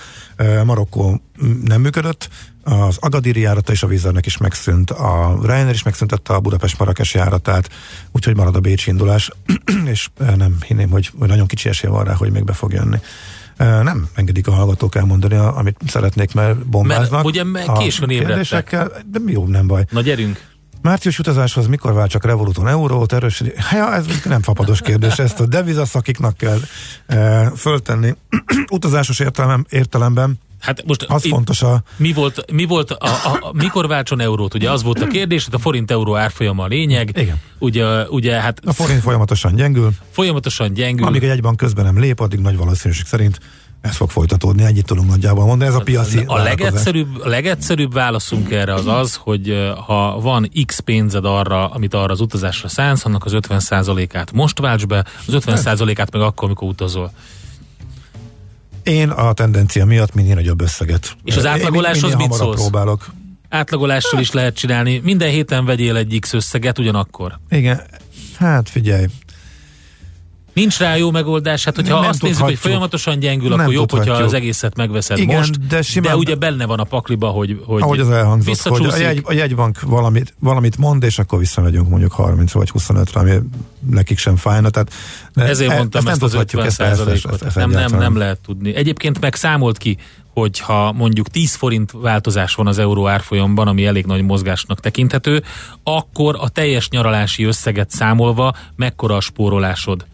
Marokkó 0.64 1.22
nem 1.64 1.82
működött, 1.82 2.30
az 2.64 2.98
Agadiri 3.00 3.40
járata 3.40 3.72
és 3.72 3.84
a 3.84 3.88
Vizernek 3.88 4.26
is 4.26 4.38
megszűnt, 4.38 4.92
a 4.92 5.40
Ryanair 5.44 5.74
is 5.74 5.84
megszüntette 5.84 6.34
a 6.34 6.40
Budapest-Marrakes 6.40 7.14
járatát, 7.14 7.70
úgyhogy 8.12 8.36
marad 8.36 8.56
a 8.56 8.60
Bécsi 8.60 8.90
indulás, 8.90 9.32
és 9.94 10.10
nem 10.18 10.58
hinném, 10.66 10.90
hogy, 10.90 11.12
hogy 11.18 11.28
nagyon 11.28 11.48
kicsi 11.48 11.70
esély 11.70 11.90
van 11.90 12.04
rá, 12.04 12.14
hogy 12.14 12.32
még 12.32 12.44
be 12.44 12.54
fog 12.54 12.74
jönni. 12.74 12.98
Nem 13.58 14.08
engedik 14.14 14.48
a 14.48 14.52
hallgatók 14.52 14.96
elmondani, 14.96 15.36
amit 15.36 15.78
szeretnék, 15.88 16.34
mert 16.34 16.66
bombáznak. 16.66 17.12
Mert 17.12 17.26
ugye 17.26 17.44
későn 17.78 18.10
ébredtek. 18.10 18.70
De 19.12 19.20
jó, 19.26 19.48
nem 19.48 19.68
baj. 19.68 19.86
Na 19.90 20.02
gyerünk! 20.02 20.53
Március 20.84 21.20
utazáshoz 21.20 21.68
mikor 21.68 21.94
vált 21.94 22.10
csak 22.10 22.26
Revoluton 22.26 22.68
eurót 22.68 23.14
erősödik? 23.14 23.56
Ja, 23.72 23.94
ez 23.94 24.06
nem 24.26 24.42
fapados 24.42 24.82
kérdés, 24.82 25.20
ezt 25.20 25.40
a 25.40 25.46
devizaszakiknak 25.46 26.38
kell 26.38 26.60
e, 27.06 27.52
föltenni. 27.56 28.16
Utazásos 28.72 29.20
értelem, 29.20 29.66
értelemben 29.70 30.40
Hát 30.64 30.86
most 30.86 31.04
az 31.04 31.28
fontos 31.28 31.62
a... 31.62 31.84
mi 31.98 32.14
volt, 32.14 32.52
mi 32.52 32.66
volt 32.66 32.92
a, 32.92 33.06
a, 33.06 33.40
a, 33.42 33.52
mikor 33.54 33.88
váltson 33.88 34.20
eurót? 34.20 34.54
Ugye 34.54 34.72
az 34.72 34.84
volt 34.84 35.02
a 35.02 35.08
kérdés, 35.08 35.46
hogy 35.46 35.54
a 35.54 35.58
forint-euró 35.58 36.16
árfolyama 36.16 36.64
a 36.64 36.68
lényeg. 36.68 37.12
Igen. 37.18 37.42
Ugye, 37.60 38.08
ugye 38.10 38.42
hát 38.42 38.60
A 38.66 38.74
forint 38.74 39.02
folyamatosan 39.02 39.56
gyengül, 39.56 39.92
folyamatosan 40.12 40.74
gyengül. 40.74 41.06
amíg 41.06 41.24
egy 41.24 41.30
egyban 41.30 41.56
közben 41.56 41.86
nem 41.86 42.00
lép, 42.00 42.20
addig 42.20 42.40
nagy 42.40 42.58
valószínűség 42.58 43.06
szerint 43.06 43.40
ez 43.84 43.96
fog 43.96 44.10
folytatódni, 44.10 44.64
ennyit 44.64 44.86
tudunk 44.86 45.10
nagyjából 45.10 45.46
mondani, 45.46 45.70
ez 45.70 45.76
a 45.76 45.82
piaci 45.82 46.24
a 46.26 46.38
legegyszerűbb, 46.38 47.22
a 47.22 47.28
legegyszerűbb 47.28 47.94
válaszunk 47.94 48.52
erre 48.52 48.74
az 48.74 48.88
az, 48.88 49.16
hogy 49.16 49.72
ha 49.86 50.20
van 50.20 50.50
x 50.66 50.80
pénzed 50.80 51.26
arra, 51.26 51.70
amit 51.70 51.94
arra 51.94 52.12
az 52.12 52.22
utazásra 52.22 52.68
szánsz, 52.68 53.06
annak 53.06 53.26
az 53.26 53.32
50%-át 53.36 54.32
most 54.32 54.60
válts 54.60 54.86
be, 54.86 55.06
az 55.28 55.38
50%-át 55.46 56.12
meg 56.12 56.22
akkor, 56.22 56.48
amikor 56.48 56.68
utazol. 56.68 57.12
Én 58.84 59.10
a 59.10 59.34
tendencia 59.34 59.86
miatt 59.86 60.14
minél 60.14 60.36
nagyobb 60.36 60.62
összeget. 60.62 61.16
És 61.24 61.36
az 61.36 61.46
átlagoláshoz 61.46 62.16
mit 62.16 62.34
szólsz? 62.34 62.60
próbálok. 62.60 63.14
Átlagolással 63.50 64.20
is 64.20 64.32
lehet 64.32 64.56
csinálni. 64.56 65.02
Minden 65.04 65.30
héten 65.30 65.66
vegyél 65.66 65.96
egy 65.96 66.18
X 66.20 66.34
összeget 66.34 66.80
ugyanakkor. 66.80 67.40
Igen, 67.50 67.82
hát 68.38 68.70
figyelj, 68.70 69.06
Nincs 70.54 70.78
rá 70.78 70.96
jó 70.96 71.12
megoldás, 71.12 71.64
hát 71.64 71.76
hogyha 71.76 72.00
Nem 72.00 72.10
azt 72.10 72.22
nézzük, 72.22 72.44
hogy 72.44 72.58
folyamatosan 72.58 73.20
gyengül, 73.20 73.50
Nem 73.50 73.60
akkor 73.60 73.74
jobb, 73.74 73.92
hogyha 73.92 74.14
az 74.14 74.34
egészet 74.34 74.76
megveszed 74.78 75.18
Igen, 75.18 75.38
most, 75.38 75.68
de 75.68 75.82
simán- 75.82 76.12
de 76.12 76.18
ugye 76.18 76.36
benne 76.36 76.66
van 76.66 76.80
a 76.80 76.84
pakliba, 76.84 77.28
hogy, 77.28 77.62
hogy 77.66 77.82
ahogy 77.82 78.00
az 78.00 78.10
elhangzott, 78.10 78.62
hogy 78.62 78.86
a, 78.86 78.98
jegy, 78.98 79.22
a 79.24 79.34
jegybank 79.34 79.82
valamit, 79.82 80.34
valamit 80.40 80.78
mond, 80.78 81.04
és 81.04 81.20
akkor 81.20 81.40
visszamegyünk 81.40 81.90
mondjuk 81.90 82.12
30 82.12 82.52
vagy 82.52 82.70
25-re, 82.74 83.20
ami 83.20 83.32
nekik 83.90 84.18
sem 84.18 84.36
fájna. 84.36 84.70
Tehát, 84.70 84.94
de 85.34 85.44
Ezért 85.44 85.72
e- 85.72 85.76
mondtam 85.76 86.08
ezt, 86.08 86.12
ezt 86.12 86.24
az 86.24 86.30
tudhatjuk, 86.30 86.64
50 86.64 86.90
ezt, 86.90 87.00
ezt, 87.08 87.26
ezt, 87.26 87.44
ezt 87.44 87.56
Nem, 87.56 87.70
nem, 87.70 87.98
nem 87.98 88.18
lehet 88.18 88.40
tudni. 88.46 88.76
Egyébként 88.76 89.20
meg 89.20 89.36
számolt 89.36 89.78
ki, 89.78 89.98
hogy 90.34 90.60
ha 90.60 90.92
mondjuk 90.92 91.28
10 91.30 91.56
forint 91.56 91.92
változás 91.92 92.56
van 92.56 92.68
az 92.68 92.78
euró 92.78 93.08
árfolyamban, 93.08 93.68
ami 93.68 93.86
elég 93.86 94.06
nagy 94.06 94.22
mozgásnak 94.22 94.80
tekinthető, 94.80 95.44
akkor 95.84 96.38
a 96.40 96.50
teljes 96.50 96.90
nyaralási 96.90 97.44
összeget 97.44 97.90
számolva 97.90 98.56
mekkora 98.76 99.16
a 99.16 99.22
spórolásod? 99.22 100.06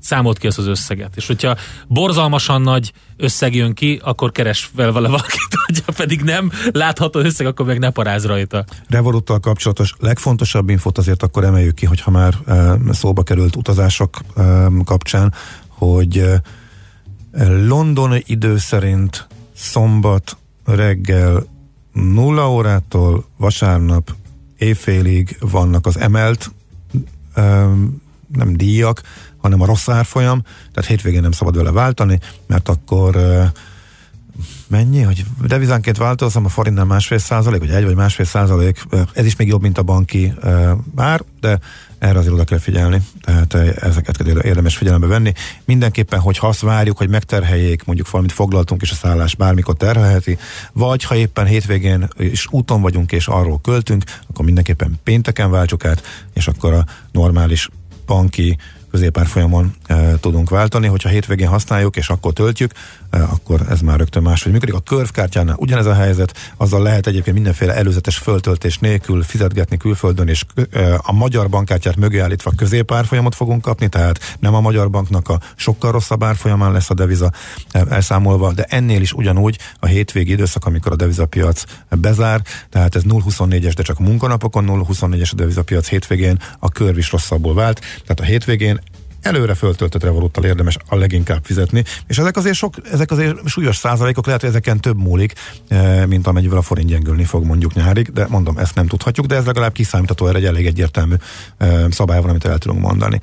Számolt 0.00 0.38
ki 0.38 0.46
ezt 0.46 0.58
az 0.58 0.66
összeget. 0.66 1.16
És 1.16 1.26
hogyha 1.26 1.56
borzalmasan 1.88 2.62
nagy 2.62 2.92
összeg 3.16 3.54
jön 3.54 3.74
ki, 3.74 4.00
akkor 4.04 4.32
keres 4.32 4.70
fel 4.76 4.92
vele 4.92 5.08
valakit, 5.08 5.48
hogyha 5.66 5.92
pedig 5.92 6.22
nem 6.22 6.50
látható 6.72 7.20
összeg, 7.20 7.46
akkor 7.46 7.66
meg 7.66 7.78
ne 7.78 7.90
paráz 7.90 8.26
rajta. 8.26 8.64
Revoluttal 8.88 9.40
kapcsolatos 9.40 9.94
legfontosabb 9.98 10.68
infot 10.68 10.98
azért 10.98 11.22
akkor 11.22 11.44
emeljük 11.44 11.74
ki, 11.74 11.86
hogyha 11.86 12.10
már 12.10 12.34
e, 12.46 12.78
szóba 12.92 13.22
került 13.22 13.56
utazások 13.56 14.18
e, 14.36 14.66
kapcsán, 14.84 15.34
hogy 15.68 16.16
e, 16.16 16.42
London 17.66 18.14
idő 18.26 18.58
szerint 18.58 19.26
szombat 19.54 20.36
reggel 20.64 21.46
0 21.92 22.50
órától 22.50 23.24
vasárnap 23.36 24.14
éjfélig 24.58 25.36
vannak 25.40 25.86
az 25.86 25.98
emelt 25.98 26.50
e, 27.34 27.42
nem 28.32 28.56
díjak, 28.56 29.02
hanem 29.40 29.60
a 29.60 29.66
rossz 29.66 29.88
árfolyam, 29.88 30.42
tehát 30.72 30.90
hétvégén 30.90 31.20
nem 31.20 31.32
szabad 31.32 31.56
vele 31.56 31.70
váltani, 31.70 32.18
mert 32.46 32.68
akkor 32.68 33.16
mennyi, 34.66 35.02
hogy 35.02 35.24
devizánként 35.46 35.96
változom, 35.96 36.44
a 36.44 36.48
forintnál 36.48 36.84
másfél 36.84 37.18
százalék, 37.18 37.60
vagy 37.60 37.70
egy 37.70 37.84
vagy 37.84 37.94
másfél 37.94 38.26
százalék, 38.26 38.82
ez 39.12 39.26
is 39.26 39.36
még 39.36 39.48
jobb, 39.48 39.62
mint 39.62 39.78
a 39.78 39.82
banki 39.82 40.32
ár, 40.96 41.22
de 41.40 41.58
erre 41.98 42.18
azért 42.18 42.34
oda 42.34 42.44
kell 42.44 42.58
figyelni, 42.58 43.02
tehát 43.24 43.54
ezeket 43.82 44.20
érdemes 44.20 44.76
figyelembe 44.76 45.06
venni. 45.06 45.32
Mindenképpen, 45.64 46.20
hogy 46.20 46.38
azt 46.40 46.60
várjuk, 46.60 46.96
hogy 46.96 47.08
megterheljék, 47.08 47.84
mondjuk 47.84 48.10
valamit 48.10 48.32
foglaltunk, 48.32 48.82
és 48.82 48.90
a 48.90 48.94
szállás 48.94 49.34
bármikor 49.34 49.76
terhelheti, 49.76 50.38
vagy 50.72 51.04
ha 51.04 51.14
éppen 51.14 51.46
hétvégén 51.46 52.08
is 52.18 52.46
úton 52.50 52.80
vagyunk, 52.80 53.12
és 53.12 53.26
arról 53.26 53.60
költünk, 53.60 54.04
akkor 54.28 54.44
mindenképpen 54.44 54.98
pénteken 55.02 55.50
váltsuk 55.50 55.84
át, 55.84 56.02
és 56.32 56.48
akkor 56.48 56.72
a 56.72 56.84
normális 57.12 57.68
banki 58.06 58.56
középárfolyamon. 58.90 59.64
e, 59.64 59.79
tudunk 60.20 60.50
váltani, 60.50 60.86
hogyha 60.86 61.08
hétvégén 61.08 61.48
használjuk, 61.48 61.96
és 61.96 62.08
akkor 62.08 62.32
töltjük, 62.32 62.72
akkor 63.10 63.60
ez 63.68 63.80
már 63.80 63.98
rögtön 63.98 64.22
máshogy 64.22 64.52
működik. 64.52 64.74
A 64.74 64.80
körvkártyánál 64.80 65.56
ugyanez 65.58 65.86
a 65.86 65.94
helyzet, 65.94 66.52
azzal 66.56 66.82
lehet 66.82 67.06
egyébként 67.06 67.36
mindenféle 67.36 67.74
előzetes 67.74 68.16
föltöltés 68.16 68.78
nélkül 68.78 69.22
fizetgetni 69.22 69.76
külföldön, 69.76 70.28
és 70.28 70.44
a 70.96 71.12
magyar 71.12 71.48
bankkártyát 71.48 71.96
mögé 71.96 72.18
állítva 72.18 72.52
középárfolyamot 72.56 73.34
fogunk 73.34 73.62
kapni, 73.62 73.88
tehát 73.88 74.36
nem 74.40 74.54
a 74.54 74.60
magyar 74.60 74.90
banknak 74.90 75.28
a 75.28 75.40
sokkal 75.56 75.92
rosszabb 75.92 76.22
árfolyamán 76.22 76.72
lesz 76.72 76.90
a 76.90 76.94
deviza 76.94 77.32
elszámolva, 77.70 78.52
de 78.52 78.62
ennél 78.62 79.00
is 79.00 79.12
ugyanúgy 79.12 79.58
a 79.78 79.86
hétvégi 79.86 80.32
időszak, 80.32 80.64
amikor 80.64 80.92
a 80.92 80.96
devizapiac 80.96 81.62
bezár, 81.88 82.42
tehát 82.70 82.94
ez 82.94 83.02
0-24-es, 83.08 83.72
de 83.76 83.82
csak 83.82 83.98
munkanapokon 83.98 84.64
0-24-es 84.68 85.30
a 85.32 85.34
devizapiac 85.34 85.88
hétvégén, 85.88 86.38
a 86.58 86.68
körv 86.68 86.98
is 86.98 87.10
rosszabbul 87.10 87.54
vált, 87.54 87.80
tehát 87.80 88.20
a 88.20 88.24
hétvégén 88.24 88.80
előre 89.22 89.54
föltöltött 89.54 90.02
revoluttal 90.02 90.44
érdemes 90.44 90.76
a 90.88 90.96
leginkább 90.96 91.44
fizetni, 91.44 91.84
és 92.06 92.18
ezek 92.18 92.36
azért 92.36 92.54
sok, 92.54 92.74
ezek 92.92 93.10
azért 93.10 93.48
súlyos 93.48 93.76
százalékok, 93.76 94.26
lehet, 94.26 94.40
hogy 94.40 94.50
ezeken 94.50 94.80
több 94.80 94.96
múlik, 94.96 95.32
eh, 95.68 96.06
mint 96.06 96.26
amennyivel 96.26 96.58
a 96.58 96.62
forint 96.62 96.88
gyengülni 96.88 97.24
fog 97.24 97.44
mondjuk 97.44 97.74
nyárig, 97.74 98.12
de 98.12 98.26
mondom, 98.28 98.58
ezt 98.58 98.74
nem 98.74 98.86
tudhatjuk, 98.86 99.26
de 99.26 99.34
ez 99.36 99.44
legalább 99.44 99.72
kiszámítható, 99.72 100.26
erre 100.26 100.38
egy 100.38 100.44
elég 100.44 100.66
egyértelmű 100.66 101.14
eh, 101.56 101.84
szabály 101.90 102.20
van, 102.20 102.30
amit 102.30 102.44
el 102.44 102.58
tudunk 102.58 102.80
mondani. 102.80 103.20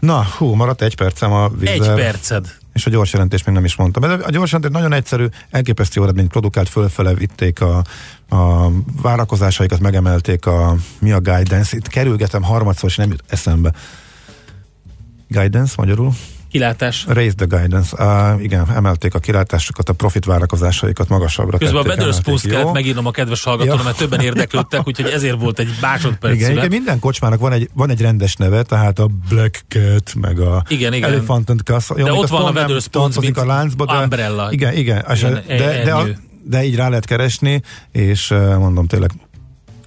Na, 0.00 0.24
hú, 0.38 0.54
maradt 0.54 0.82
egy 0.82 0.96
percem 0.96 1.32
a 1.32 1.48
vízzel. 1.48 1.90
Egy 1.90 2.04
perced. 2.04 2.56
És 2.72 2.86
a 2.86 2.90
gyors 2.90 3.12
jelentés 3.12 3.44
még 3.44 3.54
nem 3.54 3.64
is 3.64 3.76
mondtam. 3.76 4.02
De 4.02 4.24
a 4.24 4.30
gyors 4.30 4.52
jelentés 4.52 4.80
nagyon 4.80 4.92
egyszerű, 4.92 5.26
elképesztő 5.50 6.02
eredményt 6.02 6.28
produkált, 6.28 6.68
fölfele 6.68 7.14
vitték 7.14 7.60
a, 7.60 7.84
a 8.28 8.70
várakozásaikat, 9.02 9.80
megemelték 9.80 10.46
a 10.46 10.76
mi 10.98 11.12
a 11.12 11.20
guidance. 11.20 11.76
Itt 11.76 11.88
kerülgetem 11.88 12.42
harmadszor, 12.42 12.88
és 12.88 12.96
nem 12.96 13.10
jut 13.10 13.24
eszembe. 13.26 13.72
Guidance 15.34 15.74
magyarul? 15.76 16.12
Kilátás. 16.54 17.04
Raise 17.08 17.34
the 17.34 17.46
guidance. 17.46 18.04
Uh, 18.04 18.42
igen, 18.42 18.70
emelték 18.74 19.14
a 19.14 19.18
kilátásokat, 19.18 19.88
a 19.88 19.92
profit 19.92 20.24
várakozásaikat 20.24 21.08
magasabbra 21.08 21.58
Közben 21.58 21.82
tették, 21.82 22.06
a 22.06 22.20
Better 22.22 22.50
kellett 22.50 22.72
megírnom 22.72 23.06
a 23.06 23.10
kedves 23.10 23.42
hallgatóra, 23.42 23.76
Jó. 23.76 23.82
mert 23.82 23.96
többen 23.96 24.20
érdeklődtek, 24.20 24.86
úgyhogy 24.86 25.10
ezért 25.10 25.40
volt 25.40 25.58
egy 25.58 25.68
másodperc 25.80 26.34
Igen, 26.34 26.48
szünet. 26.48 26.64
igen, 26.64 26.76
minden 26.78 26.98
kocsmának 26.98 27.40
van 27.40 27.52
egy, 27.52 27.70
van 27.72 27.90
egy 27.90 28.00
rendes 28.00 28.34
neve, 28.34 28.62
tehát 28.62 28.98
a 28.98 29.08
Black 29.28 29.64
Cat, 29.68 30.14
meg 30.20 30.38
a 30.38 30.64
Igen, 30.68 30.92
igen. 30.92 31.10
Elephant 31.10 31.50
and 31.50 31.60
Castle. 31.60 31.96
De 31.96 32.02
amik 32.02 32.22
ott 32.22 32.28
van 32.28 32.40
a 32.40 32.50
Wetherspoons, 32.50 32.88
tartozik 32.90 33.22
mint 33.22 33.36
a 33.36 33.46
láncba, 33.46 33.84
de, 33.84 34.02
Umbrella. 34.02 34.52
Igen, 34.52 34.76
igen, 34.76 35.04
Igen, 35.14 35.42
de, 35.46 35.56
de, 35.56 35.82
de, 35.84 36.18
de, 36.44 36.64
így 36.64 36.76
rá 36.76 36.88
lehet 36.88 37.04
keresni, 37.04 37.62
és 37.92 38.34
mondom 38.58 38.86
tényleg 38.86 39.10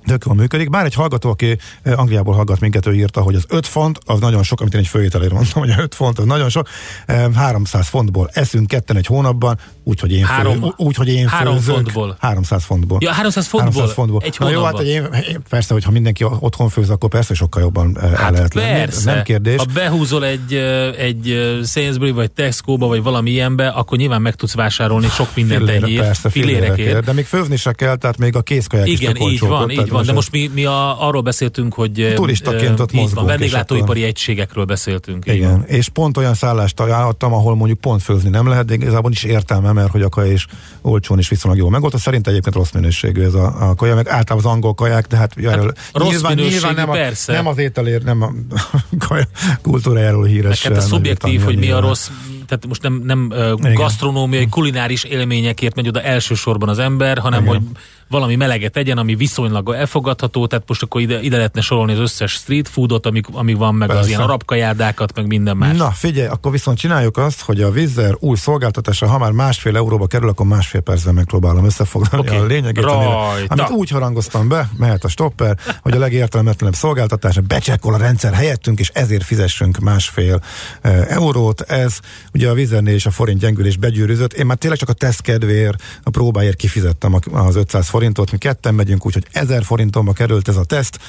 tök 0.08 0.26
jól 0.26 0.36
működik. 0.36 0.70
Bár 0.70 0.86
egy 0.86 0.94
hallgató, 0.94 1.30
aki 1.30 1.58
eh, 1.82 2.00
Angliából 2.00 2.34
hallgat 2.34 2.60
minket, 2.60 2.86
ő 2.86 2.94
írta, 2.94 3.22
hogy 3.22 3.36
az 3.36 3.46
5 3.50 3.68
font, 3.68 4.00
az 4.06 4.20
nagyon 4.20 4.44
sok, 4.44 4.62
amit 4.62 4.74
én 4.74 4.80
egy 4.80 4.88
főételért 4.88 5.32
mondtam, 5.34 5.62
hogy 5.62 5.74
5 5.78 5.96
font, 5.96 6.20
az 6.20 6.26
nagyon 6.26 6.50
sok. 6.50 6.68
Eh, 7.06 7.34
300 7.34 7.88
fontból 7.88 8.30
eszünk 8.34 8.68
ketten 8.68 8.96
egy 8.96 9.06
hónapban, 9.06 9.60
úgyhogy 9.88 10.12
én, 10.12 10.26
Három- 10.26 10.62
fő, 10.62 10.74
úgy, 10.78 10.96
hogy 10.96 11.08
én 11.08 11.28
három 11.28 11.56
főzök. 11.56 11.74
fontból. 11.76 12.16
300 12.20 12.64
fontból. 12.64 12.98
Ja, 13.02 13.12
300 13.12 13.48
fontból? 13.48 13.74
300 13.74 13.96
fontból. 13.96 14.22
Egy 14.26 14.36
Na 14.40 14.50
jó, 14.50 14.64
hát 14.64 14.76
hogy 14.76 14.88
én, 14.88 15.08
persze, 15.50 15.74
hogyha 15.74 15.92
mindenki 15.92 16.24
otthon 16.40 16.70
főz, 16.70 16.90
akkor 16.90 17.10
persze 17.10 17.34
sokkal 17.34 17.62
jobban 17.62 17.98
hát 18.02 18.22
el 18.22 18.32
lehet. 18.32 18.54
Persze. 18.54 19.14
Nem 19.14 19.24
kérdés. 19.24 19.58
Ha 19.58 19.66
behúzol 19.74 20.26
egy, 20.26 20.54
ö, 20.54 20.96
egy 20.98 21.30
ö, 21.30 21.60
Sainsbury 21.66 22.12
vagy 22.12 22.32
Tesco-ba, 22.32 22.88
vagy 22.88 23.04
valami 23.04 23.30
ilyenbe, 23.30 23.68
akkor 23.68 23.98
nyilván 23.98 24.22
meg 24.22 24.36
tudsz 24.36 24.54
vásárolni 24.56 25.08
sok 25.08 25.28
mindent 25.36 25.60
Fillére, 25.62 25.86
ennyiért. 25.86 26.04
persze, 26.06 26.30
Fillérekért. 26.30 27.06
De 27.06 27.14
még 27.14 27.26
főzni 27.26 27.56
se 27.56 27.72
kell, 27.74 27.96
tehát 27.96 28.18
még 28.18 28.36
a 28.36 28.42
kézkaják 28.42 28.88
is 28.88 29.00
Igen, 29.00 29.14
tök 29.14 29.32
így 29.32 29.40
van, 29.40 29.70
így 29.70 29.90
van. 29.90 30.06
De 30.06 30.14
most 30.14 30.32
mi, 30.32 30.50
mi 30.54 30.66
a, 30.66 31.08
arról 31.08 31.22
beszéltünk, 31.22 31.74
hogy 31.74 32.12
Turistaként 32.16 32.80
ott 32.80 32.92
mozgunk, 32.92 33.28
vendéglátóipari 33.28 34.04
egységekről 34.04 34.66
beszéltünk. 34.66 35.26
Igen, 35.26 35.64
és 35.68 35.90
pont 35.90 36.18
olyan 36.18 36.34
szállást 36.34 36.80
ajánlottam, 36.80 37.34
ahol 37.34 37.56
mondjuk 37.56 37.80
pont 37.80 38.02
főzni 38.02 38.30
nem 38.30 38.48
lehet, 38.48 38.66
de 38.66 38.74
igazából 38.74 39.12
is 39.12 39.24
értelme, 39.24 39.72
mert 39.78 39.92
hogy 39.92 40.02
a 40.02 40.10
kaja 40.10 40.32
is 40.32 40.48
olcsón 40.82 41.18
és 41.18 41.30
viszonylag 41.30 41.60
jól 41.60 41.70
megoldott. 41.70 42.02
Szerint 42.02 42.28
egyébként 42.28 42.56
rossz 42.56 42.72
minőségű 42.72 43.22
ez 43.22 43.34
a, 43.34 43.70
a 43.70 43.76
kaja, 43.76 43.96
meg 43.96 44.08
általában 44.08 44.46
az 44.46 44.52
angol 44.52 44.74
kaják, 44.74 45.08
de 45.08 45.18
hát, 45.18 45.34
hát 45.46 45.64
rossz 45.94 46.22
minőségű, 46.22 46.74
nem, 46.74 46.90
a, 46.90 46.94
persze. 46.94 47.34
nem 47.34 47.48
az 47.48 47.58
ételér, 47.58 48.04
nem 48.04 48.22
a 48.22 48.32
kaja 49.08 49.28
kultúrájáról 49.62 50.26
híres. 50.26 50.62
Neked 50.64 50.78
ez 50.78 50.84
eh, 50.84 50.90
szubjektív, 50.90 51.42
hogy 51.42 51.56
mi 51.56 51.62
a 51.62 51.66
nyilván. 51.66 51.82
rossz, 51.82 52.10
tehát 52.48 52.68
most 52.68 52.82
nem, 52.82 53.02
nem 53.04 53.32
uh, 53.32 53.74
gasztronómiai, 53.74 54.48
kulináris 54.48 55.04
élményekért 55.04 55.76
megy 55.76 55.88
oda 55.88 56.02
elsősorban 56.02 56.70
az 56.70 56.80
ember, 56.80 57.18
hanem 57.18 57.42
Igen. 57.42 57.56
hogy 57.56 57.64
valami 58.10 58.36
meleget 58.36 58.72
tegyen, 58.72 58.98
ami 58.98 59.16
viszonylag 59.16 59.74
elfogadható, 59.74 60.48
tehát 60.48 60.66
most 60.68 60.84
akkor 60.84 61.02
ide, 61.02 61.22
ide 61.22 61.36
lehetne 61.36 61.62
sorolni 61.62 61.92
az 61.92 62.00
összes 62.00 62.32
street 62.32 62.68
foodot, 62.68 63.06
ami, 63.06 63.22
ami 63.32 63.54
van, 63.54 63.76
meg 63.76 63.88
Persze. 63.88 64.04
az 64.04 64.08
ilyen 64.08 64.22
arab 64.22 64.46
kajádákat, 64.46 65.16
meg 65.16 65.28
minden 65.28 65.58
más. 65.58 65.78
Na, 65.78 65.92
figyelj, 65.92 66.28
akkor 66.28 66.52
viszont 66.52 66.78
csináljuk 66.78 67.18
azt, 67.18 67.42
hogy 67.42 67.62
a 67.62 67.72
Vizzer 67.72 68.16
új 68.20 68.36
szolgáltatása, 68.36 69.08
ha 69.08 69.18
már 69.18 69.32
másfél 69.32 69.76
euróba 69.76 70.08
kerül, 70.08 70.30
akkor 70.30 70.46
másfél 70.46 70.82
percben 70.82 71.14
megpróbálom 71.14 71.66
összefoglalni 71.66 72.28
Oké. 72.28 72.38
a 72.38 72.46
lényegét, 72.46 72.84
Rajta. 72.84 73.46
amit 73.48 73.70
úgy 73.70 73.90
harangoztam 73.90 74.48
be, 74.48 74.70
mehet 74.78 75.04
a 75.04 75.08
stopper, 75.08 75.58
hogy 75.82 75.94
a 75.94 76.00
legértelmetlenebb 76.00 76.76
szolgáltatás 76.76 77.40
becsekkol 77.40 77.94
a 77.94 77.98
rendszer 77.98 78.34
helyettünk, 78.34 78.80
és 78.80 78.90
ezért 78.94 79.24
fizessünk 79.24 79.78
másfél 79.78 80.42
e, 80.82 81.06
eurót. 81.10 81.62
Ez 81.62 82.00
ugye 82.34 82.50
a 82.50 82.54
Vizernél 82.54 82.96
is 82.96 83.06
a 83.06 83.12
forint 83.12 83.40
gyengülés 83.40 83.78
begyűrűzött. 83.78 84.34
Én 84.34 84.46
már 84.46 84.58
tényleg 84.58 84.80
csak 84.80 84.90
a 84.90 84.94
teszt 84.94 85.22
kedvéért, 85.22 85.84
a 86.04 86.10
próbáért 86.10 86.56
kifizettem 86.56 87.20
az 87.32 87.56
500 87.56 87.90
forintot. 87.98 88.32
Mi 88.32 88.38
ketten 88.38 88.76
megyünk, 88.76 89.06
úgyhogy 89.06 89.28
1000 89.32 89.64
forintomba 89.64 90.14
került 90.14 90.48
ez 90.48 90.56
a 90.56 90.64
teszt. 90.64 91.00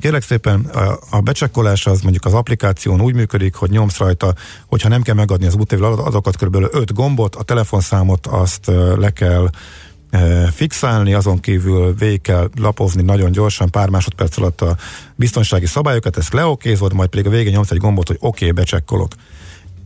Kérlek 0.00 0.22
szépen, 0.22 0.70
a, 1.10 1.20
becsekkolás 1.20 1.86
az 1.86 2.00
mondjuk 2.00 2.24
az 2.24 2.34
applikáción 2.34 3.00
úgy 3.00 3.14
működik, 3.14 3.54
hogy 3.54 3.70
nyomsz 3.70 3.96
rajta, 3.96 4.34
hogyha 4.66 4.88
nem 4.88 5.02
kell 5.02 5.14
megadni 5.14 5.46
az 5.46 5.54
útévül 5.54 5.84
azokat 5.84 6.36
kb. 6.36 6.54
5 6.72 6.92
gombot, 6.92 7.34
a 7.34 7.42
telefonszámot 7.42 8.26
azt 8.26 8.66
le 8.96 9.10
kell 9.10 9.50
fixálni, 10.52 11.14
azon 11.14 11.40
kívül 11.40 11.94
végig 11.94 12.20
kell 12.20 12.50
lapozni 12.60 13.02
nagyon 13.02 13.32
gyorsan, 13.32 13.70
pár 13.70 13.88
másodperc 13.88 14.38
alatt 14.38 14.60
a 14.60 14.76
biztonsági 15.14 15.66
szabályokat, 15.66 16.16
ezt 16.16 16.32
leokézod, 16.32 16.92
majd 16.92 17.08
pedig 17.08 17.26
a 17.26 17.30
végén 17.30 17.52
nyomsz 17.52 17.70
egy 17.70 17.78
gombot, 17.78 18.06
hogy 18.06 18.16
oké, 18.20 18.26
okay, 18.26 18.50
becsekkolok. 18.50 19.12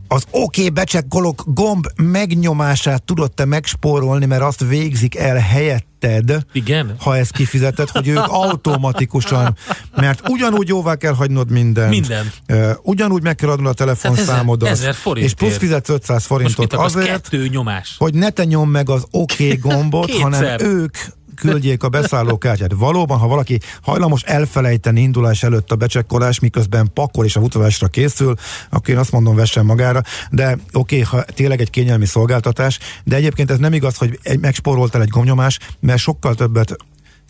Az 0.09 0.25
oké, 0.31 0.61
okay, 0.61 0.71
becsekkolok 0.71 1.43
gomb 1.47 1.87
megnyomását 1.97 3.03
tudod 3.03 3.33
te 3.33 3.45
megspórolni, 3.45 4.27
mert 4.27 4.43
azt 4.43 4.65
végzik 4.69 5.17
el 5.17 5.37
helyetted, 5.37 6.37
Igen? 6.53 6.95
ha 6.99 7.17
ezt 7.17 7.33
kifizeted, 7.33 7.89
hogy 7.89 8.09
ők 8.09 8.27
automatikusan, 8.27 9.57
mert 9.97 10.29
ugyanúgy 10.29 10.69
jóvá 10.69 10.95
kell 10.95 11.15
hagynod 11.15 11.51
mindent. 11.51 11.91
Mindent. 11.91 12.33
Uh, 12.49 12.71
ugyanúgy 12.83 13.23
meg 13.23 13.35
kell 13.35 13.51
adnod 13.51 13.71
a 13.71 13.75
telefonszámodat. 13.75 14.59
Tehát 14.59 14.79
ezer- 14.79 15.07
ezer 15.07 15.17
és 15.17 15.35
plusz 15.35 15.57
fizetsz 15.57 15.89
500 15.89 16.09
Most 16.09 16.27
forintot 16.27 16.59
mit 16.59 16.73
akarsz? 16.73 16.95
azért, 16.95 17.11
Kettő 17.11 17.47
nyomás. 17.49 17.95
hogy 17.99 18.15
ne 18.15 18.31
te 18.31 18.45
nyom 18.45 18.71
meg 18.71 18.91
az 18.91 19.05
oké 19.11 19.45
okay 19.45 19.57
gombot, 19.57 20.11
hanem 20.11 20.59
ők 20.61 20.97
küldjék 21.39 21.83
a 21.83 21.89
beszállókártyát. 21.89 22.73
Valóban, 22.73 23.19
ha 23.19 23.27
valaki 23.27 23.59
hajlamos 23.83 24.23
elfelejteni 24.23 25.01
indulás 25.01 25.43
előtt 25.43 25.73
a 25.73 25.77
becsekkolás, 25.77 26.41
miközben 26.41 26.91
pakol 26.95 27.25
és 27.25 27.37
a 27.37 27.41
utazásra 27.41 27.87
készül, 27.87 28.35
akkor 28.71 28.89
én 28.89 28.99
azt 28.99 29.13
mondom, 29.13 29.35
vessen 29.35 29.65
magára, 29.65 30.03
de 30.31 30.59
oké, 30.73 31.01
okay, 31.01 31.01
ha 31.01 31.25
tényleg 31.35 31.61
egy 31.61 31.71
kényelmi 31.71 32.07
szolgáltatás, 32.07 32.79
de 33.05 33.17
egyébként 33.17 33.51
ez 33.51 33.59
nem 33.59 33.73
igaz, 33.73 33.97
hogy 33.97 34.19
egy, 34.23 34.41
megspóroltál 34.41 35.03
egy 35.03 35.09
gomnyomás, 35.09 35.59
mert 35.81 35.99
sokkal 35.99 36.35
többet 36.35 36.77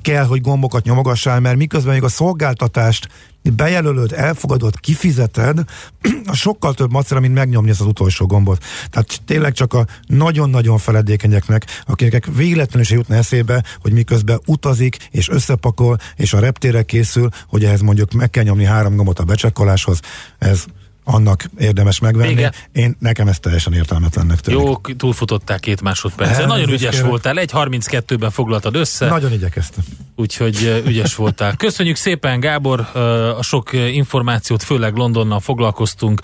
kell, 0.03 0.24
hogy 0.24 0.40
gombokat 0.40 0.84
nyomogassál, 0.84 1.40
mert 1.40 1.57
miközben 1.57 1.92
még 1.92 2.03
a 2.03 2.09
szolgáltatást 2.09 3.09
bejelölöd, 3.42 4.12
elfogadod, 4.12 4.80
kifizeted, 4.80 5.64
a 6.26 6.34
sokkal 6.34 6.74
több 6.74 6.90
macera, 6.90 7.20
mint 7.20 7.34
megnyomni 7.34 7.70
ezt 7.70 7.80
az 7.80 7.86
utolsó 7.86 8.26
gombot. 8.26 8.64
Tehát 8.90 9.20
tényleg 9.24 9.53
csak 9.53 9.74
a 9.74 9.86
nagyon-nagyon 10.07 10.78
feledékenyeknek, 10.78 11.66
akiknek 11.86 12.26
véletlenül 12.34 12.84
se 12.84 12.94
jutna 12.94 13.14
eszébe, 13.14 13.64
hogy 13.80 13.92
miközben 13.92 14.40
utazik, 14.46 15.09
és 15.11 15.28
összepakol, 15.28 15.99
és 16.16 16.32
a 16.32 16.38
reptére 16.38 16.82
készül, 16.82 17.28
hogy 17.49 17.64
ehhez 17.64 17.80
mondjuk 17.80 18.12
meg 18.12 18.30
kell 18.30 18.44
nyomni 18.44 18.64
három 18.64 18.96
gombot 18.96 19.18
a 19.18 19.24
becsekkoláshoz, 19.24 20.01
ez 20.38 20.64
annak 21.09 21.45
érdemes 21.59 21.99
megvenni. 21.99 22.35
Vége. 22.35 22.53
Én 22.73 22.97
nekem 22.99 23.29
ez 23.29 23.39
teljesen 23.39 23.73
értelmetlennek 23.73 24.41
tűnik. 24.41 24.61
Jó, 24.61 24.77
túlfutottál 24.97 25.59
két 25.59 25.83
másodpercet. 25.83 26.47
Nagyon 26.47 26.53
Elnézést 26.53 26.81
ügyes 26.81 26.95
kérek. 26.95 27.09
voltál, 27.09 27.35
1.32-ben 27.37 28.31
foglaltad 28.31 28.77
össze. 28.77 29.09
Nagyon 29.09 29.33
igyekeztem. 29.33 29.85
Úgyhogy 30.17 30.83
ügyes 30.87 31.15
voltál. 31.15 31.57
Köszönjük 31.57 31.97
szépen, 31.97 32.41
Gábor, 32.41 32.81
a 33.39 33.43
sok 33.43 33.73
információt, 33.73 34.63
főleg 34.63 34.95
Londonnal 34.97 35.41
foglalkoztunk, 35.41 36.21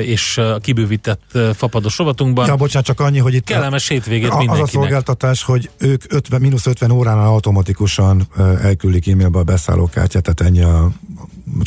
és 0.00 0.38
a 0.38 0.58
kibővített 0.58 1.38
fapados 1.54 1.98
rovatunkban. 1.98 2.46
Ja, 2.46 2.56
bocsánat, 2.56 2.86
csak 2.86 3.00
annyi, 3.00 3.18
hogy 3.18 3.34
itt 3.34 3.44
Kellemes 3.44 3.88
hétvégét 3.88 4.28
a, 4.28 4.30
az 4.30 4.34
a 4.34 4.38
mindenkinek. 4.38 4.70
szolgáltatás, 4.70 5.42
hogy 5.42 5.70
ők 5.78 6.02
50, 6.08 6.40
mínusz 6.40 6.66
50 6.66 6.90
óránál 6.90 7.26
automatikusan 7.26 8.28
elküldik 8.62 9.08
e-mailbe 9.08 9.38
a 9.38 9.42
beszállókártyát, 9.42 10.22
tehát 10.22 10.40
ennyi 10.40 10.62
a, 10.62 10.90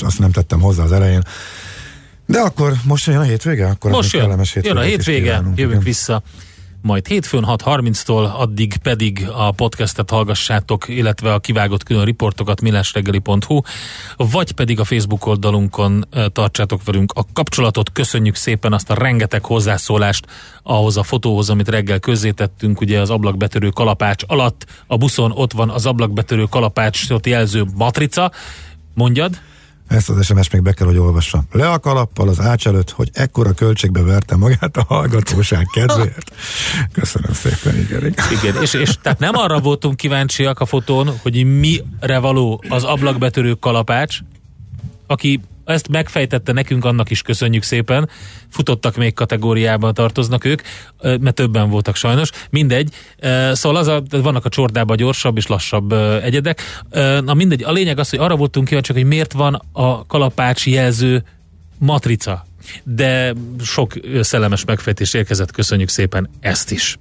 azt 0.03 0.19
nem 0.19 0.31
tettem 0.31 0.59
hozzá 0.59 0.83
az 0.83 0.91
elején. 0.91 1.23
De 2.25 2.39
akkor 2.39 2.73
most 2.83 3.05
jön 3.05 3.17
a 3.17 3.21
hétvége? 3.21 3.67
Akkor 3.67 3.91
Most 3.91 4.13
jön, 4.13 4.21
kellemes 4.21 4.55
jön 4.55 4.77
a 4.77 4.81
hétvége, 4.81 5.33
jövünk 5.33 5.55
igen. 5.55 5.79
vissza 5.79 6.23
majd 6.83 7.07
hétfőn 7.07 7.43
6.30-tól, 7.47 8.33
addig 8.33 8.77
pedig 8.77 9.27
a 9.35 9.51
podcastet 9.51 10.09
hallgassátok, 10.09 10.87
illetve 10.87 11.33
a 11.33 11.39
kivágott 11.39 11.83
külön 11.83 12.05
riportokat 12.05 12.61
millásreggeli.hu, 12.61 13.61
vagy 14.15 14.51
pedig 14.51 14.79
a 14.79 14.83
Facebook 14.83 15.25
oldalunkon 15.25 16.07
tartsátok 16.31 16.83
velünk 16.83 17.11
a 17.15 17.25
kapcsolatot. 17.33 17.91
Köszönjük 17.91 18.35
szépen 18.35 18.73
azt 18.73 18.89
a 18.89 18.93
rengeteg 18.93 19.45
hozzászólást 19.45 20.25
ahhoz 20.63 20.97
a 20.97 21.03
fotóhoz, 21.03 21.49
amit 21.49 21.69
reggel 21.69 21.99
közzétettünk, 21.99 22.81
ugye 22.81 22.99
az 22.99 23.09
ablakbetörő 23.09 23.69
kalapács 23.69 24.23
alatt. 24.27 24.65
A 24.87 24.97
buszon 24.97 25.31
ott 25.31 25.51
van 25.51 25.69
az 25.69 25.85
ablakbetörő 25.85 26.43
kalapácsot 26.43 27.25
jelző 27.25 27.65
matrica. 27.75 28.31
Mondjad? 28.93 29.39
Ezt 29.87 30.09
az 30.09 30.25
SMS 30.25 30.49
még 30.49 30.61
be 30.61 30.73
kell, 30.73 30.87
hogy 30.87 30.97
olvassam. 30.97 31.47
Le 31.51 31.69
a 31.69 31.79
kalappal 31.79 32.27
az 32.27 32.39
ács 32.39 32.67
előtt, 32.67 32.91
hogy 32.91 33.09
ekkora 33.13 33.51
költségbe 33.51 34.01
verte 34.01 34.35
magát 34.35 34.77
a 34.77 34.85
hallgatóság 34.87 35.65
kedvéért. 35.73 36.31
Köszönöm 36.91 37.33
szépen, 37.33 37.79
igen. 37.79 38.15
igen. 38.41 38.61
És, 38.61 38.73
és 38.73 38.97
tehát 39.01 39.19
nem 39.19 39.35
arra 39.35 39.59
voltunk 39.59 39.97
kíváncsiak 39.97 40.59
a 40.59 40.65
fotón, 40.65 41.19
hogy 41.21 41.43
mire 41.59 42.19
való 42.19 42.63
az 42.69 42.83
ablakbetörő 42.83 43.53
kalapács, 43.53 44.17
aki 45.07 45.39
ezt 45.65 45.87
megfejtette 45.87 46.51
nekünk, 46.51 46.85
annak 46.85 47.09
is 47.09 47.21
köszönjük 47.21 47.63
szépen. 47.63 48.09
Futottak 48.49 48.95
még 48.95 49.13
kategóriában 49.13 49.93
tartoznak 49.93 50.45
ők, 50.45 50.61
mert 51.01 51.33
többen 51.33 51.69
voltak 51.69 51.95
sajnos. 51.95 52.29
Mindegy. 52.49 52.93
Szóval 53.51 53.75
az 53.75 53.87
a, 53.87 54.03
vannak 54.09 54.45
a 54.45 54.49
csordában 54.49 54.97
gyorsabb 54.97 55.37
és 55.37 55.47
lassabb 55.47 55.91
egyedek. 56.23 56.61
Na 57.23 57.33
mindegy, 57.33 57.63
a 57.63 57.71
lényeg 57.71 57.99
az, 57.99 58.09
hogy 58.09 58.19
arra 58.19 58.35
voltunk 58.35 58.67
kíváncsiak, 58.67 58.97
hogy 58.97 59.07
miért 59.07 59.33
van 59.33 59.61
a 59.71 60.05
kalapács 60.05 60.67
jelző 60.67 61.23
matrica. 61.77 62.45
De 62.83 63.33
sok 63.63 63.93
szellemes 64.21 64.65
megfejtés 64.65 65.13
érkezett, 65.13 65.51
köszönjük 65.51 65.89
szépen 65.89 66.29
ezt 66.39 66.71
is. 66.71 66.97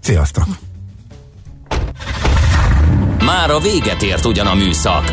Sziasztok! 0.00 0.44
Már 3.24 3.50
a 3.50 3.58
véget 3.58 4.02
ért 4.02 4.24
ugyan 4.24 4.46
a 4.46 4.54
műszak, 4.54 5.12